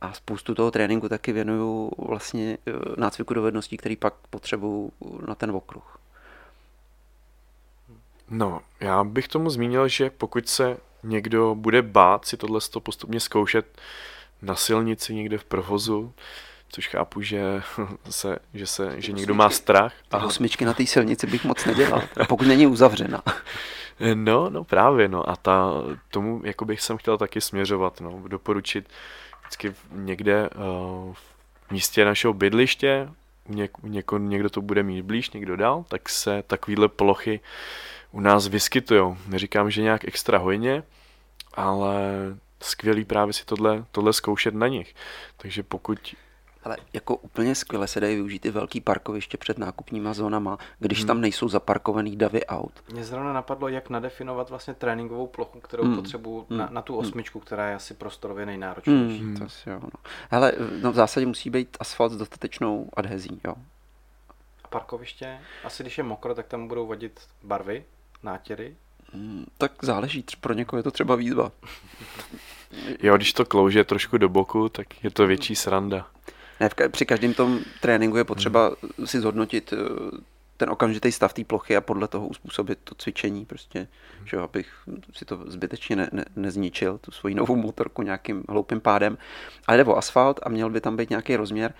a 0.00 0.12
spoustu 0.12 0.54
toho 0.54 0.70
tréninku 0.70 1.08
taky 1.08 1.32
věnuju 1.32 1.90
vlastně 1.98 2.58
eh, 2.66 2.72
nácviku 2.96 3.34
dovedností, 3.34 3.76
který 3.76 3.96
pak 3.96 4.14
potřebuju 4.30 4.92
na 5.28 5.34
ten 5.34 5.50
okruh. 5.50 5.98
No, 8.30 8.60
já 8.80 9.04
bych 9.04 9.28
tomu 9.28 9.50
zmínil, 9.50 9.88
že 9.88 10.10
pokud 10.10 10.48
se 10.48 10.76
někdo 11.02 11.54
bude 11.54 11.82
bát 11.82 12.24
si 12.24 12.36
tohle 12.36 12.60
postupně 12.82 13.20
zkoušet 13.20 13.80
na 14.42 14.54
silnici 14.54 15.14
někde 15.14 15.38
v 15.38 15.44
provozu, 15.44 16.12
což 16.68 16.88
chápu, 16.88 17.22
že, 17.22 17.62
se, 18.10 18.38
že, 18.54 18.66
se, 18.66 19.00
že 19.00 19.12
někdo 19.12 19.34
má 19.34 19.50
strach. 19.50 19.92
A 20.10 20.18
osmičky 20.18 20.64
na 20.64 20.74
té 20.74 20.86
silnici 20.86 21.26
bych 21.26 21.44
moc 21.44 21.64
nedělal, 21.64 22.02
pokud 22.28 22.46
není 22.46 22.66
uzavřena. 22.66 23.22
No, 24.14 24.50
no 24.50 24.64
právě, 24.64 25.08
no 25.08 25.30
a 25.30 25.36
ta, 25.36 25.72
tomu 26.10 26.40
jako 26.44 26.64
bych 26.64 26.80
jsem 26.80 26.96
chtěl 26.96 27.18
taky 27.18 27.40
směřovat, 27.40 28.00
no, 28.00 28.22
doporučit 28.28 28.88
vždycky 29.46 29.74
někde 29.92 30.50
uh, 30.50 31.14
v 31.14 31.70
místě 31.70 32.04
našeho 32.04 32.32
bydliště, 32.32 33.08
něk, 33.48 33.70
něko, 33.82 34.18
někdo 34.18 34.50
to 34.50 34.60
bude 34.60 34.82
mít 34.82 35.02
blíž, 35.02 35.30
někdo 35.30 35.56
dál, 35.56 35.84
tak 35.88 36.08
se 36.08 36.42
takovýhle 36.46 36.88
plochy 36.88 37.40
u 38.12 38.20
nás 38.20 38.48
vyskytují. 38.48 39.16
Neříkám, 39.26 39.70
že 39.70 39.82
nějak 39.82 40.04
extra 40.04 40.38
hojně, 40.38 40.82
ale 41.54 42.00
skvělý 42.60 43.04
právě 43.04 43.32
si 43.32 43.44
tohle, 43.44 43.84
tohle 43.90 44.12
zkoušet 44.12 44.54
na 44.54 44.68
nich. 44.68 44.94
Takže 45.36 45.62
pokud 45.62 46.14
ale 46.66 46.76
jako 46.92 47.16
úplně 47.16 47.54
skvěle 47.54 47.86
se 47.86 48.00
dají 48.00 48.14
využít 48.14 48.46
i 48.46 48.50
velký 48.50 48.80
parkoviště 48.80 49.36
před 49.36 49.58
nákupníma 49.58 50.14
zónama, 50.14 50.58
když 50.78 50.98
hmm. 50.98 51.06
tam 51.06 51.20
nejsou 51.20 51.48
zaparkovaný 51.48 52.16
davy 52.16 52.46
aut. 52.46 52.72
Mě 52.92 53.04
zrovna 53.04 53.32
napadlo, 53.32 53.68
jak 53.68 53.90
nadefinovat 53.90 54.50
vlastně 54.50 54.74
tréninkovou 54.74 55.26
plochu, 55.26 55.60
kterou 55.60 55.84
hmm. 55.84 55.96
potřebuji 55.96 56.46
hmm. 56.50 56.58
na, 56.58 56.68
na 56.70 56.82
tu 56.82 56.92
hmm. 56.92 57.06
osmičku, 57.06 57.40
která 57.40 57.68
je 57.68 57.74
asi 57.74 57.94
prostorově 57.94 58.46
nejnáročnější. 58.46 59.22
Hmm. 59.22 59.36
To 59.36 59.48
si 59.48 59.70
jo, 59.70 59.80
no. 59.82 59.88
Hele, 60.30 60.52
no 60.82 60.92
v 60.92 60.94
zásadě 60.94 61.26
musí 61.26 61.50
být 61.50 61.76
asfalt 61.80 62.12
s 62.12 62.16
dostatečnou 62.16 62.90
adhezí, 62.96 63.40
jo. 63.44 63.54
A 64.64 64.68
parkoviště? 64.68 65.38
Asi 65.64 65.82
když 65.82 65.98
je 65.98 66.04
mokro, 66.04 66.34
tak 66.34 66.46
tam 66.46 66.68
budou 66.68 66.86
vadit 66.86 67.20
barvy, 67.42 67.84
nátěry? 68.22 68.76
Hmm, 69.12 69.44
tak 69.58 69.72
záleží, 69.82 70.24
pro 70.40 70.54
někoho 70.54 70.78
je 70.78 70.82
to 70.82 70.90
třeba 70.90 71.16
výzva. 71.16 71.52
jo, 73.02 73.16
když 73.16 73.32
to 73.32 73.44
klouže 73.44 73.84
trošku 73.84 74.18
do 74.18 74.28
boku, 74.28 74.68
tak 74.68 75.04
je 75.04 75.10
to 75.10 75.26
větší 75.26 75.56
sranda. 75.56 76.06
Ne, 76.60 76.70
při 76.88 77.06
každém 77.06 77.34
tom 77.34 77.60
tréninku 77.80 78.16
je 78.16 78.24
potřeba 78.24 78.76
hmm. 78.98 79.06
si 79.06 79.20
zhodnotit 79.20 79.72
eh, 79.72 79.76
ten 80.56 80.70
okamžitý 80.70 81.12
stav 81.12 81.32
té 81.32 81.44
plochy 81.44 81.76
a 81.76 81.80
podle 81.80 82.08
toho 82.08 82.26
uspůsobit 82.26 82.78
to 82.84 82.94
cvičení, 82.94 83.44
prostě, 83.44 83.78
hmm. 83.78 84.26
že 84.26 84.36
abych 84.36 84.72
si 85.12 85.24
to 85.24 85.44
zbytečně 85.46 85.96
ne, 85.96 86.08
ne, 86.12 86.24
nezničil, 86.36 86.98
tu 86.98 87.10
svoji 87.10 87.34
novou 87.34 87.56
motorku 87.56 88.02
nějakým 88.02 88.44
hloupým 88.48 88.80
pádem. 88.80 89.18
Ale 89.66 89.78
jde 89.78 89.84
o 89.84 89.96
asfalt 89.96 90.40
a 90.42 90.48
měl 90.48 90.70
by 90.70 90.80
tam 90.80 90.96
být 90.96 91.10
nějaký 91.10 91.36
rozměr. 91.36 91.74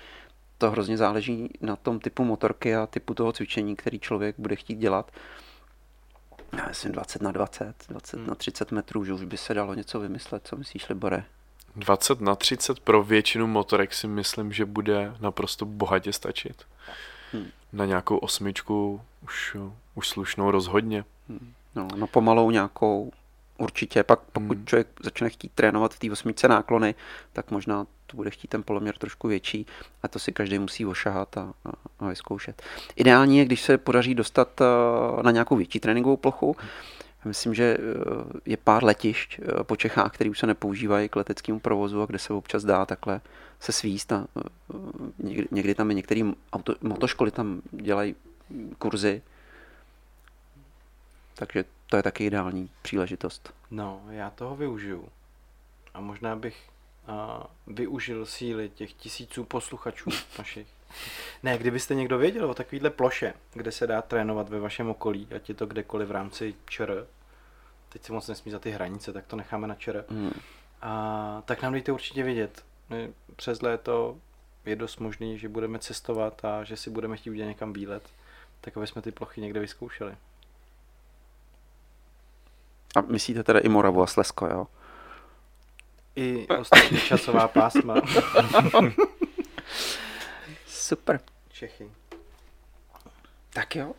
To 0.59 0.71
hrozně 0.71 0.97
záleží 0.97 1.51
na 1.61 1.77
tom 1.77 2.01
typu 2.01 2.25
motorky 2.25 2.77
a 2.77 2.87
typu 2.87 3.15
toho 3.15 3.33
cvičení, 3.33 3.77
který 3.77 3.99
člověk 3.99 4.35
bude 4.39 4.57
chtít 4.57 4.79
dělat. 4.79 5.11
Já 6.57 6.69
myslím 6.69 6.93
20 6.93 7.23
na 7.23 7.33
20, 7.33 7.75
20 7.89 8.17
hmm. 8.17 8.27
na 8.27 8.35
30 8.35 8.73
metrů, 8.73 9.05
že 9.05 9.13
už 9.13 9.25
by 9.25 9.37
se 9.37 9.55
dalo 9.55 9.75
něco 9.75 10.01
vymyslet. 10.01 10.47
Co 10.47 10.57
myslíš, 10.57 10.89
Libore? 10.89 11.25
20 11.77 12.21
na 12.21 12.35
30 12.35 12.81
pro 12.81 13.03
většinu 13.03 13.47
motorek 13.47 13.95
si 13.95 14.07
myslím, 14.07 14.53
že 14.53 14.65
bude 14.65 15.15
naprosto 15.21 15.65
bohatě 15.65 16.13
stačit. 16.13 16.63
Hmm. 17.33 17.47
Na 17.73 17.85
nějakou 17.85 18.17
osmičku 18.17 19.01
už, 19.25 19.57
už 19.95 20.09
slušnou 20.09 20.51
rozhodně. 20.51 21.05
Hmm. 21.29 21.53
No, 21.75 21.89
na 21.97 22.07
pomalou 22.07 22.51
nějakou 22.51 23.13
určitě. 23.59 24.03
Pak 24.03 24.21
pokud 24.21 24.57
hmm. 24.57 24.67
člověk 24.67 24.89
začne 25.03 25.31
chtít 25.31 25.53
trénovat 25.55 25.95
v 25.95 25.99
té 25.99 26.11
osmičce 26.11 26.49
náklony, 26.49 26.95
tak 27.33 27.51
možná 27.51 27.87
to 28.07 28.17
bude 28.17 28.31
chtít 28.31 28.49
ten 28.49 28.63
poloměr 28.63 28.99
trošku 28.99 29.29
větší 29.29 29.67
a 30.03 30.09
to 30.09 30.19
si 30.19 30.33
každý 30.33 30.59
musí 30.59 30.87
ošahat 30.87 31.37
a, 31.37 31.53
a, 31.65 31.71
a 31.99 32.09
vyzkoušet. 32.09 32.63
Ideální 32.97 33.39
je, 33.39 33.45
když 33.45 33.63
se 33.63 33.79
podaří 33.79 34.15
dostat 34.15 34.61
eh, 34.61 35.23
na 35.23 35.31
nějakou 35.31 35.57
větší 35.57 35.81
tréninkovou 35.81 36.17
plochu, 36.17 36.57
hmm 36.61 36.69
Myslím, 37.27 37.55
že 37.55 37.77
eh, 37.77 37.81
je 38.47 38.57
pár 38.57 38.85
letišť 38.85 39.39
eh, 39.39 39.65
po 39.65 39.77
Čechách, 39.77 40.13
které 40.13 40.31
už 40.31 40.39
se 40.39 40.47
nepoužívají 40.47 41.09
k 41.09 41.17
leteckému 41.17 41.61
provozu 41.61 42.03
a 42.03 42.07
kde 42.07 42.19
se 42.19 42.33
občas 42.33 42.65
dá 42.65 42.87
takhle 42.87 43.21
se 43.61 43.73
svíst 43.73 44.13
a 44.13 44.27
eh, 44.37 44.43
někdy, 45.19 45.49
někdy 45.51 45.75
tam 45.75 45.91
i 45.91 45.95
některé 45.95 46.31
motoškoly 46.83 47.31
tam 47.31 47.63
dělají 47.71 48.15
kurzy. 48.79 49.23
Takže 51.35 51.65
to 51.87 51.97
je 51.97 52.03
taky 52.03 52.27
ideální 52.27 52.71
příležitost. 52.83 53.55
No, 53.71 54.03
já 54.11 54.31
toho 54.31 54.57
využiju. 54.57 55.09
A 55.95 56.01
možná 56.01 56.37
bych 56.37 56.69
a, 57.07 57.47
využil 57.67 58.27
síly 58.27 58.69
těch 58.69 58.93
tisíců 58.93 59.45
posluchačů 59.45 60.11
našich. 60.39 60.67
Ne, 61.43 61.59
kdybyste 61.59 61.95
někdo 61.95 62.19
věděl 62.19 62.51
o 62.51 62.55
takovýhle 62.55 62.91
ploše, 62.91 63.35
kde 63.53 63.73
se 63.73 63.87
dá 63.87 64.03
trénovat 64.03 64.49
ve 64.49 64.61
vašem 64.61 64.89
okolí, 64.89 65.29
ať 65.37 65.49
je 65.49 65.55
to 65.55 65.67
kdekoliv 65.67 66.09
v 66.09 66.11
rámci 66.11 66.55
ČR, 66.69 67.07
teď 67.97 68.05
se 68.05 68.13
moc 68.13 68.29
nesmí 68.29 68.53
za 68.53 68.59
ty 68.59 68.71
hranice, 68.71 69.13
tak 69.13 69.27
to 69.27 69.37
necháme 69.37 69.67
na 69.67 69.75
ČR, 69.75 70.05
hmm. 70.09 70.33
a, 70.83 71.43
tak 71.45 71.63
nám 71.63 71.73
dejte 71.73 71.93
určitě 71.93 72.23
vědět. 72.23 72.65
My 72.91 73.13
přes 73.37 73.63
léto 73.63 74.17
je 74.65 74.77
dost 74.77 74.99
možný, 74.99 75.39
že 75.39 75.49
budeme 75.49 75.79
cestovat 75.79 76.45
a 76.45 76.65
že 76.65 76.77
si 76.77 76.91
budeme 76.91 77.17
chtít 77.17 77.31
udělat 77.31 77.49
někam 77.49 77.73
výlet, 77.73 78.03
tak 78.61 78.77
aby 78.77 78.87
jsme 78.87 79.03
ty 79.03 79.13
plochy 79.13 79.41
někde 79.41 79.61
vyzkoušeli. 79.61 80.17
A 82.97 83.01
myslíte 83.01 83.43
teda 83.43 83.59
i 83.59 83.69
Moravu 83.69 84.03
a 84.03 84.07
Slesko, 84.07 84.47
jo? 84.47 84.67
I 86.17 86.49
ostatní 86.49 86.99
časová 86.99 87.49
pásma. 87.49 87.95
Super. 90.67 91.21
Čechy. 91.49 91.91
Tak 93.51 93.77
jo. 93.77 93.93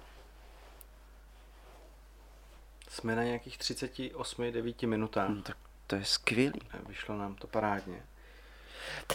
Jsme 2.98 3.16
na 3.16 3.24
nějakých 3.24 3.58
38-9 3.58 4.88
minutách. 4.88 5.30
No, 5.30 5.42
tak 5.42 5.58
to 5.88 5.96
je 5.96 6.06
skvělý. 6.06 6.62
Vyšlo 6.88 7.18
nám 7.18 7.36
to 7.36 7.48
parádně. 7.48 8.04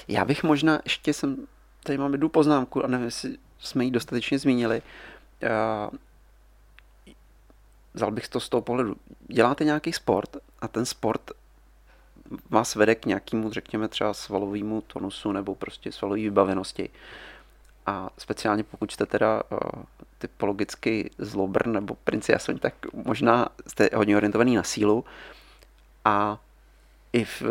Já 0.08 0.24
bych 0.24 0.42
možná, 0.42 0.80
ještě 0.84 1.14
jsem, 1.14 1.46
tady 1.82 1.98
mám 1.98 2.12
jednu 2.12 2.28
poznámku 2.28 2.84
a 2.84 2.88
nevím, 2.88 3.04
jestli 3.04 3.38
jsme 3.58 3.84
ji 3.84 3.90
dostatečně 3.90 4.38
zmínili. 4.38 4.82
Uh, 5.42 5.98
vzal 7.94 8.10
bych 8.10 8.28
to 8.28 8.40
z 8.40 8.48
toho 8.48 8.60
pohledu. 8.60 8.96
Děláte 9.28 9.64
nějaký 9.64 9.92
sport 9.92 10.36
a 10.60 10.68
ten 10.68 10.86
sport 10.86 11.30
vás 12.50 12.74
vede 12.74 12.94
k 12.94 13.06
nějakému, 13.06 13.50
řekněme 13.50 13.88
třeba 13.88 14.14
svalovému 14.14 14.80
tonusu 14.80 15.32
nebo 15.32 15.54
prostě 15.54 15.92
svalové 15.92 16.20
vybavenosti. 16.20 16.90
A 17.86 18.10
speciálně 18.18 18.64
pokud 18.64 18.92
jste 18.92 19.06
teda 19.06 19.42
uh, 19.50 19.58
typologicky 20.22 21.10
zlobr 21.18 21.66
nebo 21.66 21.94
princi 22.04 22.32
jasoň, 22.32 22.58
tak 22.58 22.74
možná 22.92 23.48
jste 23.66 23.88
hodně 23.94 24.16
orientovaný 24.16 24.56
na 24.56 24.62
sílu 24.62 25.04
a 26.04 26.38
i 27.12 27.24
v, 27.24 27.42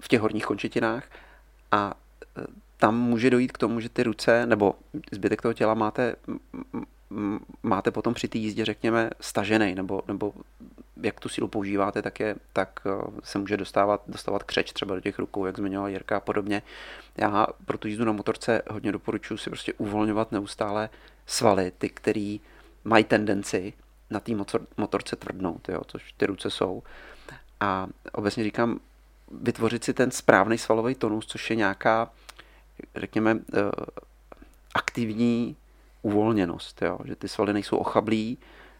v 0.00 0.08
těch 0.08 0.20
horních 0.20 0.44
končetinách 0.44 1.04
a 1.72 1.94
eh, 2.38 2.44
tam 2.76 2.98
může 2.98 3.30
dojít 3.30 3.52
k 3.52 3.58
tomu, 3.58 3.80
že 3.80 3.88
ty 3.88 4.02
ruce 4.02 4.46
nebo 4.46 4.74
zbytek 5.12 5.42
toho 5.42 5.54
těla 5.54 5.74
máte, 5.74 6.16
máte 7.62 7.90
potom 7.90 8.14
při 8.14 8.28
té 8.28 8.38
jízdě, 8.38 8.64
řekněme, 8.64 9.10
stažený, 9.20 9.74
nebo, 9.74 10.02
nebo 10.08 10.32
jak 11.02 11.20
tu 11.20 11.28
sílu 11.28 11.48
používáte, 11.48 12.02
tak, 12.02 12.20
je, 12.20 12.36
tak 12.52 12.80
eh, 12.86 12.90
se 13.22 13.38
může 13.38 13.56
dostávat, 13.56 14.02
dostávat 14.06 14.42
křeč 14.42 14.72
třeba 14.72 14.94
do 14.94 15.00
těch 15.00 15.18
rukou, 15.18 15.46
jak 15.46 15.56
zmiňovala 15.56 15.88
Jirka 15.88 16.16
a 16.16 16.20
podobně. 16.20 16.62
Já 17.16 17.46
pro 17.64 17.78
tu 17.78 17.88
jízdu 17.88 18.04
na 18.04 18.12
motorce 18.12 18.62
hodně 18.70 18.92
doporučuji 18.92 19.36
si 19.36 19.50
prostě 19.50 19.72
uvolňovat 19.72 20.32
neustále 20.32 20.88
svaly, 21.30 21.72
ty, 21.78 21.88
které 21.88 22.36
mají 22.84 23.04
tendenci 23.04 23.72
na 24.10 24.20
té 24.20 24.32
motorce 24.76 25.16
tvrdnout, 25.16 25.68
jo, 25.68 25.80
což 25.86 26.12
ty 26.12 26.26
ruce 26.26 26.50
jsou. 26.50 26.82
A 27.60 27.86
obecně 28.12 28.44
říkám, 28.44 28.80
vytvořit 29.30 29.84
si 29.84 29.94
ten 29.94 30.10
správný 30.10 30.58
svalový 30.58 30.94
tonus, 30.94 31.26
což 31.26 31.50
je 31.50 31.56
nějaká, 31.56 32.10
řekněme, 32.96 33.38
eh, 33.54 33.58
aktivní 34.74 35.56
uvolněnost, 36.02 36.82
jo? 36.82 36.98
že 37.04 37.16
ty 37.16 37.28
svaly 37.28 37.52
nejsou 37.52 37.76
ochablí, 37.76 38.38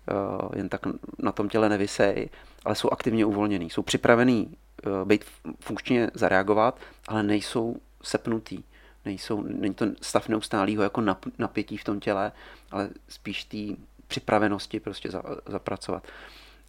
eh, 0.08 0.56
jen 0.56 0.68
tak 0.68 0.80
na 1.18 1.32
tom 1.32 1.48
těle 1.48 1.68
nevysej, 1.68 2.30
ale 2.64 2.74
jsou 2.74 2.90
aktivně 2.90 3.24
uvolněný. 3.24 3.70
Jsou 3.70 3.82
připravený 3.82 4.56
eh, 4.86 5.04
být 5.04 5.24
funkčně 5.60 6.10
zareagovat, 6.14 6.78
ale 7.08 7.22
nejsou 7.22 7.76
sepnutý. 8.02 8.62
Nejsou, 9.04 9.42
není 9.42 9.74
to 9.74 9.86
stav 10.02 10.28
neustálého 10.28 10.82
jako 10.82 11.02
napětí 11.38 11.76
v 11.76 11.84
tom 11.84 12.00
těle, 12.00 12.32
ale 12.70 12.90
spíš 13.08 13.44
té 13.44 13.58
připravenosti 14.06 14.80
prostě 14.80 15.08
zapracovat. 15.46 16.06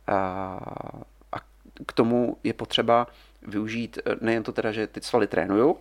A, 0.08 0.16
a 1.32 1.40
k 1.86 1.94
tomu 1.94 2.38
je 2.44 2.54
potřeba 2.54 3.08
využít 3.42 4.00
eh, 4.06 4.16
nejen 4.22 4.44
to 4.44 4.52
teda, 4.52 4.72
že 4.72 4.88
ty 4.88 5.02
svaly 5.02 5.28
trénuju, 5.28 5.78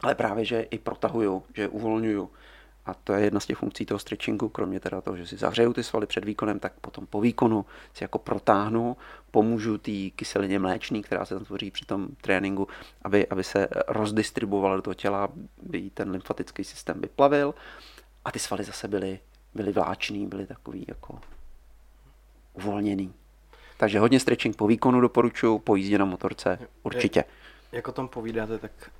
ale 0.00 0.14
právě, 0.14 0.44
že 0.44 0.60
i 0.60 0.78
protahuju, 0.78 1.42
že 1.54 1.68
uvolňuju. 1.68 2.30
A 2.86 2.94
to 2.94 3.12
je 3.12 3.24
jedna 3.24 3.40
z 3.40 3.46
těch 3.46 3.58
funkcí 3.58 3.86
toho 3.86 3.98
stretchingu, 3.98 4.48
kromě 4.48 4.80
teda 4.80 5.00
toho, 5.00 5.16
že 5.16 5.26
si 5.26 5.36
zahřeju 5.36 5.72
ty 5.72 5.82
svaly 5.82 6.06
před 6.06 6.24
výkonem, 6.24 6.58
tak 6.58 6.72
potom 6.80 7.06
po 7.06 7.20
výkonu 7.20 7.66
si 7.94 8.04
jako 8.04 8.18
protáhnu, 8.18 8.96
pomůžu 9.30 9.78
té 9.78 9.92
kyselině 10.16 10.58
mléčný, 10.58 11.02
která 11.02 11.24
se 11.24 11.34
tam 11.34 11.44
tvoří 11.44 11.70
při 11.70 11.84
tom 11.84 12.08
tréninku, 12.20 12.68
aby, 13.02 13.26
aby 13.26 13.44
se 13.44 13.68
rozdistribuovala 13.88 14.76
do 14.76 14.82
toho 14.82 14.94
těla, 14.94 15.28
aby 15.66 15.90
ten 15.90 16.10
lymfatický 16.10 16.64
systém 16.64 17.00
vyplavil 17.00 17.54
a 18.24 18.32
ty 18.32 18.38
svaly 18.38 18.64
zase 18.64 18.88
byly, 18.88 19.18
byly 19.54 19.72
vláčný, 19.72 20.26
byly 20.26 20.46
takový 20.46 20.84
jako 20.88 21.18
uvolněný. 22.54 23.14
Takže 23.76 23.98
hodně 23.98 24.20
stretching 24.20 24.56
po 24.56 24.66
výkonu 24.66 25.00
doporučuji, 25.00 25.58
po 25.58 25.76
jízdě 25.76 25.98
na 25.98 26.04
motorce 26.04 26.58
určitě. 26.82 27.24
Jak 27.72 27.88
o 27.88 27.92
tom 27.92 28.08
povídáte, 28.08 28.58
tak 28.58 28.90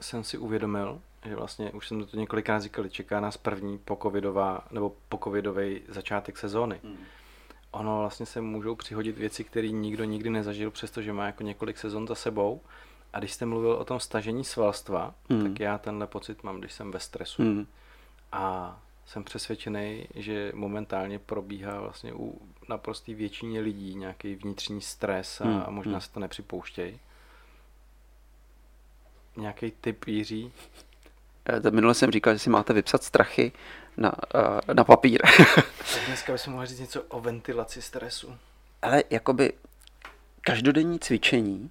jsem 0.00 0.24
si 0.24 0.38
uvědomil, 0.38 1.00
že 1.24 1.36
vlastně, 1.36 1.72
už 1.72 1.88
jsem 1.88 2.04
to 2.04 2.16
několikrát 2.16 2.62
říkal, 2.62 2.88
čeká 2.88 3.20
nás 3.20 3.36
první 3.36 3.78
pokovidová, 3.78 4.64
nebo 4.70 4.96
pokovidový 5.08 5.80
začátek 5.88 6.38
sezóny. 6.38 6.80
Hmm. 6.84 6.96
Ono 7.70 7.98
vlastně 7.98 8.26
se 8.26 8.40
můžou 8.40 8.74
přihodit 8.74 9.18
věci, 9.18 9.44
které 9.44 9.68
nikdo 9.68 10.04
nikdy 10.04 10.30
nezažil, 10.30 10.70
přestože 10.70 11.12
má 11.12 11.26
jako 11.26 11.42
několik 11.42 11.78
sezon 11.78 12.06
za 12.06 12.14
sebou. 12.14 12.60
A 13.12 13.18
když 13.18 13.32
jste 13.32 13.46
mluvil 13.46 13.72
o 13.72 13.84
tom 13.84 14.00
stažení 14.00 14.44
svalstva, 14.44 15.14
hmm. 15.30 15.42
tak 15.42 15.60
já 15.60 15.78
tenhle 15.78 16.06
pocit 16.06 16.42
mám, 16.42 16.60
když 16.60 16.72
jsem 16.72 16.90
ve 16.90 17.00
stresu. 17.00 17.42
Hmm. 17.42 17.66
A 18.32 18.76
jsem 19.06 19.24
přesvědčený, 19.24 20.08
že 20.14 20.52
momentálně 20.54 21.18
probíhá 21.18 21.80
vlastně 21.80 22.12
u 22.14 22.38
naprostý 22.68 23.14
většině 23.14 23.60
lidí 23.60 23.94
nějaký 23.94 24.34
vnitřní 24.34 24.80
stres 24.80 25.40
a, 25.40 25.44
hmm. 25.44 25.62
a 25.66 25.70
možná 25.70 25.92
hmm. 25.92 26.00
se 26.00 26.12
to 26.12 26.20
nepřipouštějí. 26.20 27.00
Nějaký 29.36 29.72
typ 29.80 30.06
Jiří? 30.06 30.52
Minule 31.70 31.94
jsem 31.94 32.10
říkal, 32.10 32.32
že 32.32 32.38
si 32.38 32.50
máte 32.50 32.72
vypsat 32.72 33.02
strachy 33.02 33.52
na, 33.96 34.12
uh, 34.34 34.74
na 34.74 34.84
papír. 34.84 35.22
tak 35.94 36.06
dneska 36.06 36.32
bychom 36.32 36.52
mohli 36.52 36.66
říct 36.66 36.80
něco 36.80 37.02
o 37.02 37.20
ventilaci 37.20 37.82
stresu. 37.82 38.36
Ale 38.82 39.04
jakoby 39.10 39.52
každodenní 40.40 40.98
cvičení, 40.98 41.70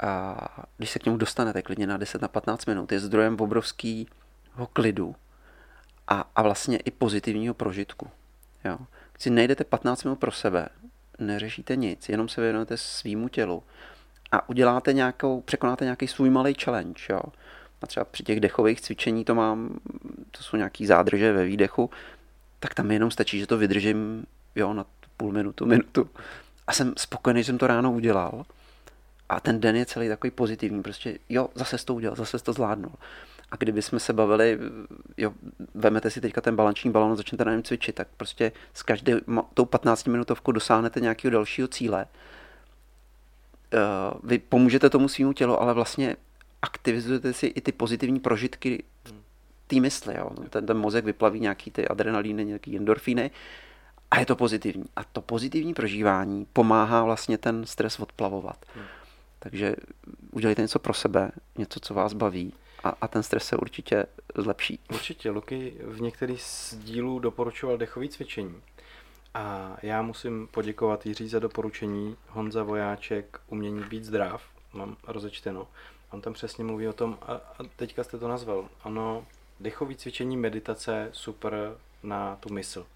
a 0.00 0.36
když 0.76 0.90
se 0.90 0.98
k 0.98 1.06
němu 1.06 1.18
dostanete 1.18 1.62
klidně 1.62 1.86
na 1.86 1.96
10 1.96 2.22
na 2.22 2.28
15 2.28 2.66
minut, 2.66 2.92
je 2.92 3.00
zdrojem 3.00 3.36
obrovského 3.40 4.66
klidu 4.72 5.16
a, 6.08 6.24
a 6.36 6.42
vlastně 6.42 6.78
i 6.78 6.90
pozitivního 6.90 7.54
prožitku. 7.54 8.10
Jo. 8.64 8.78
Když 9.12 9.22
si 9.22 9.30
nejdete 9.30 9.64
15 9.64 10.04
minut 10.04 10.16
pro 10.16 10.32
sebe, 10.32 10.68
neřešíte 11.18 11.76
nic, 11.76 12.08
jenom 12.08 12.28
se 12.28 12.40
věnujete 12.40 12.76
svýmu 12.76 13.28
tělu 13.28 13.62
a 14.32 14.48
uděláte 14.48 14.92
nějakou, 14.92 15.40
překonáte 15.40 15.84
nějaký 15.84 16.08
svůj 16.08 16.30
malý 16.30 16.54
challenge. 16.54 17.02
Jo. 17.10 17.20
A 17.82 17.86
třeba 17.86 18.04
při 18.04 18.22
těch 18.22 18.40
dechových 18.40 18.80
cvičení 18.80 19.24
to 19.24 19.34
mám, 19.34 19.80
to 20.30 20.42
jsou 20.42 20.56
nějaký 20.56 20.86
zádrže 20.86 21.32
ve 21.32 21.44
výdechu, 21.44 21.90
tak 22.60 22.74
tam 22.74 22.90
jenom 22.90 23.10
stačí, 23.10 23.38
že 23.38 23.46
to 23.46 23.58
vydržím 23.58 24.26
jo, 24.56 24.74
na 24.74 24.86
půl 25.16 25.32
minutu, 25.32 25.66
minutu. 25.66 26.10
A 26.66 26.72
jsem 26.72 26.94
spokojený, 26.98 27.40
že 27.40 27.46
jsem 27.46 27.58
to 27.58 27.66
ráno 27.66 27.92
udělal. 27.92 28.44
A 29.28 29.40
ten 29.40 29.60
den 29.60 29.76
je 29.76 29.86
celý 29.86 30.08
takový 30.08 30.30
pozitivní. 30.30 30.82
Prostě 30.82 31.18
jo, 31.28 31.48
zase 31.54 31.84
to 31.84 31.94
udělal, 31.94 32.16
zase 32.16 32.38
to 32.38 32.52
zvládnul. 32.52 32.92
A 33.50 33.56
kdyby 33.56 33.82
jsme 33.82 34.00
se 34.00 34.12
bavili, 34.12 34.58
jo, 35.16 35.32
vemete 35.74 36.10
si 36.10 36.20
teďka 36.20 36.40
ten 36.40 36.56
balanční 36.56 36.90
balon 36.90 37.12
a 37.12 37.16
začnete 37.16 37.44
na 37.44 37.52
něm 37.52 37.62
cvičit, 37.62 37.94
tak 37.94 38.08
prostě 38.16 38.52
s 38.74 38.82
každou 38.82 39.12
tou 39.54 39.64
15 39.64 40.04
minutovkou 40.04 40.52
dosáhnete 40.52 41.00
nějakého 41.00 41.32
dalšího 41.32 41.68
cíle. 41.68 42.06
Eh, 43.72 43.78
vy 44.22 44.38
pomůžete 44.38 44.90
tomu 44.90 45.08
svýmu 45.08 45.32
tělu, 45.32 45.62
ale 45.62 45.74
vlastně 45.74 46.16
aktivizujete 46.62 47.32
si 47.32 47.46
i 47.46 47.60
ty 47.60 47.72
pozitivní 47.72 48.20
prožitky 48.20 48.84
té 49.66 49.80
mysli. 49.80 50.14
Jo. 50.18 50.30
Ten, 50.50 50.66
ten 50.66 50.78
mozek 50.78 51.04
vyplaví 51.04 51.40
nějaký 51.40 51.70
ty 51.70 51.88
adrenalíny, 51.88 52.44
nějaký 52.44 52.76
endorfíny 52.76 53.30
a 54.10 54.18
je 54.18 54.26
to 54.26 54.36
pozitivní. 54.36 54.84
A 54.96 55.04
to 55.04 55.20
pozitivní 55.20 55.74
prožívání 55.74 56.46
pomáhá 56.52 57.04
vlastně 57.04 57.38
ten 57.38 57.66
stres 57.66 58.00
odplavovat. 58.00 58.66
Hmm. 58.74 58.84
Takže 59.38 59.76
udělejte 60.30 60.62
něco 60.62 60.78
pro 60.78 60.94
sebe, 60.94 61.30
něco, 61.58 61.80
co 61.80 61.94
vás 61.94 62.12
baví 62.12 62.52
a, 62.84 62.88
a 63.00 63.08
ten 63.08 63.22
stres 63.22 63.44
se 63.44 63.56
určitě 63.56 64.06
zlepší. 64.34 64.78
Určitě. 64.92 65.30
Luky 65.30 65.74
v 65.84 66.00
některých 66.00 66.42
z 66.42 66.74
dílů 66.74 67.18
doporučoval 67.18 67.78
dechový 67.78 68.08
cvičení. 68.08 68.54
A 69.34 69.76
já 69.82 70.02
musím 70.02 70.48
poděkovat 70.50 71.06
Jiří 71.06 71.28
za 71.28 71.38
doporučení. 71.38 72.16
Honza 72.28 72.62
Vojáček, 72.62 73.40
umění 73.48 73.82
být 73.82 74.04
zdrav, 74.04 74.42
mám 74.72 74.96
rozečteno. 75.06 75.68
On 76.10 76.20
tam 76.20 76.32
přesně 76.32 76.64
mluví 76.64 76.88
o 76.88 76.92
tom, 76.92 77.18
a, 77.22 77.32
a 77.32 77.64
teďka 77.76 78.04
jste 78.04 78.18
to 78.18 78.28
nazval, 78.28 78.68
ano, 78.84 79.26
dechový 79.60 79.96
cvičení, 79.96 80.36
meditace, 80.36 81.08
super 81.12 81.76
na 82.02 82.36
tu 82.36 82.52
mysl. 82.52 82.86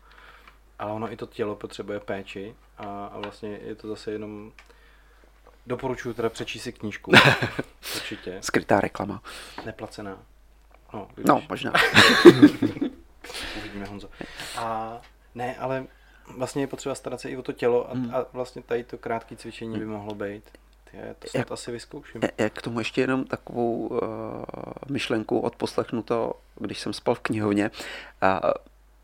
Ale 0.78 0.92
ono 0.92 1.12
i 1.12 1.16
to 1.16 1.26
tělo 1.26 1.56
potřebuje 1.56 2.00
péči 2.00 2.54
a, 2.78 3.06
a 3.06 3.18
vlastně 3.18 3.60
je 3.62 3.74
to 3.74 3.88
zase 3.88 4.12
jenom 4.12 4.52
Doporučuji 5.66 6.14
teda 6.14 6.30
přečíst 6.30 6.62
si 6.62 6.72
knížku. 6.72 7.12
Určitě. 7.94 8.38
Skrytá 8.40 8.80
reklama. 8.80 9.22
Neplacená. 9.64 10.18
No, 10.92 11.08
no 11.28 11.42
možná. 11.48 11.72
Uvidíme, 13.58 13.86
Honzo. 13.86 14.08
A 14.56 15.00
ne, 15.34 15.56
ale 15.56 15.86
vlastně 16.36 16.62
je 16.62 16.66
potřeba 16.66 16.94
starat 16.94 17.20
se 17.20 17.30
i 17.30 17.36
o 17.36 17.42
to 17.42 17.52
tělo 17.52 17.90
a, 17.90 17.94
hmm. 17.94 18.14
a 18.14 18.26
vlastně 18.32 18.62
tady 18.62 18.84
to 18.84 18.98
krátké 18.98 19.36
cvičení 19.36 19.78
by 19.78 19.86
mohlo 19.86 20.14
být. 20.14 20.50
Je, 20.94 21.14
to 21.18 21.28
snad 21.28 21.52
asi 21.52 21.72
vyzkouším. 21.72 22.20
Já 22.38 22.50
k 22.50 22.62
tomu 22.62 22.78
ještě 22.78 23.00
jenom 23.00 23.24
takovou 23.24 23.86
uh, 23.86 23.98
myšlenku 24.88 25.40
odposlechnu 25.40 26.02
to, 26.02 26.32
když 26.60 26.80
jsem 26.80 26.92
spal 26.92 27.14
v 27.14 27.20
knihovně. 27.20 27.70
Uh, 28.22 28.50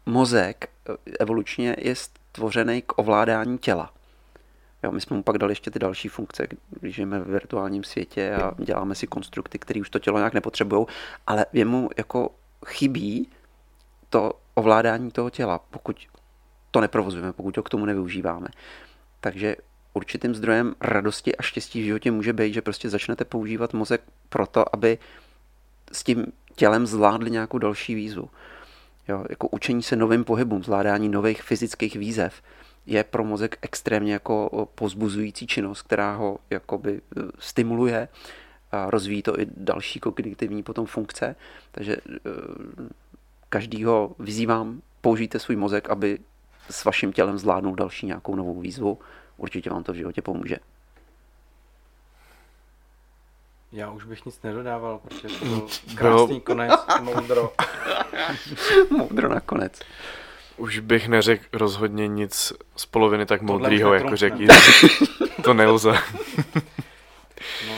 mozek 0.07 0.65
eh, 0.89 0.95
evolučně 1.21 1.77
je 1.79 1.95
stvořený 1.95 2.83
k 2.83 2.99
ovládání 2.99 3.59
těla. 3.59 3.93
Jo, 4.83 4.93
my 4.93 5.01
jsme 5.01 5.17
mu 5.17 5.23
pak 5.23 5.39
dali 5.39 5.53
ještě 5.53 5.71
ty 5.71 5.79
další 5.79 6.09
funkce, 6.09 6.47
když 6.81 6.95
žijeme 6.95 7.21
v 7.21 7.27
virtuálním 7.27 7.85
světě 7.85 8.35
a 8.35 8.53
děláme 8.59 8.95
si 8.95 9.07
konstrukty, 9.07 9.59
které 9.59 9.81
už 9.81 9.91
to 9.91 9.99
tělo 9.99 10.19
nějak 10.19 10.35
nepotřebují, 10.35 10.87
ale 11.27 11.47
jemu 11.53 11.91
jako 11.97 12.31
chybí 12.67 13.29
to 14.11 14.33
ovládání 14.55 15.11
toho 15.11 15.31
těla, 15.31 15.59
pokud 15.71 16.07
to 16.71 16.81
neprovozujeme, 16.81 17.33
pokud 17.33 17.57
ho 17.57 17.63
k 17.63 17.69
tomu 17.69 17.87
nevyužíváme. 17.87 18.49
Takže 19.21 19.57
určitým 19.95 20.35
zdrojem 20.35 20.75
radosti 20.81 21.37
a 21.37 21.43
štěstí 21.43 21.83
v 21.83 21.85
životě 21.85 22.11
může 22.11 22.33
být, 22.33 22.55
že 22.55 22.63
prostě 22.63 22.91
začnete 22.91 23.25
používat 23.25 23.73
mozek 23.73 24.01
proto, 24.29 24.75
aby 24.75 24.99
s 25.93 26.05
tím 26.05 26.27
tělem 26.55 26.87
zvládli 26.87 27.31
nějakou 27.31 27.59
další 27.59 27.95
výzvu. 27.95 28.31
Jo, 29.09 29.25
jako 29.31 29.49
učení 29.49 29.83
se 29.83 29.97
novým 29.97 30.25
pohybům, 30.25 30.65
zvládání 30.65 31.09
nových 31.09 31.43
fyzických 31.43 31.97
výzev 31.97 32.43
je 32.87 33.05
pro 33.05 33.25
mozek 33.25 33.59
extrémně 33.63 34.13
jako 34.13 34.69
pozbuzující 34.75 35.47
činnost, 35.47 35.83
která 35.83 36.15
ho 36.17 36.39
jakoby 36.51 36.93
e, 36.93 37.21
stimuluje 37.39 38.09
a 38.73 38.91
rozvíjí 38.91 39.23
to 39.23 39.41
i 39.41 39.47
další 39.57 40.01
kognitivní 40.01 40.63
potom 40.63 40.87
funkce. 40.87 41.37
Takže 41.73 41.97
e, 41.97 42.01
každýho 43.49 44.15
vyzývám, 44.19 44.83
použijte 45.01 45.39
svůj 45.39 45.57
mozek, 45.57 45.91
aby 45.91 46.19
s 46.71 46.85
vaším 46.85 47.13
tělem 47.13 47.39
zvládnul 47.39 47.75
další 47.75 48.07
nějakou 48.07 48.35
novou 48.35 48.61
výzvu. 48.61 48.99
Určitě 49.41 49.71
vám 49.71 49.85
to 49.85 49.93
v 49.93 49.97
životě 49.97 50.23
pomůže. 50.23 50.57
Já 53.73 53.91
už 53.91 54.05
bych 54.05 54.27
nic 54.27 54.43
nedodával, 54.43 54.99
protože 54.99 55.29
to 55.39 55.45
byl 55.45 55.67
krásný 55.95 56.41
konec, 56.41 56.81
moudro. 57.01 57.53
moudro 58.91 59.29
nakonec. 59.29 59.81
Už 60.57 60.79
bych 60.79 61.09
neřekl 61.09 61.45
rozhodně 61.53 62.09
nic 62.09 62.53
z 62.77 62.87
poloviny 62.87 63.27
tak 63.27 63.43
moudrýho, 63.43 63.95
jako 63.95 64.17
řekl 64.17 64.39
To 65.45 65.55
nelze. 65.55 65.93
no. 67.69 67.75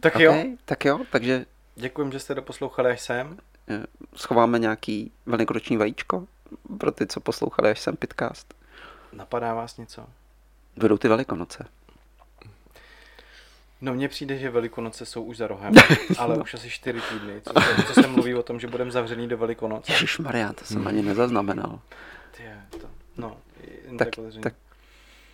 Tak 0.00 0.14
okay, 0.14 0.24
jo. 0.24 0.44
Tak 0.64 0.84
jo, 0.84 1.00
takže... 1.10 1.46
Děkujem, 1.74 2.12
že 2.12 2.20
jste 2.20 2.34
doposlouchali 2.34 2.90
až 2.90 3.00
sem. 3.00 3.38
Eh, 3.68 3.82
schováme 4.16 4.58
nějaký 4.58 5.12
velikonoční 5.26 5.76
vajíčko 5.76 6.26
pro 6.78 6.92
ty, 6.92 7.06
co 7.06 7.20
poslouchali 7.20 7.70
až 7.70 7.80
sem 7.80 7.96
Pitcast. 7.96 8.54
Napadá 9.12 9.54
vás 9.54 9.76
něco? 9.76 10.06
Budou 10.76 10.98
ty 10.98 11.08
velikonoce. 11.08 11.64
No 13.80 13.94
mně 13.94 14.08
přijde, 14.08 14.38
že 14.38 14.50
Velikonoce 14.50 15.06
jsou 15.06 15.22
už 15.22 15.36
za 15.36 15.46
rohem, 15.46 15.74
ale 16.18 16.36
no. 16.36 16.42
už 16.42 16.54
asi 16.54 16.70
čtyři 16.70 17.00
týdny, 17.08 17.40
co 17.40 17.60
se, 17.60 17.82
co 17.82 18.02
se 18.02 18.06
mluví 18.06 18.34
o 18.34 18.42
tom, 18.42 18.60
že 18.60 18.66
budeme 18.66 18.90
zavřený 18.90 19.28
do 19.28 19.38
Velikonoc. 19.38 19.88
Maria, 20.18 20.52
to 20.52 20.64
jsem 20.64 20.76
hmm. 20.76 20.86
ani 20.86 21.02
nezaznamenal. 21.02 21.80
Je, 22.38 22.62
to, 22.70 22.86
no, 23.16 23.36
tak, 23.98 24.08
tak, 24.42 24.54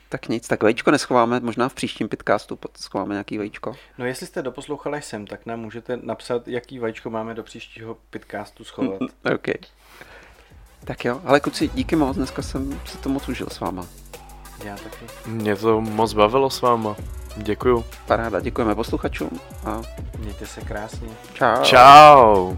tak 0.09 0.28
nic, 0.28 0.49
tak 0.49 0.62
vajíčko 0.62 0.91
neschováme, 0.91 1.41
možná 1.41 1.68
v 1.68 1.74
příštím 1.74 2.09
pitcastu 2.09 2.59
schováme 2.76 3.14
nějaký 3.14 3.39
vajíčko. 3.39 3.76
No 3.99 4.07
jestli 4.07 4.26
jste 4.26 4.43
doposlouchali 4.43 5.03
sem, 5.03 5.26
tak 5.26 5.47
nám 5.47 5.61
můžete 5.61 5.99
napsat, 6.03 6.49
jaký 6.49 6.78
vajíčko 6.78 7.11
máme 7.11 7.34
do 7.34 7.43
příštího 7.43 7.97
pitcastu 8.11 8.64
schovat. 8.64 9.01
ok. 9.34 9.49
Tak 10.84 11.05
jo, 11.05 11.20
ale 11.24 11.41
kluci, 11.41 11.68
díky 11.68 11.97
moc, 11.97 12.16
dneska 12.16 12.43
jsem 12.43 12.80
se 12.84 12.99
to 12.99 13.09
moc 13.09 13.28
užil 13.28 13.47
s 13.51 13.61
váma. 13.61 13.86
Já 14.64 14.76
taky. 14.76 15.06
Mě 15.26 15.56
to 15.56 15.80
moc 15.80 16.12
bavilo 16.14 16.50
s 16.50 16.61
váma. 16.61 16.96
Děkuju. 17.36 17.84
Paráda, 18.06 18.40
děkujeme 18.40 18.74
posluchačům 18.74 19.30
a 19.66 19.82
mějte 20.18 20.46
se 20.46 20.61
krásně. 20.61 21.09
Čau. 21.34 21.62
Čau. 21.62 22.54